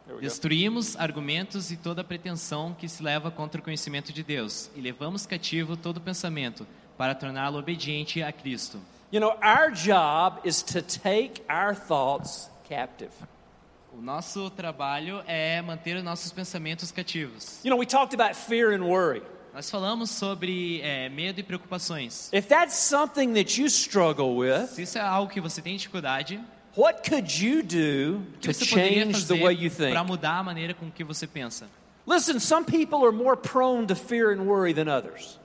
There 0.07 0.15
we 0.15 0.15
go. 0.15 0.21
destruímos 0.21 0.97
argumentos 0.97 1.71
e 1.71 1.77
toda 1.77 2.03
pretensão 2.03 2.75
que 2.75 2.89
se 2.89 3.03
leva 3.03 3.31
contra 3.31 3.61
o 3.61 3.65
conhecimento 3.65 4.13
de 4.13 4.23
Deus 4.23 4.71
e 4.75 4.81
levamos 4.81 5.27
cativo 5.27 5.77
todo 5.77 6.01
pensamento 6.01 6.67
para 6.97 7.15
torná-lo 7.15 7.59
obediente 7.59 8.23
a 8.23 8.33
Cristo. 8.33 8.81
You 9.13 9.21
know, 9.21 9.37
our 9.43 9.71
job 9.73 10.41
is 10.43 10.63
to 10.63 10.81
take 10.81 11.43
our 11.51 11.75
thoughts 11.75 12.51
captive. 12.67 13.13
O 13.93 14.01
nosso 14.01 14.49
trabalho 14.51 15.23
é 15.27 15.61
manter 15.61 15.97
os 15.97 16.03
nossos 16.03 16.33
pensamentos 16.33 16.91
cativos. 16.91 17.61
You 17.63 17.71
know, 17.71 17.79
we 17.79 17.87
talked 17.87 18.15
about 18.15 18.37
fear 18.37 18.73
and 18.73 18.85
worry. 18.85 19.23
Nós 19.53 19.69
falamos 19.69 20.11
sobre 20.11 20.81
é, 20.81 21.09
medo 21.09 21.41
e 21.41 21.43
preocupações. 21.43 22.33
If 22.33 22.47
that's 22.47 22.77
something 22.77 23.35
that 23.35 23.61
you 23.61 23.67
struggle 23.67 24.37
with, 24.37 24.69
Se 24.69 24.83
isso 24.83 24.97
é 24.97 25.01
algo 25.03 25.31
que 25.31 25.41
você 25.41 25.61
tem 25.61 25.77
dificuldade, 25.77 26.41
what 26.77 27.03
could 27.09 27.31
you 27.31 27.63
do 27.63 28.23
to 28.41 28.53
change 28.53 29.27
the 29.27 29.35
way 29.43 29.53
you 29.55 29.71
think? 29.71 29.93
para 29.93 30.05
mudar 30.05 30.39
a 30.39 30.43
maneira 30.43 30.75
com 30.75 30.91
que 30.91 31.05
você 31.05 31.27
pensa? 31.27 31.67
Listen, 32.07 32.39
some 32.41 32.65
people 32.65 33.05
are 33.05 33.13
more 33.13 33.37
prone 33.37 33.87
to 33.87 33.95
fear 33.95 34.31
and 34.33 34.43
worry 34.47 34.73
than 34.75 34.89
others. 34.89 35.39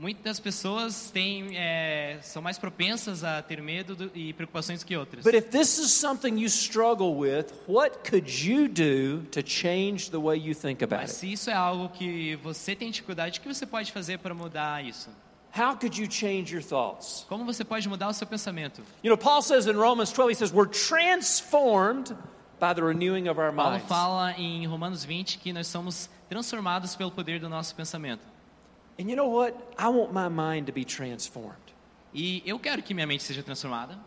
Muitas 0.00 0.40
pessoas 0.40 1.10
têm, 1.10 1.58
é, 1.58 2.16
são 2.22 2.40
mais 2.40 2.56
propensas 2.58 3.22
a 3.22 3.42
ter 3.42 3.60
medo 3.60 3.94
do- 3.94 4.10
e 4.14 4.32
preocupações 4.32 4.82
que 4.82 4.96
outras. 4.96 5.22
But 5.22 5.34
if 5.34 5.50
this 5.50 5.76
is 5.78 5.92
something 5.92 6.38
you 6.40 6.46
struggle 6.48 7.14
with, 7.18 7.52
what 7.68 7.98
could 8.10 8.26
you 8.26 8.66
do 8.66 9.22
to 9.30 9.42
change 9.46 10.10
the 10.10 10.16
way 10.16 10.38
you 10.38 10.54
think 10.54 10.82
about 10.82 11.02
Mas 11.02 11.10
it? 11.10 11.18
se 11.20 11.32
isso 11.34 11.50
é 11.50 11.52
algo 11.52 11.90
que 11.90 12.36
você 12.36 12.74
tem 12.74 12.90
dificuldade, 12.90 13.40
o 13.40 13.42
que 13.42 13.48
você 13.52 13.66
pode 13.66 13.92
fazer 13.92 14.18
para 14.18 14.32
mudar 14.34 14.82
isso? 14.82 15.10
How 15.52 15.74
could 15.74 15.96
you 15.96 16.06
change 16.06 16.52
your 16.52 16.62
thoughts? 16.62 17.26
Como 17.28 17.44
você 17.44 17.64
pode 17.64 17.88
mudar 17.88 18.08
o 18.08 18.12
seu 18.12 18.26
pensamento? 18.26 18.82
You 19.02 19.10
know, 19.10 19.16
Paul 19.16 19.42
says 19.42 19.66
in 19.66 19.76
Romans 19.76 20.12
12, 20.12 20.30
he 20.30 20.34
says, 20.34 20.52
We're 20.52 20.66
transformed 20.66 22.16
by 22.60 22.72
the 22.74 22.82
renewing 22.82 23.26
of 23.28 23.38
our 23.38 23.52
Paulo 23.52 23.72
minds. 23.72 23.88
fala 23.88 24.32
em 24.38 24.66
Romanos 24.66 25.04
20 25.04 25.38
que 25.38 25.52
nós 25.52 25.66
somos 25.66 26.08
transformados 26.28 26.94
pelo 26.94 27.10
poder 27.10 27.40
do 27.40 27.48
nosso 27.48 27.74
pensamento. 27.74 28.22
And 28.98 29.08
you 29.08 29.16
know 29.16 29.28
what? 29.28 29.54
I 29.78 29.88
want 29.88 30.12
my 30.12 30.28
mind 30.28 30.66
to 30.66 30.72
be 30.72 30.84
transformed. 30.84 31.56
E 32.14 32.42
eu 32.44 32.58
quero 32.58 32.82
que 32.82 32.92
minha 32.94 33.06
mente 33.06 33.22
seja 33.22 33.42
transformada. 33.42 33.98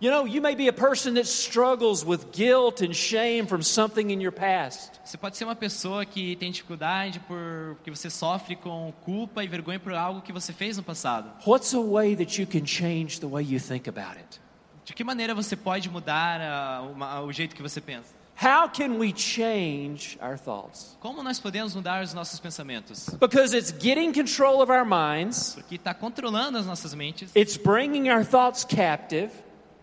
You 0.00 0.12
know, 0.12 0.26
you 0.26 0.40
may 0.40 0.54
be 0.54 0.68
a 0.68 0.72
person 0.72 1.14
that 1.14 1.26
struggles 1.26 2.04
with 2.04 2.30
guilt 2.30 2.80
and 2.82 2.94
shame 2.94 3.46
from 3.48 3.62
something 3.62 4.10
in 4.12 4.20
your 4.20 4.30
past. 4.30 4.92
Você 5.04 5.16
pode 5.18 5.36
ser 5.36 5.44
uma 5.44 5.56
pessoa 5.56 6.04
que 6.06 6.36
tem 6.36 6.52
dificuldade 6.52 7.18
por 7.20 7.76
que 7.82 7.90
você 7.90 8.08
sofre 8.08 8.54
com 8.54 8.92
culpa 9.04 9.42
e 9.42 9.48
vergonha 9.48 9.80
por 9.80 9.92
algo 9.92 10.20
que 10.22 10.32
você 10.32 10.52
fez 10.52 10.76
no 10.76 10.84
passado. 10.84 11.28
What's 11.44 11.74
a 11.74 11.80
way 11.80 12.14
that 12.14 12.40
you 12.40 12.46
can 12.46 12.64
change 12.64 13.18
the 13.18 13.26
way 13.26 13.42
you 13.44 13.58
think 13.58 13.88
about 13.88 14.16
it? 14.18 14.40
De 14.84 14.94
que 14.94 15.02
maneira 15.02 15.34
você 15.34 15.56
pode 15.56 15.90
mudar 15.90 16.40
ah, 16.40 16.82
uma- 16.82 17.20
o 17.22 17.32
jeito 17.32 17.56
que 17.56 17.62
você 17.62 17.80
pensa? 17.80 18.16
How 18.40 18.68
can 18.68 18.98
we 18.98 19.12
change 19.12 20.16
our 20.22 20.38
thoughts? 20.38 20.96
Como 21.00 21.24
nós 21.24 21.40
podemos 21.40 21.74
mudar 21.74 22.04
os 22.04 22.14
nossos 22.14 22.38
pensamentos? 22.38 23.08
Because 23.18 23.52
it's 23.52 23.72
getting 23.72 24.12
control 24.12 24.62
of 24.62 24.70
our 24.70 24.84
minds, 24.84 25.54
Porque 25.56 25.74
está 25.74 25.92
controlando 25.92 26.56
as 26.56 26.64
nossas 26.66 26.94
mentes, 26.94 27.32
it's 27.34 27.56
bringing 27.56 28.08
our 28.10 28.24
thoughts 28.24 28.64
captive, 28.64 29.32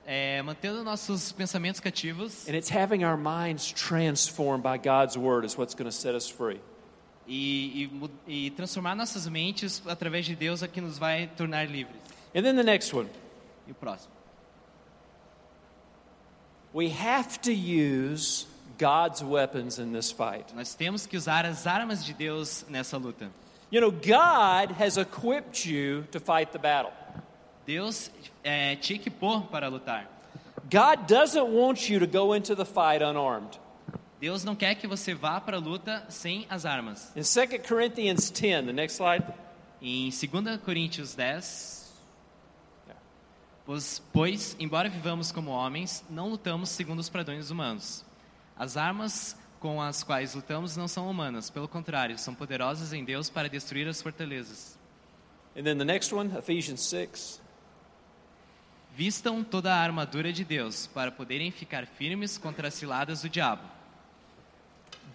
é, 0.05 0.41
mantendo 0.41 0.83
nossos 0.83 1.31
pensamentos 1.31 1.79
cativos 1.79 2.47
and 2.47 2.55
it's 2.55 2.69
having 2.69 3.03
our 3.03 3.17
minds 3.17 3.71
transformed 3.71 4.63
by 4.63 4.77
God's 4.77 5.17
word 5.17 5.45
is 5.45 5.57
what's 5.57 5.73
going 5.73 5.89
to 5.89 5.95
set 5.95 6.15
us 6.15 6.29
free. 6.29 6.59
e, 7.27 7.89
e 8.27 8.47
e 8.47 8.51
transformar 8.51 8.95
nossas 8.95 9.27
mentes 9.27 9.81
através 9.87 10.25
de 10.25 10.35
Deus 10.35 10.61
é 10.61 10.67
que 10.67 10.79
nos 10.79 10.97
vai 10.97 11.27
tornar 11.35 11.67
livres. 11.67 11.95
And 12.35 12.43
then 12.43 12.55
the 12.55 12.63
next 12.63 12.93
one. 12.95 13.09
E 13.67 13.71
o 13.71 13.75
próximo? 13.75 14.13
We 16.73 16.89
have 16.89 17.39
to 17.39 17.51
use 17.51 18.45
God's 18.77 19.23
weapons 19.23 19.79
in 19.79 19.93
this 19.93 20.11
fight. 20.11 20.53
Nós 20.53 20.75
temos 20.75 21.07
que 21.07 21.15
usar 21.15 21.45
as 21.45 21.65
armas 21.65 22.03
de 22.03 22.13
Deus 22.13 22.65
nessa 22.67 22.97
luta. 22.97 23.31
You 23.71 23.81
know, 23.81 23.91
God 23.91 24.75
has 24.77 24.97
equipped 24.97 25.65
you 25.65 26.03
to 26.11 26.19
fight 26.19 26.51
the 26.51 26.59
battle. 26.59 26.91
Deus 27.65 28.11
é, 28.43 28.75
te 28.75 28.93
equipou 28.93 29.41
para 29.41 29.67
lutar. 29.67 30.09
God 30.69 31.07
doesn't 31.07 31.51
want 31.51 31.89
you 31.89 31.99
to 31.99 32.07
go 32.07 32.35
into 32.35 32.55
the 32.55 32.65
fight 32.65 33.03
unarmed. 33.03 33.59
Deus 34.19 34.43
não 34.43 34.55
quer 34.55 34.75
que 34.75 34.87
você 34.87 35.13
vá 35.13 35.39
para 35.39 35.57
a 35.57 35.59
luta 35.59 36.05
sem 36.09 36.45
as 36.49 36.65
armas. 36.65 37.11
In 37.15 37.21
2 37.21 37.67
Corinthians 37.67 38.31
10, 38.31 38.65
the 38.65 38.73
next 38.73 38.95
slide. 38.95 39.25
Em 39.81 40.09
2 40.09 40.57
Coríntios 40.63 41.13
10, 41.13 41.93
pois, 43.65 44.01
pois, 44.11 44.55
embora 44.59 44.89
vivamos 44.89 45.31
como 45.31 45.51
homens, 45.51 46.03
não 46.09 46.29
lutamos 46.29 46.69
segundo 46.69 46.99
os 46.99 47.09
padrões 47.09 47.51
humanos. 47.51 48.03
As 48.57 48.77
armas 48.77 49.37
com 49.59 49.81
as 49.81 50.03
quais 50.03 50.33
lutamos 50.33 50.77
não 50.77 50.87
são 50.87 51.09
humanas, 51.09 51.49
pelo 51.49 51.67
contrário, 51.67 52.17
são 52.17 52.33
poderosas 52.33 52.93
em 52.93 53.03
Deus 53.03 53.29
para 53.29 53.49
destruir 53.49 53.87
as 53.87 54.01
fortalezas. 54.01 54.77
And 55.55 55.63
then 55.63 55.77
the 55.77 55.85
next 55.85 56.13
one, 56.13 56.35
Ephesians 56.37 56.81
6. 56.81 57.41
Vistam 58.95 59.43
toda 59.43 59.73
a 59.73 59.77
armadura 59.77 60.31
de 60.31 60.45
Deus 60.45 60.87
para 60.87 61.11
poderem 61.11 61.51
ficar 61.51 61.85
firmes 61.85 62.37
contra 62.37 62.69
as 62.69 62.73
ciladas 62.73 63.21
do 63.21 63.29
diabo. 63.29 63.61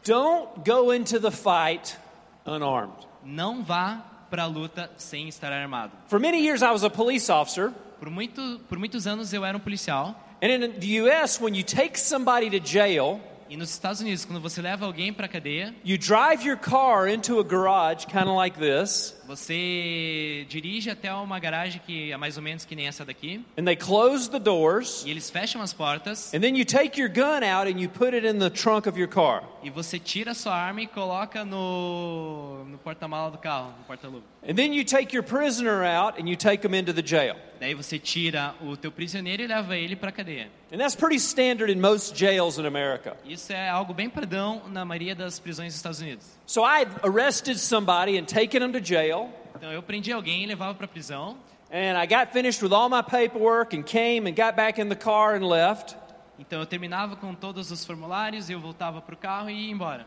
Don't 0.04 0.48
go 0.68 0.92
into 0.92 1.18
the 1.18 1.30
fight 1.30 1.96
unarmed. 2.44 3.06
Não 3.24 3.62
vá 3.64 4.04
para 4.30 4.42
a 4.44 4.46
luta 4.46 4.90
sem 4.98 5.28
estar 5.28 5.52
armado. 5.52 5.92
For 6.08 6.20
many 6.20 6.40
years, 6.40 6.62
I 6.62 6.70
was 6.70 6.84
a 6.84 6.90
police 6.90 7.30
officer. 7.30 7.72
Por, 7.98 8.10
muito, 8.10 8.60
por 8.68 8.78
muitos 8.78 9.06
anos 9.06 9.32
eu 9.32 9.44
era 9.44 9.56
um 9.56 9.60
policial 9.60 10.14
And 10.42 10.50
in 10.50 10.80
the 10.80 11.00
U.S., 11.02 11.38
when 11.38 11.54
you 11.54 11.62
take 11.62 11.98
somebody 11.98 12.48
to 12.50 12.66
jail, 12.66 13.20
E 13.50 13.56
nos 13.56 13.70
Estados 13.70 14.00
Unidos, 14.00 14.24
quando 14.24 14.40
você 14.40 14.62
leva 14.62 14.86
alguém 14.86 15.12
para 15.12 15.26
cadeia, 15.26 15.74
you 15.84 15.98
drive 15.98 16.46
your 16.46 16.56
car 16.56 17.08
into 17.08 17.40
a 17.40 17.42
garage 17.42 18.06
kind 18.06 18.28
of 18.28 18.36
like 18.36 18.56
this, 18.56 19.19
você 19.30 20.44
dirige 20.48 20.90
até 20.90 21.14
uma 21.14 21.38
garagem 21.38 21.80
que 21.86 22.10
é 22.10 22.16
mais 22.16 22.36
ou 22.36 22.42
menos 22.42 22.64
que 22.64 22.74
nem 22.74 22.88
essa 22.88 23.04
daqui, 23.04 23.40
and 23.56 23.64
they 23.64 23.76
close 23.76 24.28
the 24.28 24.40
doors, 24.40 25.04
e 25.06 25.10
eles 25.10 25.30
fecham 25.30 25.62
as 25.62 25.72
portas, 25.72 26.34
and 26.34 26.40
then 26.40 26.58
you 26.58 26.64
take 26.64 27.00
your 27.00 27.08
gun 27.08 27.44
out 27.44 27.70
and 27.70 27.80
you 27.80 27.88
put 27.88 28.12
it 28.12 28.26
in 28.26 28.40
the 28.40 28.50
trunk 28.50 28.88
of 28.88 28.98
your 28.98 29.08
car. 29.08 29.44
e 29.62 29.70
você 29.70 30.00
tira 30.00 30.32
a 30.32 30.34
sua 30.34 30.52
arma 30.52 30.82
e 30.82 30.86
coloca 30.88 31.44
no, 31.44 32.64
no 32.64 32.78
porta-mala 32.78 33.30
do 33.30 33.38
carro, 33.38 33.72
no 33.78 33.84
porta-luva. 33.84 34.24
And 34.42 34.54
then 34.54 34.74
you 34.74 34.84
take 34.84 35.14
your 35.14 35.22
prisoner 35.22 35.84
out 35.84 36.20
and 36.20 36.28
you 36.28 36.36
take 36.36 36.66
him 36.66 36.74
into 36.74 36.92
the 36.92 37.06
jail. 37.06 37.36
Daí 37.60 37.74
você 37.74 37.98
tira 37.98 38.54
o 38.60 38.76
teu 38.76 38.90
prisioneiro 38.90 39.42
e 39.42 39.46
leva 39.46 39.76
ele 39.76 39.94
para 39.94 40.10
cadeia. 40.10 40.48
And 40.72 40.78
that's 40.78 40.96
pretty 40.96 41.16
standard 41.16 41.70
in 41.70 41.78
most 41.78 42.16
jails 42.16 42.58
in 42.58 42.66
America. 42.66 43.16
Isso 43.24 43.52
é 43.52 43.68
algo 43.68 43.92
bem 43.92 44.08
padrão 44.08 44.62
na 44.68 44.84
maioria 44.84 45.14
das 45.14 45.38
prisões 45.38 45.68
dos 45.68 45.76
Estados 45.76 46.00
Unidos. 46.00 46.39
So 46.50 46.64
I 46.64 46.80
had 46.80 46.88
arrested 47.04 47.60
somebody 47.60 48.18
and 48.18 48.26
taken 48.26 48.60
him 48.60 48.72
to 48.72 48.80
jail, 48.80 49.30
Então 49.54 49.70
eu 49.72 49.80
prendi 49.84 50.10
alguém, 50.10 50.42
e 50.42 50.46
levava 50.46 50.74
para 50.74 50.88
prisão, 50.88 51.36
and 51.70 51.96
I 51.96 52.06
got 52.06 52.32
finished 52.32 52.60
with 52.60 52.72
all 52.72 52.88
my 52.88 53.02
paperwork 53.02 53.72
and 53.72 53.84
came 53.84 54.28
and 54.28 54.34
got 54.34 54.56
back 54.56 54.80
in 54.80 54.88
the 54.88 54.96
car 54.96 55.36
and 55.36 55.46
left. 55.46 55.94
então 56.40 56.58
eu 56.58 56.66
terminava 56.66 57.14
com 57.14 57.36
todos 57.36 57.70
os 57.70 57.84
formulários 57.84 58.50
e 58.50 58.52
eu 58.52 58.58
voltava 58.58 59.00
para 59.00 59.14
o 59.14 59.16
carro 59.16 59.48
e 59.48 59.66
ia 59.66 59.70
embora. 59.70 60.04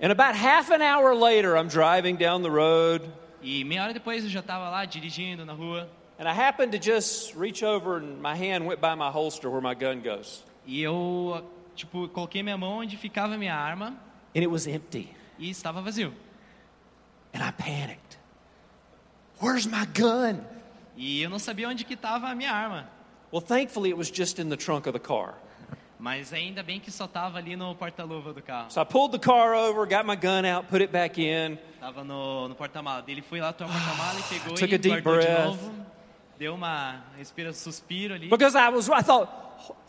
And 0.00 0.12
about 0.12 0.36
half 0.38 0.70
an 0.70 0.80
hour 0.80 1.12
later, 1.12 1.56
I'm 1.56 1.66
driving 1.66 2.14
down 2.14 2.42
the 2.44 2.50
road, 2.50 3.10
E 3.42 3.64
meia 3.64 3.82
hora 3.82 3.92
depois 3.92 4.22
eu 4.22 4.30
já 4.30 4.38
estava 4.38 4.70
lá 4.70 4.84
dirigindo 4.84 5.44
na 5.44 5.54
rua 5.54 5.88
and 6.20 6.28
I 6.28 6.40
happened 6.40 6.70
to 6.70 6.80
just 6.80 7.34
reach 7.34 7.64
over 7.64 7.96
and 7.96 8.22
my 8.22 8.36
hand 8.36 8.64
went 8.64 8.80
by 8.80 8.94
my 8.94 9.10
holster 9.10 9.50
where 9.50 9.60
my 9.60 9.74
gun 9.74 10.02
goes. 10.02 10.44
e 10.64 10.80
eu 10.80 11.44
tipo 11.74 12.06
coloquei 12.10 12.44
minha 12.44 12.56
mão 12.56 12.78
onde 12.78 12.96
ficava 12.96 13.36
minha 13.36 13.56
arma 13.56 13.96
And 14.36 14.40
it 14.40 14.46
was 14.48 14.68
empty. 14.68 15.08
E 15.38 15.50
estava 15.50 15.80
vazio. 15.80 16.12
And 17.32 17.42
I 17.42 17.50
panicked. 17.50 18.18
Where's 19.40 19.66
my 19.66 19.86
gun? 19.86 20.44
E 20.96 21.22
eu 21.22 21.28
não 21.28 21.38
sabia 21.38 21.68
onde 21.68 21.84
que 21.84 21.94
estava 21.94 22.28
a 22.28 22.34
minha 22.34 22.52
arma. 22.52 22.88
Well, 23.32 23.42
thankfully, 23.42 23.90
it 23.90 23.96
was 23.96 24.10
just 24.10 24.38
in 24.38 24.48
the 24.48 24.56
trunk 24.56 24.86
of 24.86 24.92
the 24.92 25.04
car. 25.04 25.34
Mas 25.98 26.32
ainda 26.32 26.62
bem 26.62 26.78
que 26.78 26.90
só 26.90 27.06
estava 27.06 27.38
ali 27.38 27.56
no 27.56 27.74
porta-luva 27.74 28.32
do 28.32 28.42
carro. 28.42 28.70
So 28.70 28.80
I 28.80 28.84
pulled 28.84 29.12
the 29.12 29.18
car 29.18 29.54
over, 29.54 29.86
got 29.86 30.04
my 30.04 30.14
gun 30.14 30.44
out, 30.44 30.68
put 30.68 30.82
it 30.82 30.92
back 30.92 31.20
in. 31.20 31.58
Tava 31.80 32.04
no, 32.04 32.48
no 32.48 32.54
porta-mala. 32.54 33.02
Ele 33.08 33.22
foi 33.22 33.40
lá 33.40 33.52
tomar 33.52 33.70
o 33.70 33.80
porta-mala 33.80 34.20
e 34.20 34.22
pegou 34.22 34.54
Took 34.54 34.74
e 34.74 35.00
guardou 35.00 35.20
de 35.20 35.44
novo. 35.44 35.72
Deu 36.38 36.54
uma 36.54 37.04
respira 37.16 37.52
suspiro 37.52 38.14
ali. 38.14 38.28
Because 38.28 38.56
I 38.56 38.68
was, 38.68 38.88
I 38.88 39.02
thought, 39.02 39.30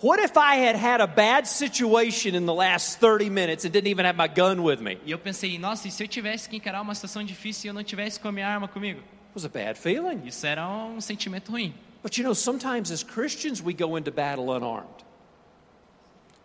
what 0.02 0.22
if 0.22 0.38
I 0.38 0.56
had 0.56 0.76
had 0.76 1.02
a 1.02 1.08
bad 1.08 1.48
situation 1.48 2.36
in 2.36 2.46
the 2.46 2.54
last 2.54 3.00
30 3.00 3.30
minutes 3.30 3.66
and 3.66 3.72
didn't 3.72 3.90
even 3.90 4.06
have 4.06 4.18
my 4.18 4.28
gun 4.28 4.64
with 4.64 4.80
me? 4.80 4.92
It 4.92 5.02
E 5.06 5.12
eu 5.12 5.20
pensei, 5.20 5.58
nossa, 5.58 5.88
e 5.88 5.92
se 5.92 6.04
eu 6.04 6.08
tivesse 6.08 6.50
que 6.50 6.58
encarar 6.58 6.82
uma 6.82 6.96
situação 6.96 7.24
difícil 7.24 7.68
e 7.68 7.70
eu 7.70 7.74
não 7.74 7.84
tivesse 7.84 8.20
com 8.20 8.28
a 8.28 8.32
minha 8.32 8.48
arma 8.48 8.68
comigo? 8.68 9.02
was 9.36 9.44
a 9.44 9.50
bad 9.50 9.78
feeling. 9.78 10.26
Isso 10.26 10.48
era 10.48 10.68
um 10.68 11.00
sentimento 11.02 11.52
ruim. 11.52 11.74
But 12.02 12.18
you 12.18 12.24
know, 12.24 12.34
sometimes 12.34 12.92
as 12.92 13.04
Christians, 13.04 13.62
we 13.62 13.74
go 13.74 13.98
into 13.98 14.12
battle 14.12 14.52
unarmed. 14.52 15.04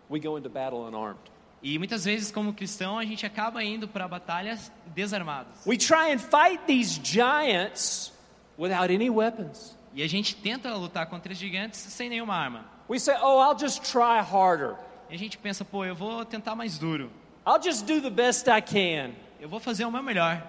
We 0.09 0.19
go 0.19 0.37
into 0.37 0.49
battle 0.49 0.85
unarmed. 0.85 1.31
E 1.63 1.77
muitas 1.77 2.05
vezes, 2.05 2.31
como 2.31 2.53
cristão, 2.53 2.97
a 2.97 3.05
gente 3.05 3.25
acaba 3.25 3.63
indo 3.63 3.87
para 3.87 4.07
batalhas 4.07 4.71
desarmados. 4.87 5.65
We 5.65 5.77
try 5.77 6.11
and 6.11 6.19
fight 6.19 6.65
these 6.65 6.99
giants 7.01 8.11
without 8.57 8.93
any 8.93 9.09
weapons. 9.09 9.77
E 9.93 10.01
a 10.01 10.07
gente 10.07 10.35
tenta 10.35 10.73
lutar 10.75 11.05
contra 11.07 11.31
os 11.31 11.37
gigantes 11.37 11.79
sem 11.79 12.09
nenhuma 12.09 12.35
arma. 12.35 12.65
We 12.91 12.99
say, 12.99 13.15
oh, 13.21 13.39
I'll 13.39 13.55
just 13.55 13.89
try 13.89 14.21
harder. 14.21 14.75
E 15.09 15.15
a 15.15 15.17
gente 15.17 15.37
pensa, 15.37 15.63
pô, 15.63 15.85
eu 15.85 15.95
vou 15.95 16.25
tentar 16.25 16.55
mais 16.55 16.77
duro. 16.77 17.09
I'll 17.47 17.61
just 17.61 17.85
do 17.85 18.01
the 18.01 18.09
best 18.09 18.49
I 18.49 18.59
can. 18.59 19.13
Eu 19.39 19.47
vou 19.47 19.61
fazer 19.61 19.85
o 19.85 19.91
meu 19.91 20.03
melhor. 20.03 20.45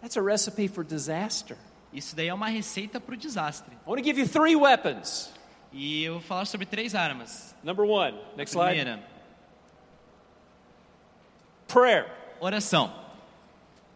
That's 0.00 0.16
a 0.16 0.22
recipe 0.22 0.66
for 0.66 0.82
disaster. 0.82 1.58
Isso 1.92 2.16
daí 2.16 2.28
é 2.28 2.32
uma 2.32 2.48
receita 2.48 2.98
para 2.98 3.14
o 3.14 3.18
desastre. 3.18 3.74
I 3.74 3.90
want 3.90 3.98
to 3.98 4.02
give 4.02 4.18
you 4.18 4.26
three 4.26 4.56
weapons. 4.56 5.30
E 5.70 6.04
eu 6.04 6.14
vou 6.14 6.22
falar 6.22 6.46
sobre 6.46 6.64
três 6.64 6.94
armas. 6.94 7.54
Number 7.62 7.84
one, 7.84 8.18
next 8.34 8.52
slide. 8.54 8.74
Primeira, 8.74 9.02
Prayer. 11.66 12.06
oração. 12.40 12.90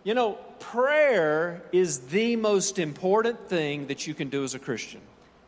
You 0.05 0.15
know, 0.15 0.35
prayer 0.59 1.63
is 1.73 2.01
the 2.11 2.37
most 2.37 2.79
important 2.79 3.49
thing 3.49 3.87
that 3.87 4.07
you 4.07 4.15
can 4.15 4.29
do 4.29 4.45
as 4.45 4.55
a 4.55 4.59
Christian. 4.59 5.01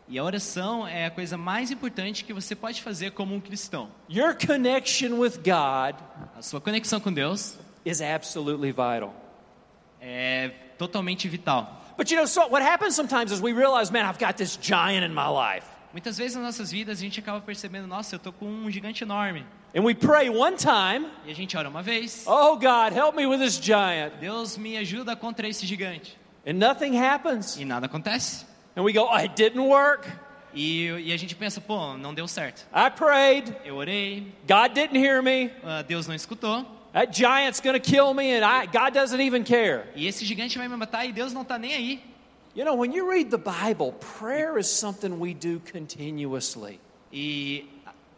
E 0.08 0.18
a 0.18 0.22
oração 0.24 0.86
é 0.86 1.06
a 1.06 1.10
coisa 1.10 1.36
mais 1.38 1.70
importante 1.70 2.24
que 2.24 2.32
você 2.32 2.54
pode 2.54 2.82
fazer 2.82 3.12
como 3.12 3.34
um 3.34 3.40
cristão. 3.40 3.88
Your 4.10 4.36
connection 4.36 5.18
with 5.18 5.38
God 5.38 5.96
A 6.36 6.42
sua 6.42 6.60
conexão 6.60 7.00
com 7.00 7.12
Deus 7.12 7.56
is 7.84 8.00
absolutely 8.02 8.70
vital. 8.70 9.14
é 10.00 10.50
totalmente 10.78 11.28
vital. 11.28 11.80
But 11.96 12.10
you 12.10 12.16
know, 12.18 12.26
so 12.26 12.46
what 12.48 12.62
happens 12.62 12.94
sometimes 12.94 13.32
is 13.32 13.40
we 13.40 13.52
realize, 13.52 13.90
man, 13.90 14.04
I've 14.04 14.18
got 14.18 14.36
this 14.36 14.58
giant 14.60 15.04
in 15.04 15.14
my 15.14 15.28
life. 15.28 15.66
Muitas 15.92 16.18
vezes 16.18 16.34
nas 16.36 16.44
nossas 16.44 16.72
vidas 16.72 16.98
a 16.98 17.00
gente 17.00 17.20
acaba 17.20 17.40
percebendo, 17.40 17.86
nossa, 17.86 18.16
eu 18.16 18.18
tô 18.18 18.32
com 18.32 18.46
um 18.46 18.68
gigante 18.70 19.04
enorme. 19.04 19.46
And 19.74 19.82
we 19.84 19.94
pray 19.94 20.28
one 20.28 20.56
time, 20.56 21.06
E 21.24 21.30
a 21.30 21.34
gente 21.34 21.56
ora 21.56 21.68
uma 21.68 21.82
vez, 21.82 22.24
oh 22.26 22.56
God, 22.56 22.92
help 22.92 23.14
me 23.16 23.26
with 23.26 23.38
this 23.38 23.58
giant. 23.58 24.16
Deus 24.20 24.58
me 24.58 24.76
ajuda 24.76 25.16
contra 25.16 25.48
esse 25.48 25.64
gigante. 25.66 26.18
And 26.46 26.54
nothing 26.54 26.98
happens. 26.98 27.56
E 27.56 27.64
nada 27.64 27.86
acontece. 27.86 28.44
And 28.76 28.84
we 28.84 28.92
go, 28.92 29.08
oh, 29.10 29.16
it 29.16 29.34
didn't 29.36 29.62
work. 29.62 30.08
E, 30.54 30.86
e 30.88 31.12
a 31.12 31.16
gente 31.16 31.34
pensa, 31.34 31.60
pô, 31.60 31.96
não 31.96 32.14
deu 32.14 32.28
certo. 32.28 32.66
I 32.72 32.90
prayed. 32.90 33.54
Eu 33.64 33.76
orei, 33.76 34.32
God 34.46 34.72
didn't 34.72 34.96
hear 34.96 35.22
me. 35.22 35.50
ah, 35.64 35.82
Deus 35.82 36.06
não 36.06 36.14
escutou. 36.14 36.64
That 36.92 37.12
giant's 37.12 37.60
to 37.60 37.80
kill 37.80 38.14
me, 38.14 38.36
and 38.36 38.44
I, 38.44 38.66
God 38.66 38.94
doesn't 38.94 39.20
even 39.20 39.42
care. 39.42 39.88
E 39.96 40.06
esse 40.06 40.24
gigante 40.24 40.56
vai 40.56 40.68
me 40.68 40.76
matar 40.76 41.04
e 41.04 41.12
Deus 41.12 41.32
não 41.32 41.44
tá 41.44 41.58
nem 41.58 41.74
aí. 41.74 42.00
You 42.54 42.64
know, 42.64 42.76
when 42.76 42.92
you 42.94 43.10
read 43.10 43.30
the 43.30 43.36
Bible, 43.36 43.92
prayer 44.18 44.56
is 44.56 44.68
something 44.68 45.18
we 45.18 45.34
do 45.34 45.60
continuously. 45.72 46.78
E 47.12 47.68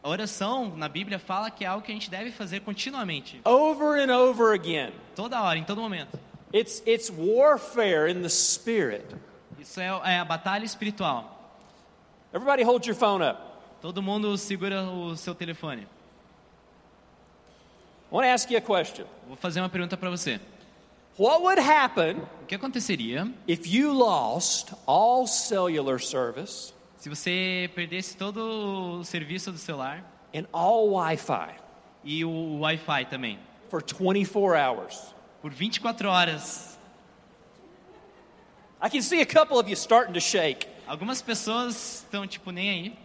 a 0.03 0.09
oração 0.11 0.77
na 0.77 0.91
Bíblia 0.91 1.19
fala 1.19 1.51
que 1.51 1.65
é 1.65 1.69
algo 1.69 1.87
que 1.87 1.91
a 1.91 1.95
gente 1.95 2.11
deve 2.11 2.31
fazer 2.31 2.61
continuamente. 2.61 3.41
Over 3.47 3.99
and 3.99 4.15
over 4.15 4.53
again. 4.53 4.93
Toda 5.15 5.41
hora, 5.41 5.59
em 5.59 5.65
todo 5.65 5.81
momento. 5.81 6.19
It's, 6.53 6.83
it's 6.87 7.11
warfare 7.11 8.07
in 8.11 8.21
the 8.21 8.29
spirit. 8.29 9.17
Isso 9.67 9.81
é, 9.81 9.87
é 9.87 10.19
a 10.21 10.25
batalha 10.25 10.65
espiritual. 10.65 11.33
Everybody 12.33 12.63
hold 12.63 12.87
your 12.87 12.95
phone 12.95 13.21
up. 13.21 13.41
Todo 13.83 14.01
mundo 14.01 14.39
segura 14.39 14.85
o 14.85 15.17
seu 15.17 15.35
telefone. 15.35 15.83
I 15.83 15.87
want 18.15 18.27
to 18.27 18.31
ask 18.31 18.49
you 18.49 18.57
a 18.57 18.61
question. 18.61 19.07
Vou 19.27 19.37
fazer 19.37 19.61
uma 19.61 19.69
pergunta 19.69 19.97
para 19.97 20.09
você. 20.09 20.41
What 21.19 21.43
would 21.43 21.61
happen 21.61 22.19
O 22.43 22.47
que 22.47 22.55
aconteceria 22.55 23.29
if 23.49 23.67
you 23.67 23.93
lost 23.93 24.73
all 24.87 25.27
cellular 25.27 25.99
service 25.99 26.73
se 26.99 27.09
você 27.09 27.69
perdesse 27.75 28.17
todo 28.17 29.01
o 29.01 29.05
serviço 29.05 29.51
do 29.51 29.59
celular 29.59 30.05
and 30.35 30.45
all 30.53 30.93
Wi 30.93 31.17
Fi 31.17 31.57
e 32.05 32.25
o 32.25 32.61
Wi-Fi 32.61 33.07
também 33.07 33.39
for 33.69 33.83
24 33.83 34.55
hours? 34.55 35.15
por 35.43 35.53
24 35.53 36.09
horas? 36.09 36.76
I 38.83 38.91
can 38.91 39.01
see 39.03 39.21
a 39.21 39.27
couple 39.27 39.59
of 39.59 39.69
you 39.69 39.77
starting 39.77 40.13
to 40.15 40.21
shake. 40.21 40.67
Algumas 40.87 41.23
pessoas 41.23 42.05
estão 42.05 42.27
tipo 42.27 42.51
nem 42.51 42.71
aí. 42.71 42.99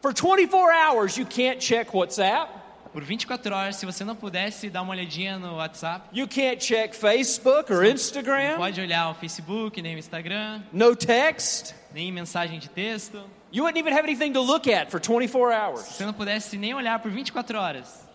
For 0.00 0.12
24 0.12 0.70
hours, 0.72 1.16
you 1.16 1.26
can't 1.26 1.58
check 1.60 1.92
WhatsApp. 1.94 2.52
Por 2.92 3.04
24 3.04 3.54
horas, 3.54 3.76
se 3.76 3.84
você 3.84 4.02
não 4.02 4.16
pudesse 4.16 4.70
dar 4.70 4.80
uma 4.82 4.92
olhadinha 4.92 5.38
no 5.38 5.56
WhatsApp, 5.56 6.08
You 6.10 6.26
can't 6.26 6.56
check 6.56 6.94
Facebook 6.94 7.70
or 7.72 7.82
não 7.82 7.90
Instagram. 7.90 8.56
pode 8.56 8.80
olhar 8.80 9.10
o 9.10 9.14
Facebook, 9.14 9.82
nem 9.82 9.94
o 9.94 9.98
Instagram, 9.98 10.62
No 10.72 10.96
text. 10.96 11.74
nem 11.92 12.10
mensagem 12.10 12.58
de 12.58 12.68
texto. 12.70 13.18
You 13.52 13.64
wouldn't 13.64 13.78
even 13.78 13.92
have 13.92 14.04
anything 14.08 14.32
to 14.32 14.40
look 14.40 14.66
at 14.72 14.90
for 14.90 14.98
24 15.00 15.52
hours. 15.52 15.80
Se 15.82 15.94
você 15.94 16.06
não 16.06 16.14
pudesse 16.14 16.56
nem 16.56 16.72
olhar 16.74 16.98
por 17.00 17.10
24 17.10 17.58
horas, 17.58 18.08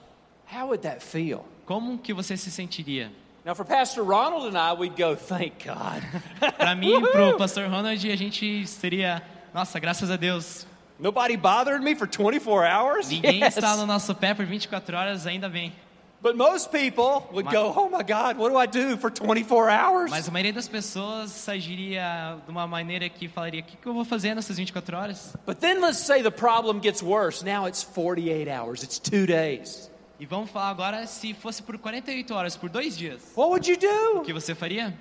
How 0.51 0.65
would 0.65 0.81
that 0.83 1.03
feel? 1.05 1.45
como 1.65 1.97
que 1.99 2.11
você 2.13 2.35
se 2.35 2.49
sentiria? 2.49 3.11
Now, 3.45 3.53
for 3.53 3.65
Pastor 3.65 4.03
Ronald 4.03 4.45
and 4.47 4.57
I, 4.57 4.71
we'd 4.73 4.95
go, 4.95 5.15
thank 5.15 5.65
God. 5.65 6.01
Para 6.57 6.75
mim, 6.75 7.01
pro 7.11 7.37
pastor 7.37 7.65
Ronald, 7.67 7.87
a 7.87 8.15
gente 8.15 8.65
seria, 8.67 9.21
nossa, 9.53 9.79
graças 9.81 10.09
a 10.09 10.15
Deus. 10.15 10.65
Nobody 10.97 11.35
bothered 11.35 11.83
me 11.83 11.93
for 11.93 12.07
24 12.07 12.63
hours? 12.65 13.09
Ninguém 13.09 13.41
Yes. 13.41 13.57
está 13.57 13.75
no 13.75 13.85
nosso 13.85 14.15
pé 14.15 14.33
por 14.33 14.45
24 14.45 14.95
horas, 14.95 15.27
ainda 15.27 15.49
bem. 15.49 15.73
But 16.21 16.37
most 16.37 16.71
people 16.71 17.27
would 17.33 17.51
go, 17.51 17.73
oh 17.75 17.89
my 17.89 18.01
God, 18.01 18.37
what 18.37 18.49
do 18.49 18.57
I 18.57 18.65
do 18.65 18.95
for 18.95 19.11
24 19.11 19.69
hours? 19.69 20.09
Mas 20.09 20.25
a 20.29 20.31
maioria 20.31 20.53
das 20.53 20.69
pessoas 20.69 21.49
agiria 21.49 22.37
de 22.45 22.49
uma 22.49 22.65
maneira 22.65 23.09
que 23.09 23.27
falaria: 23.27 23.59
o 23.59 23.63
que, 23.65 23.75
que 23.75 23.85
eu 23.85 23.93
vou 23.93 24.05
fazer 24.05 24.33
nessas 24.33 24.55
24 24.55 24.95
horas? 24.95 25.35
But 25.45 25.57
then 25.59 25.81
let's 25.81 25.97
say 25.99 26.23
the 26.23 26.31
problem 26.31 26.79
gets 26.79 27.03
worse. 27.03 27.43
Now 27.43 27.67
it's 27.67 27.83
48 27.83 28.47
hours, 28.49 28.83
it's 28.83 28.97
two 28.99 29.25
days. 29.25 29.91
E 30.19 30.25
vamos 30.25 30.49
falar 30.51 30.69
agora 30.69 31.05
se 31.07 31.33
fosse 31.33 31.61
por 31.63 31.77
48 31.77 32.33
horas, 32.33 32.55
por 32.55 32.69
dois 32.69 32.97
dias. 32.97 33.21
What 33.35 33.49
would 33.49 33.69
you 33.69 33.77
O 33.77 34.19
do? 34.19 34.21
que 34.21 34.33
você 34.33 34.53
faria? 34.55 34.93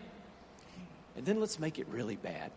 And 1.17 1.23
then 1.23 1.39
let's 1.39 1.59
make 1.59 1.81
it 1.81 1.89
really 1.93 2.17
bad. 2.17 2.51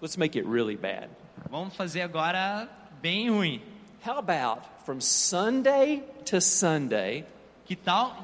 Let's 0.00 0.16
make 0.16 0.38
it 0.38 0.46
really 0.46 0.76
bad. 0.76 1.08
Vamos 1.50 1.74
fazer 1.74 2.02
agora 2.02 2.68
bem 3.00 3.30
ruim. 3.30 3.60
How 4.06 4.18
about 4.18 4.62
from 4.84 5.00
Sunday 5.00 6.04
to 6.26 6.40
Sunday, 6.40 7.24
Que 7.64 7.74
tal 7.74 8.14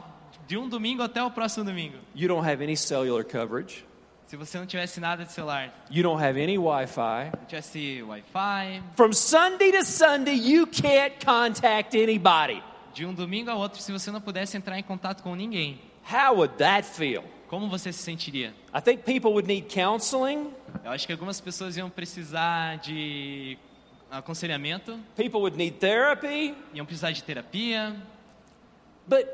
de 0.46 0.56
um 0.56 0.68
domingo 0.68 1.02
até 1.02 1.22
o 1.22 1.30
próximo 1.30 1.64
domingo? 1.64 1.96
You 2.14 2.28
don't 2.28 2.46
have 2.46 2.62
any 2.62 2.76
cellular 2.76 3.24
coverage. 3.24 3.84
Se 4.26 4.36
você 4.36 4.58
não 4.58 4.66
tivesse 4.66 5.00
nada 5.00 5.24
de 5.24 5.32
celular, 5.32 5.72
You 5.90 6.02
don't 6.02 6.22
have 6.22 6.40
any 6.40 6.56
Wi-Fi. 6.58 7.30
não 7.36 7.44
tivesse 7.46 8.02
Wi-Fi, 8.02 8.82
From 8.94 9.12
Sunday 9.12 9.72
to 9.72 9.84
Sunday, 9.84 10.34
you 10.34 10.66
can't 10.66 11.14
contact 11.24 11.94
anybody. 11.96 12.62
De 12.94 13.04
um 13.04 13.12
domingo 13.12 13.50
ao 13.50 13.58
outro, 13.58 13.80
se 13.82 13.90
você 13.92 14.10
não 14.10 14.20
pudesse 14.20 14.56
entrar 14.56 14.78
em 14.78 14.82
contato 14.82 15.22
com 15.22 15.34
ninguém, 15.34 15.80
How 16.10 16.34
would 16.36 16.54
that 16.58 16.86
feel? 16.88 17.24
como 17.48 17.68
você 17.68 17.92
se 17.92 18.02
sentiria? 18.02 18.54
I 18.74 18.80
think 18.80 19.02
people 19.04 19.30
would 19.30 19.46
need 19.46 19.66
counseling. 19.72 20.50
Eu 20.84 20.90
acho 20.90 21.06
que 21.06 21.12
algumas 21.12 21.40
pessoas 21.40 21.76
iam 21.76 21.88
precisar 21.90 22.78
de 22.78 23.56
aconselhamento, 24.10 24.98
People 25.16 25.40
would 25.40 25.56
need 25.56 25.78
therapy. 25.78 26.54
iam 26.72 26.86
precisar 26.86 27.10
de 27.12 27.22
terapia. 27.22 27.96
But 29.06 29.26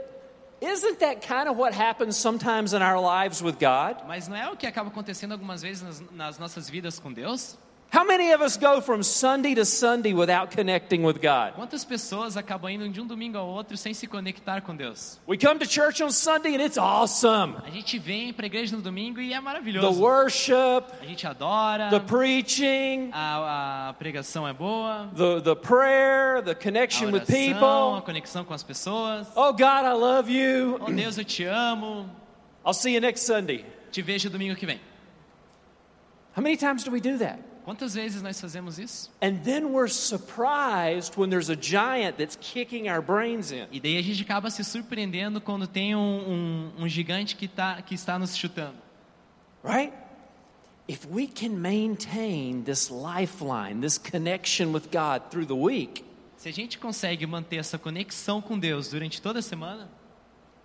isn't 0.61 0.99
that 0.99 1.21
kind 1.27 1.49
of 1.49 1.59
what 1.59 1.75
happens 1.77 2.17
sometimes 2.17 2.73
in 2.73 2.83
our 2.83 2.99
lives 3.01 3.41
with 3.43 3.55
God? 3.61 4.05
Mas 4.07 4.27
não 4.29 4.37
é 4.37 4.51
o 4.51 4.57
que 4.57 4.67
acaba 4.67 4.89
acontecendo 4.89 5.33
algumas 5.33 5.63
vezes 5.63 5.83
nas, 5.83 6.01
nas 6.13 6.39
nossas 6.39 6.69
vidas 6.69 6.99
com 6.99 7.13
Deus? 7.13 7.57
How 7.93 8.05
many 8.05 8.31
of 8.31 8.41
us 8.41 8.57
go 8.57 8.81
from 8.81 9.03
Sunday 9.03 9.53
to 9.57 9.65
Sunday 9.65 10.13
without 10.13 10.53
connecting 10.53 11.03
with 11.03 11.21
God? 11.21 11.55
Quantas 11.57 11.85
pessoas 11.85 12.37
acabam 12.37 12.71
indo 12.71 12.89
de 12.89 13.01
um 13.01 13.07
domingo 13.07 13.37
ao 13.37 13.49
outro 13.49 13.77
sem 13.77 13.93
se 13.93 14.07
conectar 14.07 14.61
com 14.63 14.77
Deus? 14.77 15.19
We 15.27 15.37
come 15.37 15.59
to 15.59 15.67
church 15.67 16.01
on 16.01 16.13
Sunday 16.13 16.55
and 16.55 16.63
it's 16.63 16.79
awesome. 16.79 17.57
A 17.67 17.71
gente 17.71 17.99
vem 17.99 18.33
para 18.33 18.45
a 18.45 18.49
igreja 18.49 18.77
no 18.77 18.81
domingo 18.83 19.21
e 19.21 19.33
é 19.33 19.37
The 19.39 19.41
maravilhoso. 19.41 20.01
worship, 20.01 20.85
A 21.03 21.05
gente 21.05 21.27
adora, 21.27 21.91
the 21.91 21.99
preaching, 21.99 23.11
a, 23.13 23.89
a 23.89 23.93
pregação 23.95 24.47
é 24.47 24.53
boa, 24.53 25.11
the, 25.17 25.41
the 25.41 25.57
prayer, 25.57 26.43
the 26.45 26.53
a 26.53 26.55
connection 26.55 27.07
with 27.11 27.23
oração, 27.23 27.35
a 27.35 27.97
people. 27.97 28.03
conexão 28.07 28.45
com 28.45 28.55
as 28.55 28.63
pessoas. 28.63 29.27
Oh 29.35 29.53
God, 29.53 29.85
I 29.85 29.95
love 29.95 30.31
you. 30.31 30.79
Oh 30.81 30.93
Deus, 30.93 31.19
eu 31.19 31.25
te 31.25 31.43
amo. 31.45 32.09
I'll 32.65 32.73
see 32.73 32.95
you 32.95 33.01
next 33.01 33.25
Sunday. 33.27 33.65
Te 33.91 34.01
vejo 34.01 34.31
domingo 34.31 34.55
que 34.55 34.65
vem. 34.65 34.79
How 36.37 36.41
many 36.43 36.57
times 36.57 36.85
do 36.85 36.93
we 36.93 37.01
do 37.01 37.19
that? 37.19 37.50
Quantas 37.71 37.95
vezes 37.95 38.21
nós 38.21 38.41
fazemos 38.41 38.81
isso? 38.81 39.13
And 39.23 39.45
then 39.45 39.67
we're 39.67 39.89
surprised 39.89 41.17
when 41.17 41.31
there's 41.31 41.49
a 41.49 41.55
giant 41.55 42.19
that's 42.19 42.37
kicking 42.37 42.89
our 42.89 43.01
brains 43.01 43.53
in. 43.53 43.69
E 43.71 43.79
daí 43.79 43.97
a 43.97 44.03
gente 44.03 44.23
acaba 44.23 44.51
se 44.51 44.65
surpreendendo 44.65 45.41
quando 45.41 45.69
tem 45.69 45.95
um, 45.95 46.01
um, 46.01 46.83
um 46.83 46.89
gigante 46.89 47.37
que, 47.37 47.47
tá, 47.47 47.81
que 47.81 47.95
está 47.95 48.19
nos 48.19 48.37
chutando. 48.37 48.75
Right? 49.63 49.93
If 50.89 51.07
we 51.09 51.29
can 51.29 51.51
maintain 51.51 52.65
this 52.65 52.91
lifeline, 52.91 53.81
this 53.81 53.99
connection 53.99 54.73
with 54.73 54.91
God 54.91 55.31
through 55.31 55.47
the 55.47 55.55
week, 55.55 56.05
Se 56.39 56.49
a 56.49 56.53
gente 56.53 56.77
consegue 56.77 57.25
manter 57.25 57.59
essa 57.59 57.79
conexão 57.79 58.43
com 58.43 58.59
Deus 58.59 58.89
durante 58.91 59.23
toda 59.23 59.39
a 59.39 59.43
semana, 59.43 59.89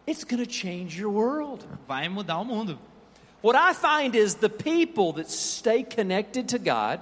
it's 0.08 0.24
going 0.24 0.44
to 0.44 0.52
change 0.52 1.00
your 1.00 1.14
world. 1.14 1.68
vai 1.88 2.10
mudar 2.10 2.40
o 2.40 2.44
mundo. 2.44 2.80
What 3.46 3.56
I 3.56 3.74
find 3.74 4.16
is 4.16 4.34
the 4.34 4.50
people 4.50 5.14
that 5.14 5.30
stay 5.30 5.84
connected 5.84 6.50
to 6.50 6.58
God, 6.58 7.00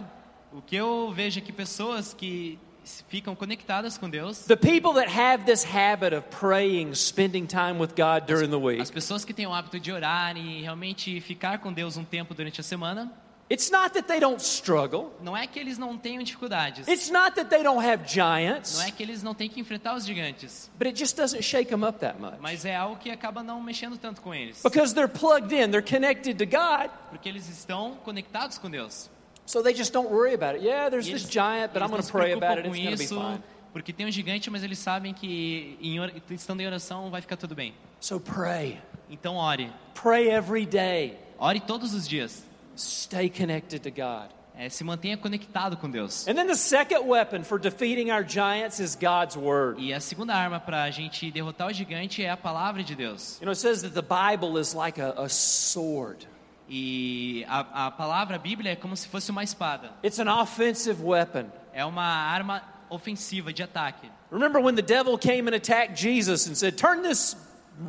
O 0.51 0.61
que 0.61 0.75
eu 0.75 1.09
vejo 1.15 1.39
é 1.39 1.41
que 1.41 1.53
pessoas 1.53 2.13
que 2.13 2.59
ficam 3.07 3.33
conectadas 3.33 3.97
com 3.97 4.09
Deus, 4.09 4.39
the 4.39 4.57
people 4.57 4.91
that 4.95 5.07
have 5.09 5.45
this 5.45 5.63
habit 5.63 6.13
of 6.13 6.27
praying, 6.29 6.95
spending 6.95 7.47
time 7.47 7.79
with 7.79 7.95
God 7.95 8.27
during 8.27 8.49
the 8.49 8.59
week, 8.59 8.81
as 8.81 8.91
pessoas 8.91 9.23
que 9.23 9.33
têm 9.33 9.47
o 9.47 9.53
hábito 9.53 9.79
de 9.79 9.89
orar 9.93 10.35
e 10.35 10.61
realmente 10.61 11.21
ficar 11.21 11.59
com 11.59 11.71
Deus 11.71 11.95
um 11.95 12.03
tempo 12.03 12.33
durante 12.33 12.59
a 12.59 12.63
semana, 12.63 13.09
it's 13.53 13.69
not 13.69 13.93
that 13.93 14.07
they 14.07 14.19
don't 14.19 14.41
struggle, 14.41 15.11
não 15.21 15.37
é 15.37 15.45
que 15.45 15.59
eles 15.59 15.77
não 15.77 15.97
tenham 15.97 16.23
dificuldades, 16.23 16.87
it's 16.87 17.09
not 17.09 17.35
that 17.35 17.49
they 17.49 17.61
don't 17.63 17.79
have 17.85 18.01
não 18.03 18.07
giants, 18.09 18.79
é 18.81 18.91
que 18.91 19.03
eles 19.03 19.21
não 19.21 19.33
têm 19.35 19.49
que 19.49 19.59
enfrentar 19.59 19.95
os 19.95 20.05
gigantes, 20.05 20.69
but 20.77 20.87
it 20.87 20.97
just 20.97 21.15
doesn't 21.15 21.43
shake 21.43 21.69
them 21.69 21.83
up 21.87 21.99
that 21.99 22.19
much. 22.19 22.35
mas 22.41 22.65
é 22.65 22.75
algo 22.75 22.97
que 22.97 23.09
acaba 23.11 23.43
não 23.43 23.61
mexendo 23.61 23.97
tanto 23.97 24.21
com 24.21 24.33
eles, 24.33 24.61
Because 24.63 24.93
they're 24.93 25.07
plugged 25.11 25.53
in, 25.53 25.69
they're 25.69 25.81
connected 25.87 26.37
to 26.37 26.45
God, 26.45 26.89
porque 27.09 27.29
eles 27.29 27.47
estão 27.47 27.95
conectados 28.03 28.57
com 28.57 28.69
Deus. 28.69 29.09
so 29.45 29.61
they 29.61 29.75
just 29.75 29.91
don't 29.93 30.09
worry 30.09 30.33
about 30.33 30.55
it. 30.55 30.65
Yeah, 30.65 30.89
there's 30.89 31.07
E 31.07 31.11
this 31.11 31.23
eles, 31.23 31.33
giant, 31.33 31.73
but 31.73 31.81
eles 31.81 31.85
I'm 31.85 31.89
going 31.91 32.01
não 32.01 32.07
to 32.07 32.11
pray 32.11 32.31
about 32.33 32.57
it, 32.59 32.67
it's 32.67 32.77
going 32.77 32.91
to 32.95 32.97
be 32.97 33.07
fine. 33.07 33.43
porque 33.73 33.91
tem 33.91 34.05
um 34.05 34.11
gigante, 34.11 34.49
mas 34.49 34.63
eles 34.63 34.79
sabem 34.79 35.13
que 35.13 35.77
em, 35.81 35.97
estando 36.33 36.61
em 36.61 36.65
oração 36.65 37.09
vai 37.11 37.21
ficar 37.21 37.35
tudo 37.37 37.53
bem. 37.55 37.73
So 37.99 38.19
pray. 38.19 38.79
Então 39.09 39.35
ore, 39.35 39.69
Pray 39.93 40.29
every 40.29 40.65
day. 40.65 41.17
ore 41.37 41.59
todos 41.59 41.93
os 41.93 42.07
dias, 42.07 42.43
Stay 42.75 43.29
connected 43.29 43.79
to 43.81 43.89
God. 43.89 44.29
É, 44.55 44.69
se 44.69 44.83
mantenha 44.83 45.17
conectado 45.17 45.75
com 45.77 45.89
Deus. 45.89 46.27
And 46.27 46.35
then 46.35 46.45
the 46.45 46.55
second 46.55 47.07
weapon 47.07 47.43
for 47.43 47.59
defeating 47.59 48.11
our 48.11 48.23
giants 48.23 48.79
is 48.79 48.95
God's 48.95 49.35
word. 49.35 49.81
E 49.81 49.91
a 49.91 49.99
segunda 49.99 50.35
arma 50.35 50.59
para 50.59 50.83
a 50.83 50.91
gente 50.91 51.31
derrotar 51.31 51.67
o 51.67 51.73
gigante 51.73 52.23
é 52.23 52.29
a 52.29 52.37
palavra 52.37 52.83
de 52.83 52.95
Deus. 52.95 53.39
You 53.39 53.45
know, 53.45 53.51
it 53.51 53.59
says 53.59 53.81
that 53.81 53.95
the 53.95 54.03
Bible 54.03 54.59
is 54.59 54.75
like 54.75 55.01
a, 55.01 55.13
a 55.17 55.27
sword. 55.27 56.27
E 56.69 57.43
a, 57.47 57.87
a 57.87 57.91
palavra, 57.91 58.35
a 58.35 58.39
Bíblia, 58.39 58.73
é 58.73 58.75
como 58.75 58.95
se 58.95 59.07
fosse 59.07 59.31
uma 59.31 59.43
espada. 59.43 59.91
It's 60.03 60.19
an 60.19 60.29
offensive 60.29 61.03
weapon. 61.03 61.45
É 61.73 61.83
uma 61.83 62.03
arma 62.03 62.61
ofensiva 62.89 63.51
de 63.51 63.63
ataque. 63.63 64.09
Remember 64.31 64.61
when 64.61 64.75
the 64.75 64.83
devil 64.83 65.17
came 65.17 65.47
and 65.47 65.55
attacked 65.55 65.95
Jesus 65.95 66.47
and 66.47 66.55
said, 66.55 66.77
"Turn 66.77 67.01
this 67.01 67.35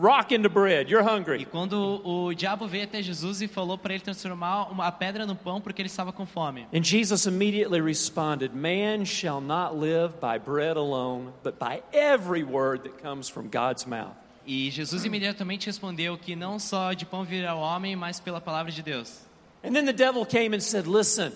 rock 0.01 0.35
into 0.35 0.49
bread. 0.49 0.91
You're 0.91 1.03
E 1.03 1.09
hungry." 1.09 1.45
quando 1.45 2.01
o 2.05 2.33
diabo 2.35 2.67
veio 2.67 2.85
até 2.85 3.03
Jesus 3.03 3.43
e 3.43 3.49
falou 3.49 3.77
para 3.77 3.95
ele 3.95 4.03
transformar 4.03 4.71
uma, 4.71 4.91
pedra 4.91 5.27
no 5.27 5.37
pão 5.37 5.61
porque 5.61 5.83
ele 5.83 5.89
estava 5.89 6.13
com 6.13 6.27
fome. 6.27 6.67
And 6.73 6.83
Jesus 6.83 7.27
immediately 7.27 7.81
responded, 7.81 8.55
"Man 8.55 9.05
shall 9.05 9.41
not 9.41 9.77
live 9.77 10.15
by 10.21 10.39
bread 10.39 10.77
alone, 10.77 11.33
but 11.43 11.59
by 11.59 11.83
every 11.93 12.43
word 12.43 12.83
that 12.89 13.03
comes 13.03 13.29
from 13.29 13.49
God's 13.49 13.85
mouth." 13.85 14.15
E 14.47 14.71
Jesus 14.71 15.05
imediatamente 15.05 15.67
respondeu 15.67 16.19
que 16.19 16.37
não 16.37 16.59
só 16.59 16.93
de 16.93 17.07
pão 17.07 17.25
virá 17.25 17.55
o 17.55 17.61
homem, 17.61 17.97
mas 17.97 18.21
pela 18.21 18.41
palavra 18.41 18.71
de 18.71 18.83
Deus. 18.83 19.23
And 19.65 19.73
then 19.73 19.87
the 19.87 19.93
devil 19.93 20.27
came 20.27 20.55
and 20.55 20.61
said, 20.61 20.87
"Listen." 20.87 21.33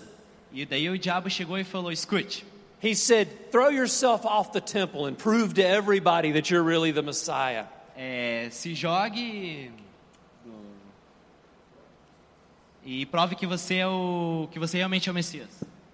E 0.51 0.65
daí 0.65 0.89
o 0.89 0.97
diabo 0.97 1.29
chegou 1.29 1.57
e 1.57 1.63
falou: 1.63 1.91
escute, 1.91 2.45
He 2.81 2.95
said, 2.95 3.27
"Throw 3.51 3.69
yourself 3.69 4.25
off 4.25 4.51
the 4.51 4.61
temple 4.61 5.05
and 5.05 5.15
prove 5.15 5.53
to 5.55 5.61
everybody 5.61 6.31
that 6.31 6.49
you're 6.49 6.63
really 6.63 6.93
the 6.93 7.01
Messiah." 7.01 7.65
É, 8.01 8.47
se 8.49 8.73
jogue 8.73 9.69
e 12.85 13.05
prove 13.07 13.35
que 13.35 13.45
você 13.45 13.75
é 13.75 13.87
o 13.87 14.47
que 14.49 14.57
você 14.57 14.77
realmente 14.77 15.09
é 15.09 15.11
o 15.11 15.15
Messias. 15.15 15.49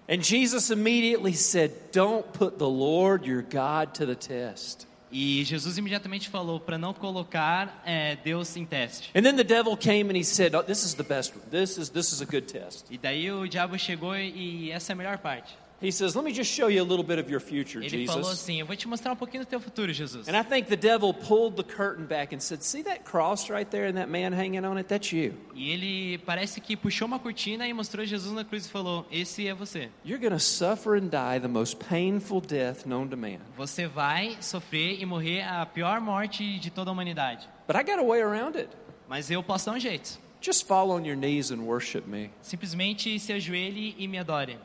And 0.08 0.22
Jesus 0.22 0.70
immediately 0.70 1.34
said, 1.34 1.72
Don't 1.92 2.28
put 2.32 2.58
the 2.58 2.68
Lord 2.68 3.28
your 3.28 3.42
God 3.42 3.92
to 3.94 4.06
the 4.06 4.14
test. 4.14 4.86
E 5.10 5.42
Jesus 5.44 5.78
imediatamente 5.78 6.28
falou 6.28 6.60
para 6.60 6.78
não 6.78 6.94
colocar 6.94 7.82
é, 7.84 8.14
Deus 8.14 8.56
em 8.56 8.64
teste. 8.64 9.10
And 9.12 9.22
then 9.22 9.34
the 9.34 9.42
devil 9.42 9.76
came 9.76 10.08
and 10.08 10.16
he 10.16 10.22
said, 10.22 10.54
oh, 10.54 10.62
This 10.62 10.84
is 10.84 10.94
the 10.94 11.02
best 11.02 11.34
one. 11.34 11.44
This 11.50 11.76
is, 11.76 11.88
this 11.88 12.12
is 12.12 12.22
a 12.22 12.24
good 12.24 12.42
test. 12.42 12.86
E 12.88 12.98
daí 12.98 13.32
o 13.32 13.48
diabo 13.48 13.76
chegou 13.76 14.16
e 14.16 14.70
essa 14.70 14.92
é 14.92 14.94
a 14.94 14.96
melhor 14.96 15.18
parte. 15.18 15.58
He 15.80 15.92
says, 15.92 16.16
Let 16.16 16.24
me 16.24 16.32
just 16.32 16.50
show 16.50 16.68
you 16.68 16.80
a 16.80 16.84
little 16.84 17.04
bit 17.04 17.18
of 17.18 17.30
your 17.30 17.40
future, 17.40 17.84
Ele 17.84 18.06
falou 18.06 18.22
Jesus. 18.22 18.40
assim: 18.40 18.60
Eu 18.60 18.66
vou 18.66 18.74
te 18.74 18.88
mostrar 18.88 19.12
um 19.12 19.16
pouquinho 19.16 19.44
do 19.44 19.46
teu 19.46 19.60
futuro, 19.60 19.92
Jesus. 19.92 20.26
And 20.26 20.34
I 20.34 20.42
think 20.42 20.68
the 20.68 20.76
devil 20.76 21.12
pulled 21.12 21.56
the 21.56 21.62
curtain 21.62 22.06
back 22.06 22.34
and 22.34 22.40
said, 22.40 22.62
See 22.62 22.82
that 22.84 23.04
cross 23.04 23.50
right 23.50 23.70
there 23.70 23.86
and 23.86 23.96
that 23.96 24.08
man 24.08 24.32
hanging 24.32 24.64
on 24.64 24.78
it? 24.78 24.88
That's 24.88 25.12
you. 25.12 25.34
E 25.54 25.70
ele 25.70 26.18
parece 26.24 26.60
que 26.62 26.76
puxou 26.76 27.06
uma 27.06 27.18
cortina 27.18 27.68
e 27.68 27.74
mostrou 27.74 28.06
Jesus 28.06 28.32
na 28.32 28.44
cruz 28.44 28.64
e 28.64 28.70
falou: 28.70 29.06
Esse 29.12 29.46
é 29.46 29.52
você. 29.54 29.90
You're 30.04 30.18
going 30.20 30.32
to 30.32 30.40
suffer 30.40 30.96
and 30.96 31.08
die 31.10 31.38
the 31.40 31.48
most 31.48 31.76
painful 31.76 32.40
death 32.40 32.86
known 32.86 33.08
to 33.08 33.16
man. 33.16 33.38
Você 33.56 33.86
vai 33.86 34.38
sofrer 34.40 35.00
e 35.00 35.04
morrer 35.04 35.42
a 35.42 35.66
pior 35.66 36.00
morte 36.00 36.58
de 36.58 36.70
toda 36.70 36.90
a 36.90 36.92
humanidade. 36.92 37.46
But 37.66 37.76
I 37.76 37.82
got 37.82 37.98
a 37.98 38.02
way 38.02 38.22
around 38.22 38.56
it. 38.56 38.70
Mas 39.08 39.30
eu 39.30 39.42
posso 39.42 39.66
dar 39.66 39.72
um 39.72 39.80
jeito. 39.80 40.18
Just 40.40 40.66
fall 40.66 40.90
on 40.90 41.04
your 41.04 41.16
knees 41.16 41.50
and 41.50 41.60
worship 41.62 42.06
me. 42.06 42.30
Simplesmente 42.40 43.18
se 43.18 43.32
ajoelhe 43.32 43.94
e 43.98 44.08
me 44.08 44.18
adore. 44.18 44.56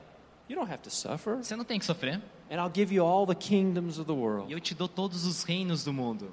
You 0.52 0.58
don't 0.58 0.70
have 0.70 0.82
to 0.84 0.90
suffer. 0.90 1.38
Você 1.38 1.56
não 1.56 1.64
tem 1.64 1.80
que 1.80 1.86
sofrer. 1.86 2.22
And 2.52 2.60
I'll 2.60 2.70
give 2.70 2.94
you 2.94 3.06
all 3.06 3.26
the 3.26 3.34
kingdoms 3.36 3.98
of 3.98 4.06
the 4.06 4.14
E 4.14 4.18
world. 4.18 4.52
eu 4.52 4.60
te 4.60 4.76
dou 4.76 4.90
todos 4.90 5.26
os 5.26 5.44
reinos 5.46 5.86
do 5.86 5.94
mundo. 5.94 6.30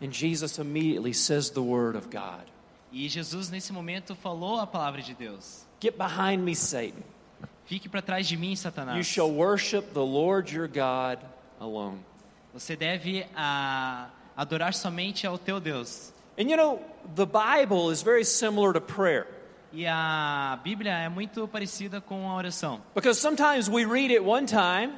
And 0.00 0.12
Jesus 0.12 0.56
immediately 0.58 1.12
says 1.12 1.50
the 1.50 1.60
word 1.60 1.96
of 1.98 2.06
God. 2.10 2.44
E 2.92 3.08
Jesus, 3.08 3.50
nesse 3.50 3.72
momento, 3.72 4.14
falou 4.14 4.60
a 4.60 4.66
palavra 4.68 5.02
de 5.02 5.14
Deus. 5.14 5.66
Get 5.80 5.98
behind 5.98 6.44
me, 6.44 6.54
Satan. 6.54 7.02
Fique 7.64 7.88
para 7.88 8.00
trás 8.00 8.28
de 8.28 8.36
mim, 8.36 8.50
You 8.50 8.56
Satanás. 8.56 9.04
shall 9.04 9.32
worship 9.32 9.92
the 9.94 10.04
Lord 10.04 10.54
your 10.54 10.68
God 10.68 11.18
alone. 11.58 11.98
Você 12.52 12.76
deve 12.76 13.26
ah, 13.34 14.10
adorar 14.36 14.72
somente 14.74 15.26
ao 15.26 15.38
teu 15.38 15.58
Deus. 15.58 16.12
And 16.38 16.48
you 16.48 16.56
know, 16.56 16.80
the 17.16 17.26
Bible 17.26 17.90
is 17.90 18.00
very 18.00 18.24
similar 18.24 18.72
to 18.72 18.80
prayer 18.80 19.26
E 19.74 19.86
a 19.86 20.58
Bíblia 20.62 20.92
é 20.92 21.08
muito 21.08 21.48
parecida 21.48 22.00
com 22.00 22.30
a 22.30 22.36
oração. 22.36 22.80
because 22.94 23.20
sometimes 23.20 23.68
we 23.68 23.84
read 23.84 24.10
it 24.12 24.20
one 24.20 24.46
time 24.46 24.92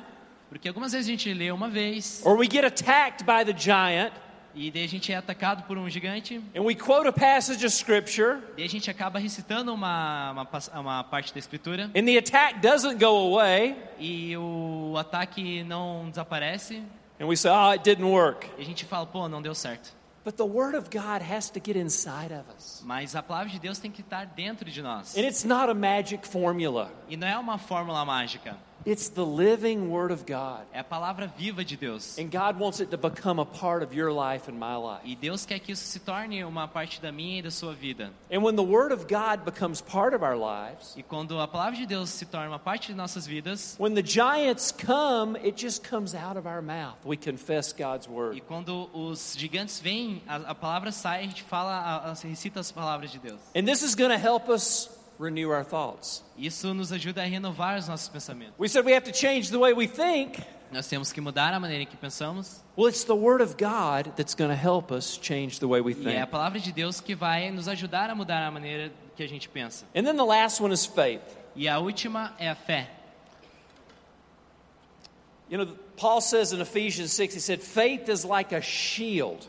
Porque 0.50 0.68
algumas 0.68 0.92
vezes 0.92 1.08
a 1.08 1.10
gente 1.10 1.32
lê 1.32 1.50
uma 1.50 1.68
vez 1.68 2.20
or 2.24 2.36
we 2.36 2.46
get 2.50 2.64
attacked 2.64 3.24
by 3.24 3.44
the 3.44 3.56
giant 3.58 4.12
e 4.54 4.70
daí 4.70 4.84
a 4.84 4.88
gente 4.88 5.12
é 5.12 5.16
atacado 5.16 5.64
por 5.64 5.76
um 5.76 5.88
gigante 5.88 6.40
and 6.54 6.62
we 6.62 6.74
quote 6.74 7.06
a 7.08 7.12
passage 7.12 7.64
of 7.66 7.74
scripture 7.74 8.38
e 8.56 8.62
a 8.62 8.68
gente 8.68 8.90
acaba 8.90 9.18
recitando 9.18 9.72
uma, 9.74 10.30
uma, 10.32 10.48
uma 10.80 11.04
parte 11.04 11.32
da 11.32 11.38
escritura 11.38 11.90
and 11.96 12.04
the 12.04 12.16
attack 12.18 12.60
doesn't 12.60 12.96
go 12.98 13.34
away 13.34 13.76
e 13.98 14.36
o 14.36 14.94
ataque 14.98 15.62
não 15.64 16.08
desaparece 16.10 16.82
and 17.18 17.26
we 17.26 17.34
say, 17.36 17.50
oh, 17.50 17.70
it 17.70 17.82
didn't 17.82 18.04
work. 18.08 18.46
e 18.58 18.62
a 18.62 18.64
gente 18.64 18.84
fala, 18.84 19.06
pô, 19.06 19.26
não 19.28 19.40
deu 19.40 19.54
certo. 19.54 19.94
But 20.26 20.36
the 20.38 20.44
Word 20.44 20.74
of 20.74 20.90
God 20.90 21.22
has 21.22 21.50
to 21.50 21.60
get 21.60 21.76
inside 21.76 22.32
of 22.32 22.50
us. 22.52 22.82
Mas 22.84 23.14
a 23.14 23.22
palavra 23.22 23.48
de 23.48 23.60
Deus 23.60 23.78
tem 23.78 23.92
que 23.92 24.00
estar 24.00 24.26
dentro 24.26 24.68
de 24.68 24.82
nós. 24.82 25.16
And 25.16 25.20
it's 25.20 25.44
not 25.44 25.70
a 25.70 25.74
magic 25.74 26.26
formula, 26.26 26.90
E 27.08 27.16
não 27.16 27.28
é 27.28 27.38
uma 27.38 27.58
fórmula 27.58 28.04
mágica. 28.04 28.56
It's 28.86 29.08
the 29.08 29.26
living 29.26 29.90
Word 29.90 30.12
of 30.12 30.24
God. 30.24 30.64
É 30.72 30.78
a 30.78 30.84
palavra 30.84 31.26
viva 31.36 31.64
de 31.64 31.76
Deus. 31.76 32.18
And 32.18 32.30
God 32.30 32.58
wants 32.58 32.80
it 32.80 32.90
to 32.90 32.96
become 32.96 33.40
a 33.40 33.44
part 33.44 33.82
of 33.82 33.94
your 33.94 34.12
life 34.12 34.48
and 34.48 34.56
my 34.58 34.76
life. 34.76 35.02
E 35.04 35.16
Deus 35.16 35.44
quer 35.44 35.58
que 35.58 35.72
isso 35.72 35.84
se 35.84 35.98
torne 35.98 36.44
uma 36.44 36.68
parte 36.68 37.00
da 37.00 37.10
minha 37.10 37.40
e 37.40 37.42
da 37.42 37.50
sua 37.50 37.74
vida. 37.74 38.12
And 38.30 38.42
when 38.42 38.54
the 38.54 38.62
Word 38.62 38.92
of 38.92 39.06
God 39.06 39.44
becomes 39.44 39.80
part 39.80 40.14
of 40.14 40.22
our 40.22 40.36
lives, 40.36 40.94
E 40.96 41.02
quando 41.02 41.38
a 41.40 41.48
palavra 41.48 41.76
de 41.76 41.86
Deus 41.86 42.10
se 42.10 42.24
torna 42.24 42.48
uma 42.48 42.58
parte 42.58 42.88
de 42.88 42.94
nossas 42.94 43.26
vidas, 43.26 43.76
when 43.78 43.94
the 43.94 44.02
giants 44.02 44.72
come, 44.72 45.36
it 45.44 45.60
just 45.60 45.82
comes 45.82 46.14
out 46.14 46.38
of 46.38 46.46
our 46.46 46.62
mouth. 46.62 46.96
We 47.04 47.16
confess 47.16 47.72
God's 47.72 48.06
e 48.06 48.10
Word. 48.10 48.40
quando 48.42 48.88
os 48.94 49.34
gigantes 49.36 49.80
vêm, 49.80 50.22
a, 50.26 50.36
a 50.36 50.54
palavra 50.54 50.92
sai, 50.92 51.20
a 51.20 51.22
gente 51.22 51.42
fala, 51.42 51.72
a, 51.72 52.10
a, 52.10 52.14
recita 52.14 52.60
as 52.60 52.70
palavras 52.70 53.10
de 53.10 53.18
Deus. 53.18 53.40
And 53.54 53.64
this 53.64 53.82
is 53.82 53.94
going 53.94 54.10
to 54.10 54.18
help 54.18 54.48
us 54.48 54.95
renew 55.18 55.50
our 55.50 55.64
thoughts. 55.64 56.22
Isso 56.36 56.72
nos 56.74 56.92
ajuda 56.92 57.22
a 57.22 57.26
renovar 57.26 57.78
os 57.78 57.88
nossos 57.88 58.08
pensamentos. 58.08 58.54
We 58.58 58.68
said 58.68 58.84
we 58.84 58.92
have 58.94 59.04
to 59.10 59.12
change 59.12 59.50
the 59.50 59.58
way 59.58 59.72
we 59.72 59.86
think. 59.86 60.42
Nós 60.72 60.88
temos 60.88 61.12
que 61.12 61.20
mudar 61.20 61.54
a 61.54 61.60
maneira 61.60 61.86
que 61.86 61.96
pensamos. 61.96 62.60
Well, 62.76 62.88
it's 62.88 63.04
the 63.04 63.14
Word 63.14 63.40
of 63.40 63.56
God 63.56 64.12
that's 64.16 64.34
going 64.34 64.50
to 64.50 64.56
help 64.56 64.90
us 64.90 65.16
change 65.16 65.60
the 65.60 65.66
way 65.68 65.80
we 65.80 65.92
E 65.92 66.06
é 66.08 66.16
a 66.18 66.20
think. 66.22 66.30
palavra 66.32 66.58
de 66.60 66.72
Deus 66.72 67.00
que 67.00 67.14
vai 67.14 67.50
nos 67.50 67.68
ajudar 67.68 68.10
a 68.10 68.14
mudar 68.14 68.42
a 68.46 68.50
maneira 68.50 68.90
que 69.16 69.22
a 69.22 69.28
gente 69.28 69.48
pensa. 69.48 69.86
And 69.94 70.04
then 70.04 70.16
the 70.16 70.24
last 70.24 70.60
one 70.60 70.72
is 70.74 70.84
faith. 70.84 71.22
E 71.54 71.68
a 71.68 71.78
última 71.78 72.34
é 72.38 72.50
a 72.50 72.54
fé. 72.56 72.88
You 75.48 75.58
know, 75.58 75.66
Paul 75.96 76.20
says 76.20 76.52
in 76.52 76.60
Ephesians 76.60 77.12
6, 77.12 77.34
he 77.34 77.40
said, 77.40 77.62
faith 77.62 78.08
is 78.08 78.24
like 78.24 78.52
a 78.52 78.60
shield. 78.60 79.46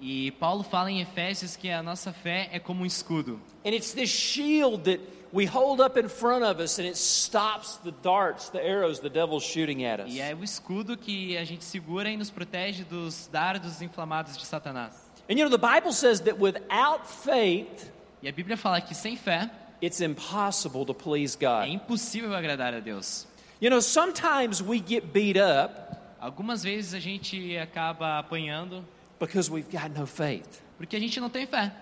E 0.00 0.30
Paulo 0.32 0.62
fala 0.62 0.90
em 0.90 1.00
Efésios 1.00 1.56
que 1.56 1.70
a 1.70 1.82
nossa 1.82 2.12
fé 2.12 2.48
é 2.52 2.58
como 2.58 2.82
um 2.82 2.86
escudo. 2.86 3.40
And 3.64 3.70
it's 3.70 3.92
this 3.92 4.08
shield 4.10 4.84
that 4.84 5.00
we 5.32 5.44
hold 5.44 5.80
up 5.80 5.98
in 5.98 6.08
front 6.08 6.44
of 6.44 6.62
us 6.62 6.78
and 6.78 6.84
it 6.86 6.96
stops 6.96 7.78
the 7.82 7.92
darts, 8.02 8.48
the 8.48 8.60
arrows 8.60 9.00
the 9.00 9.10
devil's 9.10 9.42
shooting 9.44 9.84
at 9.84 10.00
us. 10.00 10.12
E 10.14 10.20
é 10.20 10.34
o 10.34 10.44
escudo 10.44 10.96
que 10.96 11.36
a 11.36 11.44
gente 11.44 11.64
segura 11.64 12.08
e 12.08 12.16
nos 12.16 12.30
protege 12.30 12.84
dos 12.84 13.28
dardos 13.32 13.82
inflamados 13.82 14.36
de 14.36 14.46
Satanás. 14.46 14.92
And 15.28 15.34
you 15.34 15.48
know, 15.48 15.50
the 15.50 15.58
Bible 15.58 15.92
says 15.92 16.20
that 16.20 16.38
without 16.38 17.06
faith, 17.06 17.90
E 18.22 18.28
a 18.28 18.32
Bíblia 18.32 18.56
fala 18.56 18.80
que 18.80 18.94
sem 18.94 19.16
fé 19.16 19.50
it's 19.82 20.00
impossible 20.00 20.84
to 20.86 20.94
please 20.94 21.36
é 21.40 21.44
God. 21.46 21.68
impossível 21.74 22.34
agradar 22.34 22.72
a 22.72 22.80
Deus. 22.80 23.26
You 23.60 23.70
know, 23.70 23.80
sometimes 23.80 24.62
we 24.62 24.78
get 24.78 25.12
beat 25.12 25.36
up 25.36 25.88
Algumas 26.20 26.64
vezes 26.64 26.94
a 26.94 26.98
gente 27.00 27.56
acaba 27.56 28.18
apanhando 28.18 28.84
because 29.18 29.50
we've 29.50 29.68
got 29.70 29.90
no 29.98 30.06
faith. 30.06 30.62
porque 30.76 30.96
a 30.96 31.00
gente 31.00 31.18
não 31.20 31.28
tem 31.30 31.46
fé. 31.46 31.72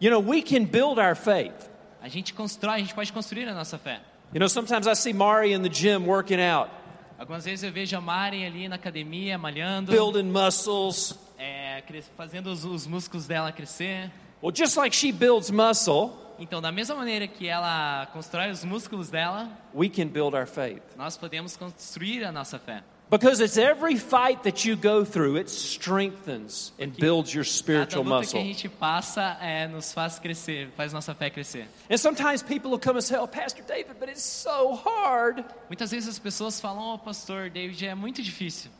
You 0.00 0.10
know, 0.10 0.20
we 0.20 0.42
can 0.42 0.64
build 0.64 0.98
our 1.00 1.14
faith. 1.16 1.68
A 2.00 2.08
gente 2.08 2.32
constrói, 2.32 2.76
a 2.76 2.78
gente 2.78 2.94
pode 2.94 3.12
construir 3.12 3.48
a 3.48 3.54
nossa 3.54 3.76
fé. 3.78 4.00
You 4.32 4.38
know, 4.40 4.48
sometimes 4.48 4.86
I 4.86 4.94
see 4.94 5.12
Mari 5.12 5.52
in 5.52 5.62
the 5.62 5.68
gym 5.68 6.06
working 6.06 6.40
out, 6.40 6.70
Algumas 7.18 7.44
vezes 7.44 7.64
eu 7.64 7.72
vejo 7.72 7.96
a 7.96 8.00
Mari 8.00 8.44
ali 8.44 8.68
na 8.68 8.76
academia 8.76 9.36
malhando, 9.36 9.90
building 9.90 10.30
muscles. 10.30 11.18
é, 11.36 11.82
fazendo 12.16 12.48
os, 12.48 12.64
os 12.64 12.86
músculos 12.86 13.26
dela 13.26 13.50
crescer. 13.50 14.10
Well, 14.40 14.52
just 14.54 14.76
like 14.76 14.94
she 14.94 15.10
builds 15.10 15.50
muscle, 15.50 16.12
Então, 16.38 16.60
da 16.62 16.70
mesma 16.70 16.94
maneira 16.94 17.26
que 17.26 17.48
ela 17.48 18.06
constrói 18.12 18.50
os 18.52 18.62
músculos 18.64 19.10
dela, 19.10 19.50
we 19.74 19.88
can 19.88 20.06
build 20.06 20.36
our 20.36 20.46
faith. 20.46 20.82
nós 20.96 21.16
podemos 21.16 21.56
construir 21.56 22.22
a 22.24 22.30
nossa 22.30 22.56
fé. 22.60 22.84
Because 23.10 23.40
it's 23.40 23.56
every 23.56 23.96
fight 23.96 24.42
that 24.42 24.66
you 24.66 24.76
go 24.76 25.02
through, 25.02 25.36
it 25.36 25.48
strengthens 25.48 26.72
and 26.78 26.94
builds 26.94 27.32
your 27.34 27.44
Cada 27.44 27.54
spiritual 27.54 28.04
luta 28.04 28.26
que 28.26 28.38
a 28.38 28.40
muscle. 28.40 28.40
gente 28.40 28.68
passa 28.68 29.38
é, 29.40 29.66
nos 29.66 29.94
faz 29.94 30.18
crescer, 30.18 30.68
faz 30.76 30.92
nossa 30.92 31.14
fé 31.14 31.30
crescer. 31.30 31.66
And 31.90 31.96
sometimes 31.96 32.42
people 32.42 32.70
will 32.70 32.78
come 32.78 32.96
and 32.98 33.02
say, 33.02 33.16
Oh, 33.16 33.26
Pastor 33.26 33.62
David, 33.66 33.96
but 33.98 34.10
it's 34.10 34.22
so 34.22 34.74
hard. 34.74 35.42
Muitas 35.70 35.90
vezes 35.90 36.06
as 36.08 36.18
pessoas 36.18 36.60
falam, 36.60 36.94
oh, 36.94 36.98
pastor, 36.98 37.48
David, 37.48 37.82
é 37.86 37.94
muito 37.94 38.22
difícil. 38.22 38.70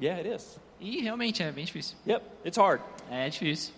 Yeah, 0.00 0.18
it 0.20 0.28
is. 0.28 0.58
E 0.80 1.00
realmente 1.00 1.42
é 1.42 1.52
bem 1.52 1.64
difícil. 1.64 1.96
Yep, 2.06 2.24
it's 2.44 2.58
hard. 2.58 2.80
É 3.08 3.28
difícil. 3.28 3.72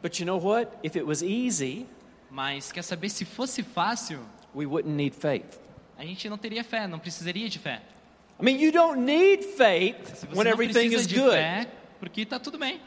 But 0.00 0.20
you 0.20 0.24
know 0.24 0.38
what? 0.38 0.70
If 0.84 0.94
it 0.96 1.04
was 1.04 1.22
easy, 1.22 1.84
Mas 2.30 2.70
quer 2.70 2.82
saber 2.82 3.08
se 3.08 3.24
fosse 3.24 3.64
fácil, 3.64 4.20
we 4.54 4.66
wouldn't 4.66 4.94
need 4.94 5.16
faith. 5.16 5.58
a 5.98 6.04
gente 6.04 6.28
não 6.28 6.38
teria 6.38 6.62
fé, 6.62 6.86
não 6.86 7.00
precisaria 7.00 7.48
de 7.48 7.58
fé. 7.58 7.82
I 8.40 8.44
mean, 8.44 8.58
you 8.58 8.70
don't 8.70 9.04
need 9.04 9.44
faith 9.44 10.24
when 10.32 10.46
everything 10.46 10.92
is 10.92 11.06
good. 11.06 11.32
fé, 11.32 11.66
porque 12.00 12.24
tá 12.24 12.38
tudo 12.38 12.58
bem. 12.58 12.80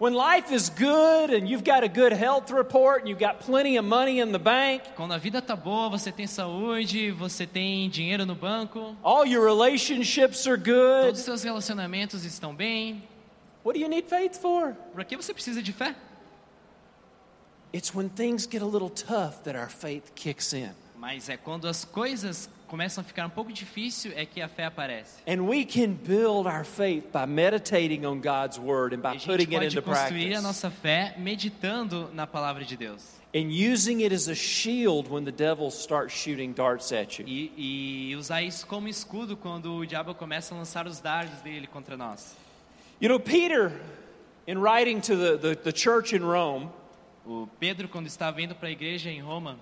When 0.00 0.12
life 0.12 0.52
is 0.52 0.68
good 0.68 1.30
and 1.30 1.48
you've 1.48 1.62
got 1.62 1.84
a 1.84 1.88
good 1.88 2.12
health 2.12 2.50
report 2.50 3.02
and 3.02 3.08
you've 3.08 3.20
got 3.20 3.38
plenty 3.38 3.76
of 3.76 3.84
money 3.84 4.18
in 4.18 4.32
the 4.32 4.38
bank, 4.40 4.82
Quando 4.96 5.14
a 5.14 5.18
vida 5.18 5.40
tá 5.40 5.54
boa, 5.54 5.88
você 5.88 6.10
tem 6.10 6.26
saúde, 6.26 7.12
você 7.12 7.46
tem 7.46 7.88
dinheiro 7.88 8.26
no 8.26 8.34
banco, 8.34 8.96
all 9.04 9.24
your 9.24 9.44
relationships 9.44 10.46
are 10.48 10.56
good, 10.56 11.06
todos 11.06 11.20
os 11.20 11.24
seus 11.24 11.42
relacionamentos 11.44 12.24
estão 12.24 12.52
bem. 12.52 13.04
what 13.62 13.74
do 13.74 13.80
you 13.80 13.88
need 13.88 14.08
faith 14.08 14.36
for? 14.36 14.76
Para 14.92 15.04
que 15.04 15.16
você 15.16 15.32
precisa 15.32 15.62
de 15.62 15.72
fé? 15.72 15.94
It's 17.72 17.94
when 17.94 18.08
things 18.08 18.46
get 18.46 18.62
a 18.62 18.66
little 18.66 18.90
tough 18.90 19.44
that 19.44 19.56
our 19.56 19.68
faith 19.68 20.12
kicks 20.16 20.52
in. 20.52 20.70
Mas 20.96 21.28
é 21.28 21.36
quando 21.36 21.68
as 21.68 21.84
coisas 21.84 22.48
começam 22.74 23.02
a 23.02 23.04
ficar 23.04 23.24
um 23.24 23.30
pouco 23.30 23.52
difícil 23.52 24.12
é 24.16 24.26
que 24.26 24.42
a 24.42 24.48
fé 24.48 24.64
aparece. 24.64 25.22
And 25.28 25.42
we 25.42 25.64
can 25.64 25.92
build 25.92 26.48
our 26.48 26.64
faith 26.64 27.04
by 27.12 27.24
meditating 27.24 28.04
on 28.04 28.20
God's 28.20 28.58
word 28.58 28.96
and 28.96 28.98
E 28.98 29.02
by 29.02 29.08
a 29.10 29.12
gente 29.12 29.26
putting 29.26 29.44
it 29.44 29.54
pode 29.54 29.66
into 29.66 29.82
construir 29.82 30.24
a 30.24 30.40
practice 30.40 30.42
nossa 30.42 30.70
fé 30.72 31.14
meditando 31.16 32.10
na 32.12 32.26
palavra 32.26 32.64
de 32.64 32.76
Deus. 32.76 33.14
and 33.32 33.52
using 33.52 34.00
it 34.00 34.12
as 34.12 34.28
a 34.28 34.34
shield 34.34 35.08
when 35.08 35.24
the 35.24 35.30
devil 35.30 35.70
starts 35.70 36.12
shooting 36.12 36.52
darts 36.52 36.90
at 36.90 37.20
you. 37.20 37.24
E, 37.28 38.10
e 38.10 38.16
usar 38.16 38.42
isso 38.42 38.66
como 38.66 38.88
escudo 38.88 39.36
quando 39.36 39.76
o 39.76 39.86
diabo 39.86 40.12
começa 40.12 40.52
a 40.52 40.58
lançar 40.58 40.88
os 40.88 40.98
dardos 40.98 41.40
dele 41.42 41.68
contra 41.68 41.96
nós. 41.96 42.36
You 43.00 43.08
know, 43.08 43.20
Peter, 43.20 43.72
in 44.48 44.58
writing 44.58 45.00
to 45.00 45.16
the, 45.16 45.36
the, 45.36 45.54
the 45.54 45.72
church 45.72 46.12
in 46.12 46.22
Rome, 46.22 46.70
O 47.26 47.48
Pedro, 47.58 47.88
quando 47.88 48.06
estava 48.06 48.42
indo 48.42 48.54
para 48.54 48.68
a 48.68 48.72
igreja 48.72 49.10
em 49.10 49.20
Roma, 49.20 49.58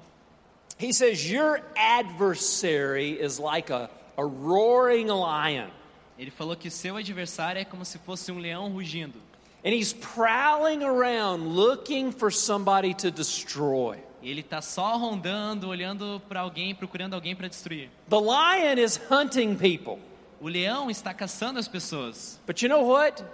he 0.82 0.92
says, 0.92 1.30
Your 1.30 1.60
adversary 1.76 3.12
is 3.20 3.38
like 3.38 3.70
a, 3.70 3.88
a 4.16 4.24
roaring 4.24 5.08
lion, 5.08 5.70
ele 6.18 6.30
falou 6.30 6.56
que 6.56 6.70
seu 6.70 6.96
adversário 6.96 7.60
é 7.60 7.64
como 7.64 7.84
se 7.84 7.98
fosse 7.98 8.30
um 8.32 8.38
leão 8.38 8.68
rugindo. 8.70 9.18
and 9.64 9.72
he's 9.72 9.92
prowling 9.92 10.82
around 10.82 11.46
looking 11.54 12.10
for 12.10 12.30
somebody 12.32 12.94
to 12.94 13.10
destroy. 13.10 13.96
E 14.20 14.30
ele 14.30 14.40
está 14.40 14.60
só 14.60 14.96
rondando, 14.96 15.68
olhando 15.68 16.20
para 16.28 16.40
alguém, 16.40 16.74
procurando 16.74 17.14
alguém 17.14 17.34
para 17.34 17.48
destruir. 17.48 17.88
The 18.08 18.20
lion 18.20 18.78
is 18.78 19.00
hunting 19.10 19.56
people. 19.56 19.98
O 20.40 20.48
leão 20.48 20.90
está 20.90 21.12
caçando 21.14 21.58
as 21.58 21.68
pessoas. 21.68 22.40
But 22.46 22.62
you 22.62 22.68
know 22.68 22.84
what? 22.84 23.24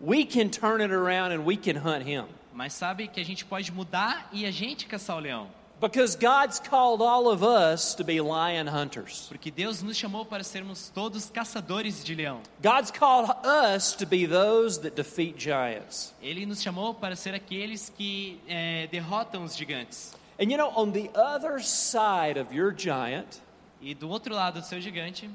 We 0.00 0.24
can 0.24 0.48
turn 0.48 0.82
it 0.82 0.92
around 0.92 1.32
and 1.32 1.44
we 1.44 1.56
can 1.56 1.76
hunt 1.76 2.06
him. 2.06 2.24
Mas 2.52 2.72
sabe 2.74 3.08
que 3.08 3.20
a 3.20 3.24
gente 3.24 3.44
pode 3.44 3.72
mudar 3.72 4.28
e 4.32 4.44
a 4.44 4.50
gente 4.50 4.86
caçar 4.86 5.16
o 5.16 5.20
leão. 5.20 5.48
Because 5.82 6.14
God's 6.14 6.60
called 6.60 7.02
all 7.02 7.28
of 7.28 7.42
us 7.42 7.96
to 7.96 8.04
be 8.04 8.20
lion 8.20 8.68
hunters. 8.68 9.26
Porque 9.28 9.50
Deus 9.50 9.82
nos 9.82 9.96
chamou 9.96 10.24
para 10.24 10.44
sermos 10.44 10.88
todos 10.94 11.28
caçadores 11.28 12.04
de 12.04 12.14
leão. 12.14 12.40
God's 12.62 12.92
called 12.92 13.28
us 13.44 13.92
to 13.96 14.06
be 14.06 14.24
those 14.24 14.78
that 14.82 14.94
defeat 14.94 15.36
giants. 15.36 16.14
Ele 16.22 16.46
nos 16.46 16.62
chamou 16.62 16.94
para 16.94 17.16
ser 17.16 17.34
aqueles 17.34 17.90
que 17.90 18.40
eh, 18.48 18.86
derrotam 18.92 19.42
os 19.42 19.56
gigantes. 19.56 20.14
And 20.38 20.52
you 20.52 20.56
know, 20.56 20.72
on 20.76 20.92
the 20.92 21.10
other 21.16 21.58
side 21.60 22.38
of 22.38 22.54
your 22.54 22.72
giant 22.72 23.42
E 23.82 23.94
do 23.94 24.08
outro 24.08 24.32
lado 24.32 24.60
do 24.60 24.64
seu 24.64 24.80
gigante 24.80 25.28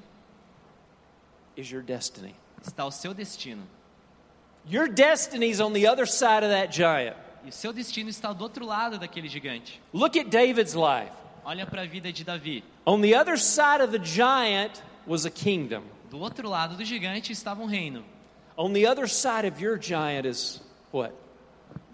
is 1.57 1.69
your 1.69 1.83
destiny. 1.83 2.33
está 2.65 2.85
o 2.85 2.91
seu 2.91 3.13
destino. 3.13 3.63
Your 4.65 4.87
destiny's 4.87 5.59
on 5.59 5.73
the 5.73 5.85
other 5.85 6.05
side 6.05 6.43
of 6.43 6.49
that 6.49 6.71
giant. 6.71 7.17
E 7.47 7.51
seu 7.51 7.71
destino 7.71 8.09
está 8.09 8.33
do 8.33 8.43
outro 8.43 8.65
lado 8.65 8.99
daquele 8.99 9.29
gigante. 9.29 9.81
Look 9.93 10.19
at 10.19 10.27
David's 10.27 10.73
life. 10.73 11.13
Olha 11.45 11.65
para 11.65 11.83
a 11.83 11.85
vida 11.85 12.11
de 12.11 12.25
Davi. 12.25 12.61
On 12.85 12.99
the 12.99 13.15
other 13.17 13.37
side 13.37 13.81
of 13.81 13.97
the 13.97 14.03
giant 14.03 14.83
was 15.07 15.25
a 15.25 15.31
kingdom. 15.31 15.83
Do 16.11 16.19
outro 16.19 16.49
lado 16.49 16.75
do 16.75 16.83
gigante 16.83 17.31
estava 17.31 17.61
um 17.61 17.65
reino. 17.65 18.03
On 18.57 18.73
the 18.73 18.85
other 18.85 19.07
side 19.07 19.47
of 19.47 19.63
your 19.63 19.79
giant 19.79 20.27
is 20.27 20.61
what? 20.91 21.13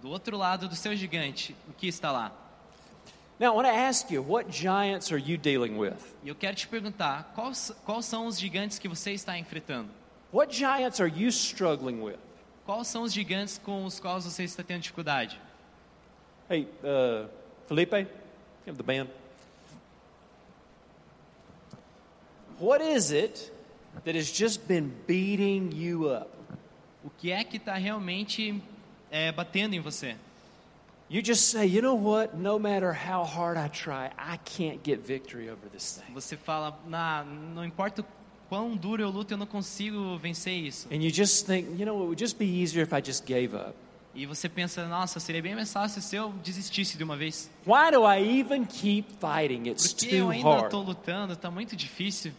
Do 0.02 0.10
outro 0.10 0.38
lado 0.38 0.68
do 0.68 0.76
seu 0.76 0.96
gigante, 0.96 1.56
o 1.70 1.74
que 1.74 1.88
está 1.88 2.12
lá? 2.12 2.32
Now, 3.40 3.54
I 3.54 3.56
want 3.56 3.68
to 3.68 3.74
ask 3.74 4.10
you, 4.10 4.24
what 4.24 4.52
giants 4.52 5.12
are 5.12 5.20
you 5.20 5.38
dealing 5.38 5.78
with? 5.78 5.98
Eu 6.26 6.34
quero 6.34 6.56
te 6.56 6.68
perguntar, 6.68 7.32
quais, 7.36 7.72
quais 7.86 8.06
são 8.06 8.26
os 8.26 8.40
gigantes 8.40 8.80
que 8.80 8.88
você 8.88 9.12
está 9.12 9.38
enfrentando? 9.38 9.90
What 10.32 10.56
giants 10.56 11.00
are 11.00 11.12
you 11.16 11.30
struggling 11.30 12.02
with? 12.02 12.18
Quais 12.66 12.88
são 12.88 13.04
os 13.04 13.14
gigantes 13.14 13.58
com 13.58 13.86
os 13.86 14.00
quais 14.00 14.24
você 14.26 14.44
está 14.44 14.64
tendo 14.64 14.82
dificuldade? 14.82 15.40
Hey, 16.50 16.68
uh, 16.84 17.30
Felipe, 17.68 18.08
have 18.66 18.78
the 18.78 18.84
band. 18.84 19.08
What 22.60 22.82
is 22.82 23.12
it 23.12 23.52
that 24.06 24.18
has 24.18 24.32
just 24.32 24.68
been 24.68 24.94
beating 25.06 25.72
you 25.74 26.10
up? 26.10 26.30
O 27.04 27.10
que 27.10 27.32
é 27.32 27.44
que 27.44 27.58
está 27.58 27.74
realmente 27.76 28.62
é, 29.14 29.32
batendo 29.32 29.76
em 29.76 29.80
você. 29.80 30.16
You 31.08 31.24
just 31.24 31.52
say, 31.52 31.68
you 31.68 31.82
know 31.82 31.96
what? 31.96 32.36
No 32.36 32.58
matter 32.58 32.94
how 32.94 33.24
hard 33.24 33.58
I 33.58 33.68
try, 33.68 34.10
I 34.18 34.38
can't 34.44 34.80
get 34.84 35.06
victory 35.06 35.50
over 35.50 35.70
this 35.70 35.98
thing. 35.98 36.12
Você 36.14 36.36
fala, 36.36 36.80
nah, 36.88 37.24
não 37.24 37.64
importa 37.64 38.02
o 38.02 38.06
quão 38.54 38.76
duro 38.78 39.02
eu 39.02 39.10
luto, 39.10 39.34
eu 39.34 39.38
não 39.38 39.48
consigo 39.48 40.16
vencer 40.20 40.54
isso. 40.54 40.88
And 40.92 40.98
you 40.98 41.10
just 41.12 41.46
think, 41.48 41.70
you 41.80 41.86
know, 41.86 41.96
it 42.02 42.06
would 42.06 42.20
just 42.24 42.38
be 42.38 42.46
easier 42.46 42.84
if 42.84 42.94
I 42.94 43.02
just 43.04 43.26
gave 43.26 43.56
up. 43.56 43.74
E 44.16 44.28
você 44.28 44.48
pensa, 44.48 44.88
nossa, 44.88 45.20
seria 45.20 45.42
bem 45.42 45.56
mais 45.56 45.74
fácil 45.74 46.00
se 46.00 46.16
eu 46.16 46.32
desistisse 46.44 46.96
de 46.98 47.04
uma 47.04 47.18
vez. 47.18 47.50
Why 47.66 47.90
do 47.92 48.06
I 48.06 48.40
even 48.40 48.64
keep 48.66 49.08
fighting? 49.20 49.68
It's 49.70 49.92
Porque 49.92 50.16
eu 50.16 50.26
too 50.26 50.30
ainda 50.32 50.50
hard. 50.50 50.64
estou 50.66 50.84
lutando, 50.84 51.34
está 51.34 51.50
muito 51.50 51.76
difícil. 51.76 52.32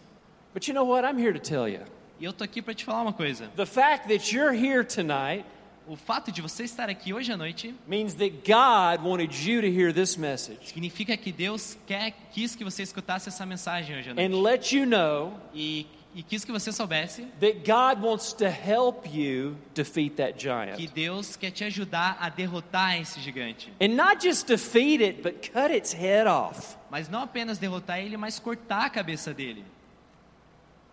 But 0.53 0.69
you 0.69 0.75
know 0.75 0.87
what? 0.87 1.05
I'm 1.05 1.19
here 1.21 1.33
to 1.37 1.41
tell 1.41 1.69
you. 1.69 1.81
E 2.21 2.25
eu 2.25 2.33
tô 2.33 2.45
aqui 2.45 2.63
para 2.63 2.75
te 2.75 2.85
falar 2.85 3.03
uma 3.03 3.13
coisa. 3.13 3.49
The 3.57 3.67
fact 3.67 4.07
that 4.09 4.33
you're 4.33 4.55
here 4.57 4.85
tonight 4.85 5.45
O 5.87 5.97
fato 5.97 6.33
de 6.33 6.41
você 6.41 6.63
estar 6.65 6.89
aqui 6.89 7.13
hoje 7.13 7.31
à 7.31 7.37
noite 7.37 7.75
means 7.87 8.15
that 8.15 8.31
God 8.47 9.05
wanted 9.07 9.35
you 9.47 9.61
to 9.61 9.67
hear 9.67 9.93
this 9.93 10.17
message 10.17 10.59
significa 10.69 11.15
que 11.15 11.31
Deus 11.31 11.77
quer, 11.87 12.13
quis 12.33 12.55
que 12.55 12.65
você 12.65 12.83
escutasse 12.83 13.29
essa 13.29 13.45
mensagem 13.45 13.99
hoje 13.99 14.09
à 14.11 14.15
noite. 14.15 14.33
and 14.33 14.41
let 14.41 14.73
you 14.75 14.87
know 14.87 15.35
E, 15.53 15.87
e 16.15 16.23
quis 16.23 16.45
que 16.45 16.53
você 16.53 16.71
soubesse 16.71 17.23
that 17.41 17.59
God 17.67 18.03
wants 18.05 18.33
to 18.35 18.45
help 18.45 19.05
you 19.13 19.57
defeat 19.75 20.17
that 20.17 20.39
que. 20.39 20.77
Deus 20.87 21.35
quer 21.37 21.51
te 21.51 21.65
ajudar 21.65 22.17
a 22.21 22.29
derrotar 22.29 23.01
esse 23.01 23.21
gigante. 23.21 23.73
And 23.81 23.97
not 23.97 24.25
just 24.25 24.47
defeat 24.47 25.03
it, 25.03 25.23
but 25.23 25.51
cut 25.53 25.75
its 25.75 25.93
head 25.93 26.27
off 26.29 26.77
Mas 26.91 27.09
não 27.09 27.23
apenas 27.23 27.59
derrotar 27.59 27.99
ele, 27.99 28.17
mas 28.17 28.39
cortar 28.39 28.85
a 28.87 28.91
cabeça 28.91 29.35
dele. 29.35 29.65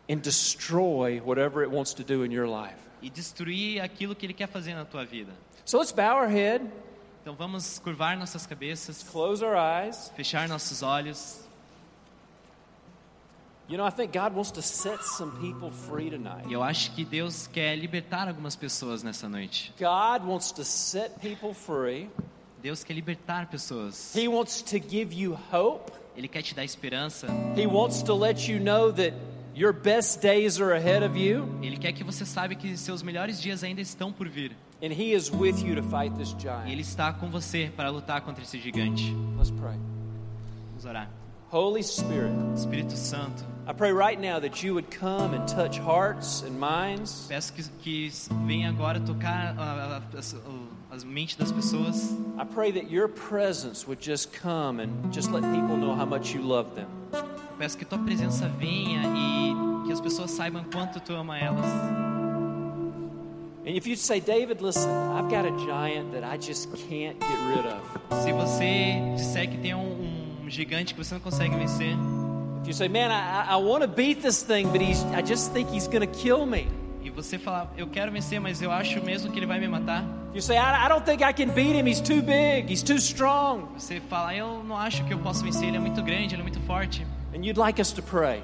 and 0.10 0.18
destroy 0.22 1.20
whatever 1.24 1.62
it 1.62 1.70
wants 1.72 1.94
to 1.94 2.04
do 2.04 2.24
in 2.26 2.32
your 2.32 2.48
life. 2.48 2.76
E 3.02 3.10
destruir 3.10 3.80
aquilo 3.82 4.16
que 4.16 4.26
ele 4.26 4.34
quer 4.34 4.48
fazer 4.48 4.74
na 4.74 4.84
tua 4.86 5.06
vida. 5.06 5.32
So 5.64 5.78
let's 5.78 5.92
bow 5.92 6.18
our 6.18 6.28
head, 6.28 6.66
Então 7.22 7.36
vamos 7.36 7.78
curvar 7.78 8.18
nossas 8.18 8.48
cabeças, 8.48 9.04
close 9.04 9.44
our 9.46 9.56
eyes. 9.56 10.12
fechar 10.16 10.50
nossos 10.50 10.82
olhos. 10.82 11.40
You 13.61 13.61
know, 13.61 13.61
I 13.61 13.61
think 13.61 13.61
God 13.61 13.61
wants 13.61 13.61
to 13.61 13.61
set 13.61 13.61
some 13.61 13.61
people 13.61 13.61
free 13.61 13.61
tonight. 13.61 13.61
E 13.61 13.61
eu 16.50 16.64
acho 16.64 16.92
que 16.94 17.06
Deus 17.06 17.48
quer 17.48 17.76
libertar 17.76 18.28
algumas 18.28 18.56
pessoas 18.56 19.04
nessa 19.04 19.30
noite. 19.30 19.74
God 19.80 20.28
wants 20.28 20.52
to 20.52 20.64
set 20.64 21.20
people 21.20 21.54
free. 21.54 22.10
Deus 22.62 22.84
quer 22.84 22.94
libertar 22.94 23.48
pessoas. 23.48 24.16
He 24.16 24.28
wants 24.28 24.62
to 24.62 24.78
give 24.78 25.14
you 25.14 25.38
hope. 25.52 25.92
Ele 26.16 26.28
quer 26.28 26.42
te 26.42 26.54
dar 26.54 26.64
esperança. 26.64 27.28
He 27.58 27.66
wants 27.66 28.04
to 28.04 28.14
let 28.14 28.48
you 28.48 28.60
know 28.60 28.92
that 28.94 29.14
your 29.56 29.74
best 29.74 30.22
days 30.22 30.60
are 30.60 30.74
ahead 30.74 31.04
of 31.04 31.18
you, 31.18 31.48
Ele 31.62 31.78
quer 31.78 31.94
que 31.94 32.04
você 32.04 32.26
saiba 32.26 32.54
que 32.56 32.78
seus 32.78 33.02
melhores 33.02 33.42
dias 33.42 33.64
ainda 33.64 33.82
estão 33.82 34.12
por 34.12 34.28
vir. 34.28 34.56
and 34.84 34.92
He 34.92 35.14
is 35.14 35.30
with 35.32 35.64
you 35.64 35.76
to 35.76 35.84
fight 35.84 36.16
this 36.18 36.34
E 36.38 36.42
giant. 36.42 36.68
Ele 36.70 36.82
está 36.82 37.14
com 37.14 37.30
você 37.30 37.72
para 37.76 37.90
lutar 37.90 38.22
contra 38.22 38.44
esse 38.44 38.60
gigante. 38.60 39.14
Let's 39.38 39.52
pray. 39.52 39.78
Vamos 40.70 40.86
orar. 40.86 41.10
Holy 41.52 41.84
Spirit, 41.84 42.34
Espírito 42.56 42.96
Santo, 42.96 43.44
I 43.68 43.74
pray 43.74 43.92
right 43.92 44.20
now 44.20 44.40
that 44.40 44.64
you 44.64 44.74
would 44.74 44.90
come 44.90 45.34
and 45.34 45.48
touch 45.48 45.78
hearts 45.78 46.42
and 46.42 46.60
minds. 46.60 47.28
peço 47.30 47.54
que, 47.54 47.64
que 47.84 48.12
venha 48.46 48.70
agora 48.70 49.00
tocar 49.00 49.56
a, 49.58 50.02
a, 50.14 50.18
as- 50.18 50.36
as 50.92 51.04
mentes 51.04 51.36
das 51.38 51.52
pessoas. 51.52 52.12
I 52.40 52.44
pray 52.44 52.72
that 52.72 52.90
your 52.92 53.08
presence 53.08 53.88
would 53.88 54.02
just 54.02 54.34
come 54.34 54.80
and 54.82 54.90
just 55.14 55.32
let 55.32 55.44
people 55.44 55.78
know 55.78 55.94
how 55.96 56.06
much 56.06 56.34
you 56.34 56.42
love 56.42 56.74
them. 56.76 56.88
Peço 57.60 57.78
que 57.78 57.86
tua 57.86 58.00
presença 58.00 58.50
venha 58.60 59.04
e 59.16 59.86
que 59.86 59.92
as 59.94 60.02
pessoas 60.02 60.32
saibam 60.32 60.64
quanto 60.74 61.00
tu 61.00 61.14
ama 61.14 61.38
elas. 61.38 61.66
And 63.64 63.76
if 63.78 63.86
you 63.86 63.96
say, 63.96 64.20
David, 64.20 64.60
listen, 64.62 64.90
I've 64.90 65.30
got 65.30 65.46
a 65.46 65.52
giant 65.68 66.14
that 66.14 66.24
I 66.24 66.36
just 66.38 66.68
can't 66.90 67.20
get 67.20 67.40
rid 67.48 67.66
of. 67.68 68.24
Se 68.24 68.32
você 68.34 69.00
disser 69.16 69.48
que 69.52 69.58
tem 69.60 69.76
um, 69.76 70.42
um 70.44 70.50
gigante 70.50 70.96
que 70.96 71.04
você 71.04 71.14
não 71.14 71.22
consegue 71.22 71.56
vencer, 71.56 71.96
If 72.62 72.68
you 72.68 72.74
say, 72.74 72.88
man, 72.88 73.12
I, 73.12 73.54
I 73.54 73.56
want 73.58 73.82
to 73.82 73.88
beat 73.88 74.22
this 74.22 74.44
thing, 74.44 74.72
but 74.72 74.82
he's, 74.82 75.04
I 75.16 75.22
just 75.22 75.52
think 75.52 75.70
he's 75.70 75.88
going 75.88 76.02
to 76.02 76.20
kill 76.20 76.46
me. 76.46 76.68
e 77.04 77.10
você 77.10 77.40
falar, 77.40 77.72
eu 77.76 77.88
quero 77.88 78.12
vencer, 78.12 78.40
mas 78.40 78.62
eu 78.62 78.72
acho 78.72 79.04
mesmo 79.04 79.32
que 79.32 79.40
ele 79.40 79.48
vai 79.48 79.60
me 79.60 79.68
matar. 79.68 80.04
You 80.34 80.42
say, 80.42 80.56
I, 80.58 80.86
I 80.86 80.88
don't 80.88 81.04
think 81.04 81.24
I 81.24 81.34
can 81.34 81.50
beat 81.54 81.76
him, 81.76 81.88
he's 81.88 82.00
too 82.00 82.22
big, 82.22 82.72
he's 82.72 82.84
too 82.84 82.98
strong. 82.98 83.64
Você 83.78 84.00
fala, 84.02 84.36
eu 84.36 84.64
não 84.64 84.78
acho 84.78 85.04
que 85.06 85.14
eu 85.14 85.18
posso 85.20 85.44
vencer, 85.44 85.68
ele 85.70 85.78
é 85.78 85.80
muito 85.80 86.02
grande, 86.04 86.36
ele 86.36 86.42
é 86.42 86.44
muito 86.44 86.60
forte. 86.62 87.06
And 87.36 87.44
you'd 87.44 87.58
like 87.60 87.82
us 87.82 87.92
to 87.94 88.04
pray. 88.04 88.44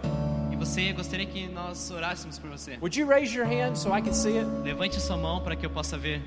E 0.51 0.55
você 0.55 0.91
gostaria 0.91 1.25
que 1.27 1.47
nós 1.47 1.91
orássemos 1.91 2.39
por 2.39 2.49
você. 2.49 2.77
Would 2.81 2.99
you 2.99 3.07
raise 3.07 3.33
your 3.37 3.45
hand 3.45 3.75
so 3.75 3.95
I 3.95 4.01
can 4.01 4.13
see 4.13 4.39
it? 4.39 4.47
Levante 4.63 4.99
sua 4.99 5.15
mão 5.17 5.41
para 5.41 5.55
que 5.55 5.63
eu 5.65 5.69
possa 5.69 5.95
ver, 5.97 6.21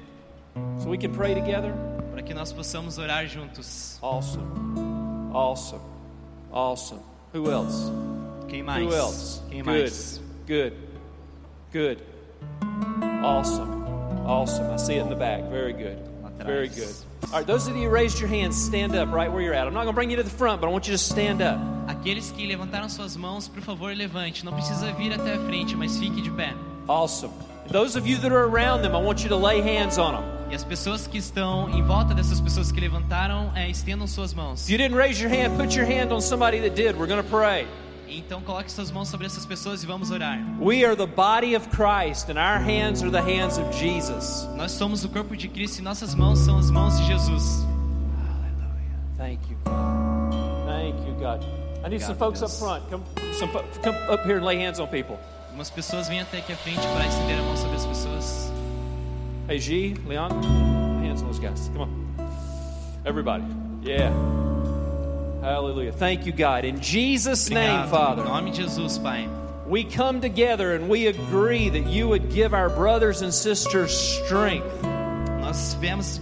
So 0.81 0.89
we 0.89 0.97
can 0.97 1.11
pray 1.11 1.35
together? 1.35 1.75
para 2.13 2.23
que 2.23 2.33
nós 2.33 2.53
possamos 2.53 2.97
orar 2.99 3.27
juntos. 3.27 3.99
Awesome. 4.01 4.47
Awesome. 5.35 5.83
Awesome. 6.53 7.01
Who 7.33 7.51
else? 7.51 7.91
Mais? 8.51 8.83
Who 8.83 8.95
else? 8.95 9.41
Quem 9.51 9.65
Good. 9.65 9.83
mais? 9.85 10.21
Good. 10.47 10.73
Good. 11.73 12.03
Awesome. 13.23 13.85
Awesome. 14.27 14.71
I 14.71 14.77
see 14.77 14.95
it 14.95 15.03
in 15.03 15.09
the 15.09 15.15
back. 15.15 15.45
Very 15.45 15.73
good. 15.73 15.99
Very 16.39 16.69
good. 16.69 16.95
All 17.25 17.31
right, 17.33 17.47
those 17.47 17.69
of 17.69 17.77
you 17.77 17.85
who 17.85 17.91
raised 17.91 18.19
your 18.19 18.29
hands, 18.29 18.57
stand 18.61 18.97
up 18.97 19.13
right 19.13 19.31
where 19.31 19.43
you're 19.43 19.55
at. 19.55 19.67
I'm 19.67 19.75
not 19.75 19.85
going 19.85 19.93
to 19.93 19.97
bring 19.97 20.11
you 20.11 20.17
to 20.17 20.23
the 20.23 20.31
front, 20.31 20.61
but 20.61 20.69
I 20.69 20.71
want 20.71 20.87
you 20.87 20.93
to 20.93 20.99
stand 20.99 21.43
up. 21.43 21.61
Aqueles 21.87 22.33
que 22.33 22.47
levantaram 22.47 22.89
suas 22.89 23.17
mãos, 23.17 23.47
por 23.47 23.61
favor, 23.63 23.95
levante. 23.95 24.45
Não 24.45 24.53
precisa 24.53 24.93
vir 24.93 25.13
até 25.13 25.35
a 25.35 25.39
frente, 25.41 25.77
mas 25.77 25.99
fique 25.99 26.23
de 26.23 26.31
pé. 26.31 26.55
Awesome. 26.89 27.33
Those 27.69 27.95
of 27.97 28.07
you 28.07 28.17
that 28.19 28.33
are 28.33 28.45
around 28.45 28.83
them, 28.83 28.97
I 28.97 29.01
want 29.01 29.23
you 29.23 29.29
to 29.29 29.37
lay 29.37 29.61
hands 29.61 29.99
on 29.99 30.15
them. 30.15 30.40
E 30.51 30.55
as 30.55 30.65
pessoas 30.65 31.07
que 31.07 31.17
estão 31.17 31.71
em 31.71 31.81
volta 31.81 32.13
dessas 32.13 32.41
pessoas 32.41 32.73
que 32.73 32.81
levantaram, 32.81 33.53
é, 33.55 33.71
estendam 33.71 34.07
suas 34.09 34.35
mãos. 34.35 34.69
You 34.69 34.77
didn't 34.77 34.97
raise 34.97 35.23
your 35.23 35.33
hand, 35.33 35.57
put 35.57 35.79
your 35.79 35.87
hand 35.87 36.13
on 36.13 36.21
somebody 36.21 36.59
that 36.61 36.75
did. 36.75 36.97
We're 36.97 37.07
going 37.07 37.23
to 37.23 37.31
pray. 37.31 37.69
Então 38.09 38.41
coloque 38.43 38.73
suas 38.73 38.91
mãos 38.91 39.09
sobre 39.09 39.27
essas 39.27 39.47
pessoas 39.47 39.85
e 39.85 39.87
vamos 39.87 40.11
orar. 40.11 40.41
We 40.61 40.85
are 40.85 40.97
the 40.97 41.07
body 41.07 41.55
of 41.55 41.69
Christ, 41.69 42.29
and 42.29 42.37
our 42.37 42.59
hands 42.59 43.01
are 43.05 43.11
the 43.13 43.23
hands 43.23 43.59
of 43.59 43.73
Jesus. 43.79 44.49
Nós 44.57 44.73
somos 44.73 45.05
o 45.05 45.09
corpo 45.09 45.37
de 45.37 45.47
Cristo 45.47 45.79
e 45.79 45.83
nossas 45.83 46.17
mãos 46.17 46.41
são 46.41 46.59
as 46.59 46.69
mãos 46.69 46.99
de 46.99 47.07
Jesus. 47.07 47.65
Hallelujah. 48.19 48.99
Thank 49.17 49.49
you, 49.49 49.57
God. 49.65 50.67
Thank 50.67 51.07
you, 51.07 51.15
God. 51.15 51.45
I 51.85 51.89
need 51.89 52.03
some 52.03 52.17
folks 52.17 52.43
up 52.43 52.51
Deus. 52.51 52.59
front. 52.59 52.91
Come, 52.91 53.05
some, 53.35 53.53
come 53.83 53.95
up 54.13 54.25
here 54.27 54.39
and 54.39 54.45
lay 54.45 54.57
hands 54.57 54.81
on 54.81 54.89
people. 54.89 55.17
Algumas 55.47 55.71
pessoas 55.71 56.09
vêm 56.09 56.21
até 56.21 56.39
aqui 56.39 56.53
à 56.53 56.57
frente 56.57 56.85
para 56.89 57.07
estender 57.07 57.39
a 57.39 57.43
mão 57.43 57.57
sobre 57.57 57.77
as 57.77 57.87
pessoas. 57.87 58.10
Hey, 59.51 59.59
G, 59.59 59.95
Leon, 60.07 60.45
hands 61.03 61.23
on 61.23 61.27
those 61.27 61.41
guys. 61.41 61.71
Come 61.73 61.81
on. 61.81 63.03
Everybody. 63.05 63.43
Yeah. 63.83 64.11
Hallelujah. 65.41 65.91
Thank 65.91 66.25
you, 66.25 66.31
God. 66.31 66.65
In 66.65 66.81
Jesus' 66.81 67.51
name, 67.51 67.89
Father, 67.89 68.23
nome 68.23 68.45
de 68.45 68.53
Jesus, 68.53 68.97
Pai. 68.99 69.29
we 69.67 69.83
come 69.83 70.21
together 70.21 70.77
and 70.77 70.89
we 70.89 71.09
agree 71.09 71.69
that 71.69 71.87
you 71.87 72.07
would 72.07 72.31
give 72.31 72.55
our 72.55 72.71
brothers 72.71 73.23
and 73.23 73.35
sisters 73.35 73.91
strength. 73.91 74.85
Nós 74.85 75.75
viemos 75.81 76.21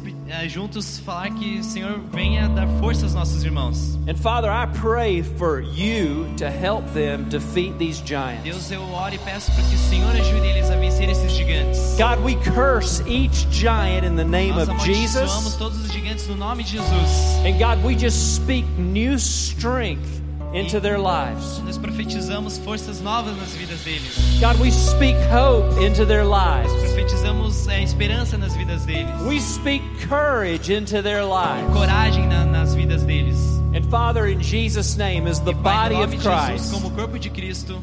juntos 0.48 0.98
falar 1.00 1.30
que 1.30 1.58
o 1.58 1.64
Senhor 1.64 1.98
venha 2.12 2.48
dar 2.48 2.66
força 2.78 3.04
aos 3.04 3.14
nossos 3.14 3.42
irmãos. 3.44 3.98
And 4.06 4.16
Father, 4.16 4.50
I 4.50 4.66
pray 4.78 5.22
for 5.22 5.60
you 5.60 6.26
to 6.36 6.46
help 6.50 6.84
them 6.92 7.24
defeat 7.28 7.78
these 7.78 8.02
giants. 8.04 8.44
Deus, 8.44 8.70
eu 8.70 8.82
oro 8.92 9.14
e 9.14 9.18
peço 9.18 9.50
para 9.52 9.62
que 9.64 9.74
o 9.74 9.78
Senhor 9.78 10.10
ajude 10.10 10.46
eles 10.46 10.70
a 10.70 10.76
vencer 10.76 11.08
esses 11.08 11.32
gigantes. 11.32 11.96
God, 11.96 12.24
we 12.24 12.36
curse 12.36 13.02
each 13.06 13.46
giant 13.50 14.06
in 14.06 14.16
the 14.16 14.24
name 14.24 14.54
Nós 14.54 14.68
of 14.68 14.78
Jesus. 14.84 15.56
todos 15.56 15.78
os 15.80 15.92
gigantes 15.92 16.26
no 16.28 16.36
nome 16.36 16.62
de 16.62 16.72
Jesus. 16.72 17.38
And 17.44 17.58
God, 17.58 17.84
we 17.84 17.94
just 17.94 18.36
speak 18.36 18.66
new 18.78 19.18
strength 19.18 20.17
into 20.52 20.80
their 20.80 20.98
lives. 20.98 21.60
Nós 21.64 21.76
profetizamos 21.76 22.58
forças 22.58 23.00
novas 23.00 23.36
nas 23.36 23.52
vidas 23.54 23.80
deles. 23.84 24.40
God, 24.40 24.58
we 24.60 24.70
speak 24.70 25.16
hope 25.30 25.78
into 25.84 26.04
their 26.06 26.24
lives. 26.24 26.72
Profetizamos 26.72 27.68
eh, 27.68 27.82
esperança 27.82 28.38
nas 28.38 28.54
vidas 28.56 28.84
deles. 28.86 29.20
We 29.26 29.38
speak 29.40 29.82
courage 30.08 30.72
into 30.72 31.02
their 31.02 31.22
lives. 31.24 31.72
Coragem 31.72 32.26
na- 32.26 32.44
nas 32.46 32.74
vidas 32.74 33.02
deles. 33.04 33.36
And 33.74 33.84
Father, 33.90 34.26
in 34.26 34.40
Jesus' 34.40 34.96
name, 34.96 35.26
as 35.28 35.40
the 35.40 35.52
Pai, 35.52 35.90
body 35.90 36.02
of 36.02 36.10
de 36.10 36.16
Jesus, 36.16 36.24
Christ, 36.26 36.72
como 36.72 36.90
corpo 36.90 37.18
de 37.18 37.28
Cristo, 37.28 37.82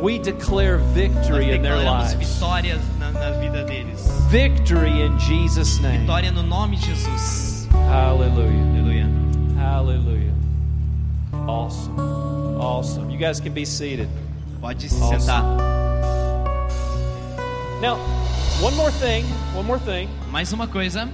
we 0.00 0.18
declare 0.18 0.78
nós 0.78 0.92
victory 0.92 1.52
in 1.54 1.62
their 1.62 1.76
lives. 1.82 2.12
vitórias 2.14 2.80
na, 2.98 3.10
na 3.12 3.30
vida 3.38 3.64
deles. 3.64 4.06
Victory 4.28 5.00
in 5.00 5.18
Jesus' 5.18 5.80
name. 5.80 6.00
Vitória 6.06 6.30
no 6.30 6.42
nome 6.42 6.76
de 6.76 6.86
Jesus. 6.86 7.66
Hallelujah. 7.88 8.60
Aleluia. 8.74 9.08
Hallelujah. 9.56 10.32
Awesome. 11.48 11.98
Awesome. 12.60 13.10
You 13.10 13.18
guys 13.18 13.40
can 13.40 13.52
be 13.52 13.64
seated. 13.64 14.08
Pode 14.60 14.80
se 14.80 15.00
Awesome. 15.00 15.20
sentar. 15.20 15.42
Now, 17.80 17.96
one 18.60 18.74
more 18.76 18.90
thing, 18.92 19.24
one 19.54 19.66
more 19.66 19.78
thing. 19.78 20.08
Mais 20.30 20.52
uma 20.52 20.66
coisa. 20.66 21.08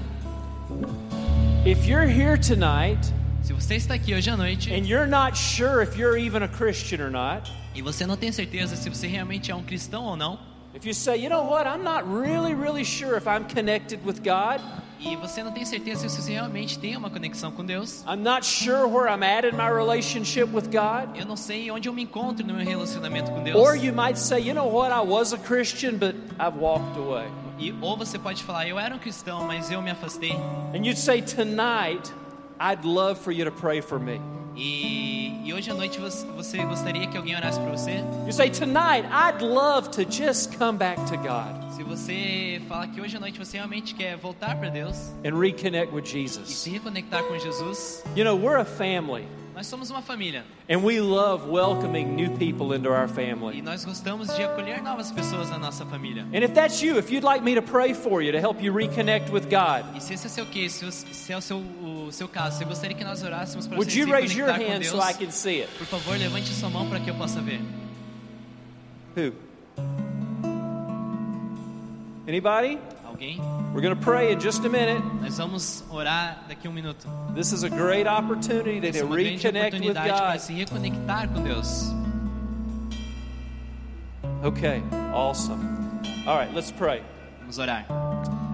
If 1.65 1.87
you're 1.87 2.07
here 2.07 2.37
tonight 2.37 3.13
Se 3.43 3.55
você 3.55 3.77
está 3.77 3.95
aqui 3.95 4.13
hoje 4.15 4.29
à 4.29 4.37
noite 4.37 4.71
and 4.71 4.87
you're 4.87 5.07
not 5.07 5.35
sure 5.35 5.83
if 5.83 5.97
you're 5.97 6.19
even 6.19 6.43
a 6.43 6.49
Christian 6.49 7.01
or 7.01 7.09
not, 7.11 7.51
e 7.75 7.81
você 7.81 8.05
não 8.05 8.15
tem 8.17 8.31
certeza 8.31 8.77
se 8.77 8.91
você 8.91 9.07
realmente 9.07 9.51
é 9.51 9.55
um 9.55 9.63
cristão 9.63 10.05
ou 10.05 10.17
não, 10.17 10.39
if 10.75 10.85
you 10.85 10.93
say, 10.93 11.17
you 11.17 11.29
know 11.29 11.43
what, 11.43 11.67
I'm 11.67 11.83
not 11.83 12.11
really, 12.11 12.55
really 12.55 12.85
sure 12.85 13.17
if 13.17 13.27
I'm 13.27 13.47
connected 13.47 14.05
with 14.05 14.23
God, 14.23 14.61
E 15.01 15.15
você 15.15 15.45
não 15.45 15.53
tem 15.53 15.65
certeza 15.65 16.09
se 16.09 16.21
você 16.21 16.33
realmente 16.33 16.77
tem 16.77 16.97
uma 16.97 17.09
conexão 17.09 17.53
com 17.53 17.65
Deus. 17.65 18.05
I'm 18.05 18.21
not 18.21 18.45
sure 18.45 18.85
where 18.89 19.09
I'm 19.09 19.23
at 19.23 19.45
in 19.45 19.57
my 19.57 19.69
relationship 19.69 20.49
with 20.53 20.65
God. 20.65 21.17
Eu 21.17 21.25
não 21.25 21.37
sei 21.37 21.71
onde 21.71 21.89
eu 21.89 21.93
me 21.93 22.03
encontro 22.03 22.45
no 22.45 22.53
meu 22.53 22.67
relacionamento 22.67 23.31
com 23.31 23.43
Deus. 23.45 23.57
Or 23.57 23.77
you 23.77 23.93
might 23.93 24.19
say, 24.19 24.41
you 24.41 24.55
know 24.55 24.67
what, 24.67 24.93
I 24.93 25.01
was 25.01 25.33
a 25.33 25.39
Christian, 25.39 25.99
but 25.99 26.17
I've 26.41 26.59
walked 26.59 26.99
away. 26.99 27.29
E, 27.61 27.73
ou 27.81 27.97
você 27.97 28.19
pode 28.19 28.43
falar, 28.43 28.67
eu 28.67 28.77
era 28.77 28.93
um 28.93 28.99
cristão, 28.99 29.45
mas 29.45 29.71
eu 29.71 29.81
me 29.81 29.91
afastei. 29.91 30.33
And 30.75 30.85
you'd 30.85 30.99
say, 30.99 31.23
tonight, 31.23 32.13
I'd 32.59 32.85
love 32.85 33.21
for 33.21 33.31
you 33.31 33.45
to 33.45 33.53
pray 33.53 33.81
for 33.81 34.01
me. 34.01 34.21
E, 34.57 35.41
e 35.45 35.55
hoje 35.55 35.71
à 35.71 35.75
noite 35.75 36.01
você, 36.01 36.27
você 36.37 36.59
gostaria 36.65 37.07
que 37.07 37.17
alguém 37.17 37.37
orasse 37.37 37.61
por 37.61 37.71
você? 37.71 38.03
You 38.27 38.33
say, 38.33 38.51
tonight, 38.51 39.07
I'd 39.13 39.43
love 39.43 39.91
to 39.93 40.05
just 40.11 40.57
come 40.59 40.77
back 40.79 40.97
to 41.11 41.17
God 41.19 41.73
Se 41.77 41.83
você 41.85 42.61
falar 42.69 42.89
que 42.89 43.01
hoje 43.01 43.17
à 43.17 43.21
noite 43.21 43.39
você 43.39 43.57
realmente 43.57 43.95
quer 43.95 44.17
voltar 44.17 44.57
para 44.59 44.69
Deus 44.69 45.13
and 45.25 45.39
reconnect 45.39 45.95
with 45.95 46.03
e 46.05 46.07
Jesus. 46.07 46.49
se 46.51 46.71
reconectar 46.71 47.23
com 47.25 47.39
Jesus, 47.39 48.03
You 48.17 48.25
know, 48.25 48.37
we're 48.37 48.59
a 48.61 48.65
family, 48.65 49.27
nós 49.59 49.67
somos 49.67 49.91
uma 49.91 50.01
família 50.01 50.45
and 50.71 50.85
we 50.85 51.01
love 51.01 51.51
welcoming 51.51 52.15
new 52.15 52.31
people 52.37 52.73
into 52.77 52.89
our 52.91 53.07
e 53.07 53.09
family. 53.09 53.61
nós 53.61 53.85
gostamos 53.85 54.29
de 54.37 54.45
acolher 54.45 54.81
novas 54.81 55.11
pessoas 55.11 55.51
na 55.51 55.59
nossa 55.59 55.85
família. 55.85 56.23
And 56.33 56.45
if 56.45 56.53
that's 56.53 56.81
you, 56.81 56.97
if 56.97 57.11
you'd 57.11 57.25
like 57.25 57.45
me 57.45 57.57
to 57.57 57.63
pray 57.63 57.93
for 57.93 58.23
you 58.23 58.31
to 58.31 58.39
help 58.39 58.63
you 58.63 58.73
reconnect 58.73 59.33
with 59.33 59.49
God, 59.51 59.97
E 59.97 60.01
se 60.01 60.15
esse 60.15 60.29
é 60.29 60.31
o 60.31 60.33
seu 60.33 60.47
case, 60.47 60.93
se 60.93 61.13
se 61.13 61.33
é 61.33 61.37
o 61.37 61.41
seu, 61.41 61.59
o 61.59 62.13
seu 62.13 62.29
caso, 62.29 62.59
você 62.59 62.65
gostaria 62.65 62.97
que 62.97 63.03
nós 63.03 63.25
orássemos 63.25 63.67
para 63.67 63.77
would 63.77 63.93
você 63.93 63.99
you 63.99 64.07
se 64.07 64.13
raise 64.13 64.39
your 64.39 64.49
hand 64.49 64.79
Deus? 64.79 64.91
so 64.91 65.01
I 65.01 65.13
can 65.13 65.33
see 65.33 65.63
it? 65.63 65.73
Por 65.77 65.89
favor, 65.89 66.17
levante 66.17 66.55
sua 66.55 66.71
mão 66.71 66.89
para 66.89 67.01
que 67.01 67.11
eu 67.11 67.17
possa 67.17 67.41
ver. 67.41 67.61
Who? 69.17 69.33
Anybody? 72.29 72.79
Alguém? 73.19 73.41
We're 73.75 73.81
going 73.81 73.97
to 73.97 74.01
pray 74.01 74.33
in 74.33 74.41
just 74.41 74.65
a 74.65 74.69
minute. 74.69 75.03
Nós 75.21 75.39
vamos 75.39 75.83
orar 75.91 76.39
daqui 76.49 76.67
a 76.67 76.71
um 76.71 76.73
minuto. 76.73 77.09
This 77.35 77.53
is 77.53 77.65
a 77.65 77.69
great 77.69 78.07
opportunity 78.07 78.79
Essa 78.87 78.99
é 78.99 79.01
to 79.01 79.07
uma 79.07 79.17
grande 79.17 79.37
reconnect 79.37 79.81
with 79.81 79.91
oportunidade 79.91 80.13
para 80.13 80.33
God. 80.33 80.41
se 80.41 80.53
reconectar 80.53 81.29
com 81.29 81.43
Deus. 81.43 81.93
Okay, 84.45 84.83
awesome. 85.13 85.61
All 86.27 86.37
right, 86.37 86.55
let's 86.55 86.71
pray. 86.71 87.03
Vamos 87.41 87.59
orar. 87.59 87.85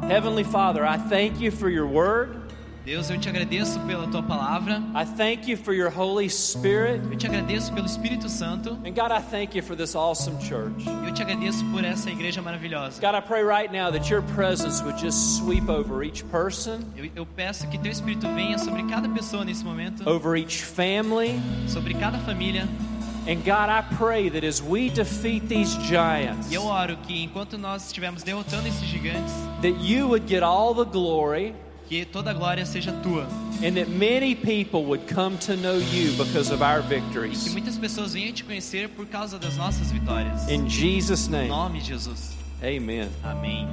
Heavenly 0.09 0.45
Father, 0.45 0.85
I 0.85 0.97
thank 0.97 1.41
you 1.41 1.51
for 1.51 1.69
your 1.69 1.87
word. 1.87 2.44
Deus, 2.85 3.09
eu 3.09 3.19
te 3.19 3.31
agradeço 3.31 3.81
pela 3.81 4.07
tua 4.09 4.23
palavra. 4.23 4.83
I 4.95 5.07
thank 5.17 5.51
you 5.51 5.57
for 5.57 5.73
your 5.73 5.91
Holy 5.91 6.29
Spirit. 6.29 7.01
Eu 7.11 7.17
te 7.17 7.27
agradeço 7.27 7.73
pelo 7.73 7.87
Espírito 7.87 8.29
Santo. 8.29 8.73
And 8.85 8.93
God, 8.93 9.11
I 9.11 9.23
thank 9.23 9.57
you 9.57 9.63
for 9.63 9.75
this 9.75 9.95
awesome 9.97 10.37
church. 10.43 10.85
Eu 11.07 11.15
te 11.15 11.23
agradeço 11.23 11.65
por 11.73 11.83
essa 11.83 12.11
igreja 12.11 12.43
maravilhosa. 12.43 13.01
God, 13.01 13.15
I 13.15 13.23
pray 13.27 13.43
right 13.43 13.73
now 13.73 13.91
that 13.91 14.13
your 14.13 14.21
presence 14.35 14.83
would 14.85 15.01
just 15.01 15.39
sweep 15.39 15.67
over 15.71 16.05
each 16.05 16.23
person, 16.25 16.81
Eu, 16.95 17.09
eu 17.17 17.25
peço 17.27 17.67
que 17.69 17.79
teu 17.79 17.91
Espírito 17.91 18.29
venha 18.35 18.59
sobre 18.59 18.83
cada 18.83 19.09
pessoa 19.09 19.47
nesse 19.47 19.65
momento, 19.65 20.07
over 20.07 20.37
each 20.39 20.63
family. 20.63 21.41
sobre 21.67 21.95
cada 21.95 22.19
família. 22.19 22.69
And 23.27 23.37
God, 23.37 23.71
I 23.71 23.83
pray 23.97 24.29
that 24.29 24.45
as 24.47 24.61
we 24.61 24.91
defeat 24.91 25.49
these 25.49 25.75
giants, 25.89 26.51
E 26.51 26.55
eu 26.55 26.67
oro 26.67 26.99
que 26.99 27.23
enquanto 27.25 27.57
nós 27.57 27.87
estivermos 27.87 28.23
derrotando 28.23 28.69
esses 28.69 28.87
gigantes, 28.87 29.33
that 29.63 29.75
you 29.83 30.07
would 30.07 30.27
get 30.29 30.43
all 30.43 30.75
the 30.75 30.85
glory 30.85 31.55
que 31.89 32.05
toda 32.05 32.31
a 32.31 32.35
glória 32.35 32.67
seja 32.67 32.93
tua. 33.03 33.27
and 33.63 33.75
that 33.77 33.89
many 33.89 34.35
people 34.35 34.85
would 34.85 35.07
come 35.07 35.37
to 35.39 35.55
know 35.57 35.77
you 35.79 36.13
because 36.17 36.53
of 36.53 36.61
our 36.63 36.83
Que 36.83 36.97
victories. 37.01 37.49
muitas 37.53 37.79
pessoas 37.79 38.13
venham 38.15 38.33
te 38.33 38.43
conhecer 38.45 38.89
por 38.91 39.07
causa 39.07 39.39
das 39.39 39.57
nossas 39.57 39.91
vitórias. 39.93 40.49
In 40.51 40.69
Jesus' 40.69 41.29
Em 41.29 41.31
name, 41.31 41.49
nome 41.49 41.81
de 41.81 41.87
Jesus. 41.89 42.33
amen. 42.63 43.09
Amém. 43.23 43.67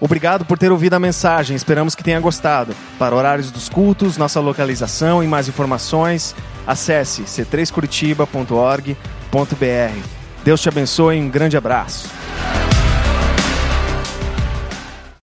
Obrigado 0.00 0.44
por 0.44 0.58
ter 0.58 0.72
ouvido 0.72 0.94
a 0.94 0.98
mensagem, 1.00 1.54
esperamos 1.54 1.94
que 1.94 2.02
tenha 2.02 2.18
gostado. 2.18 2.74
Para 2.98 3.14
horários 3.14 3.50
dos 3.52 3.68
cultos, 3.68 4.16
nossa 4.16 4.40
localização 4.40 5.22
e 5.22 5.28
mais 5.28 5.46
informações, 5.48 6.34
acesse 6.66 7.22
c3curitiba.org.br. 7.22 10.21
Deus 10.44 10.60
te 10.60 10.68
abençoe, 10.68 11.20
um 11.20 11.28
grande 11.28 11.56
abraço. 11.56 12.08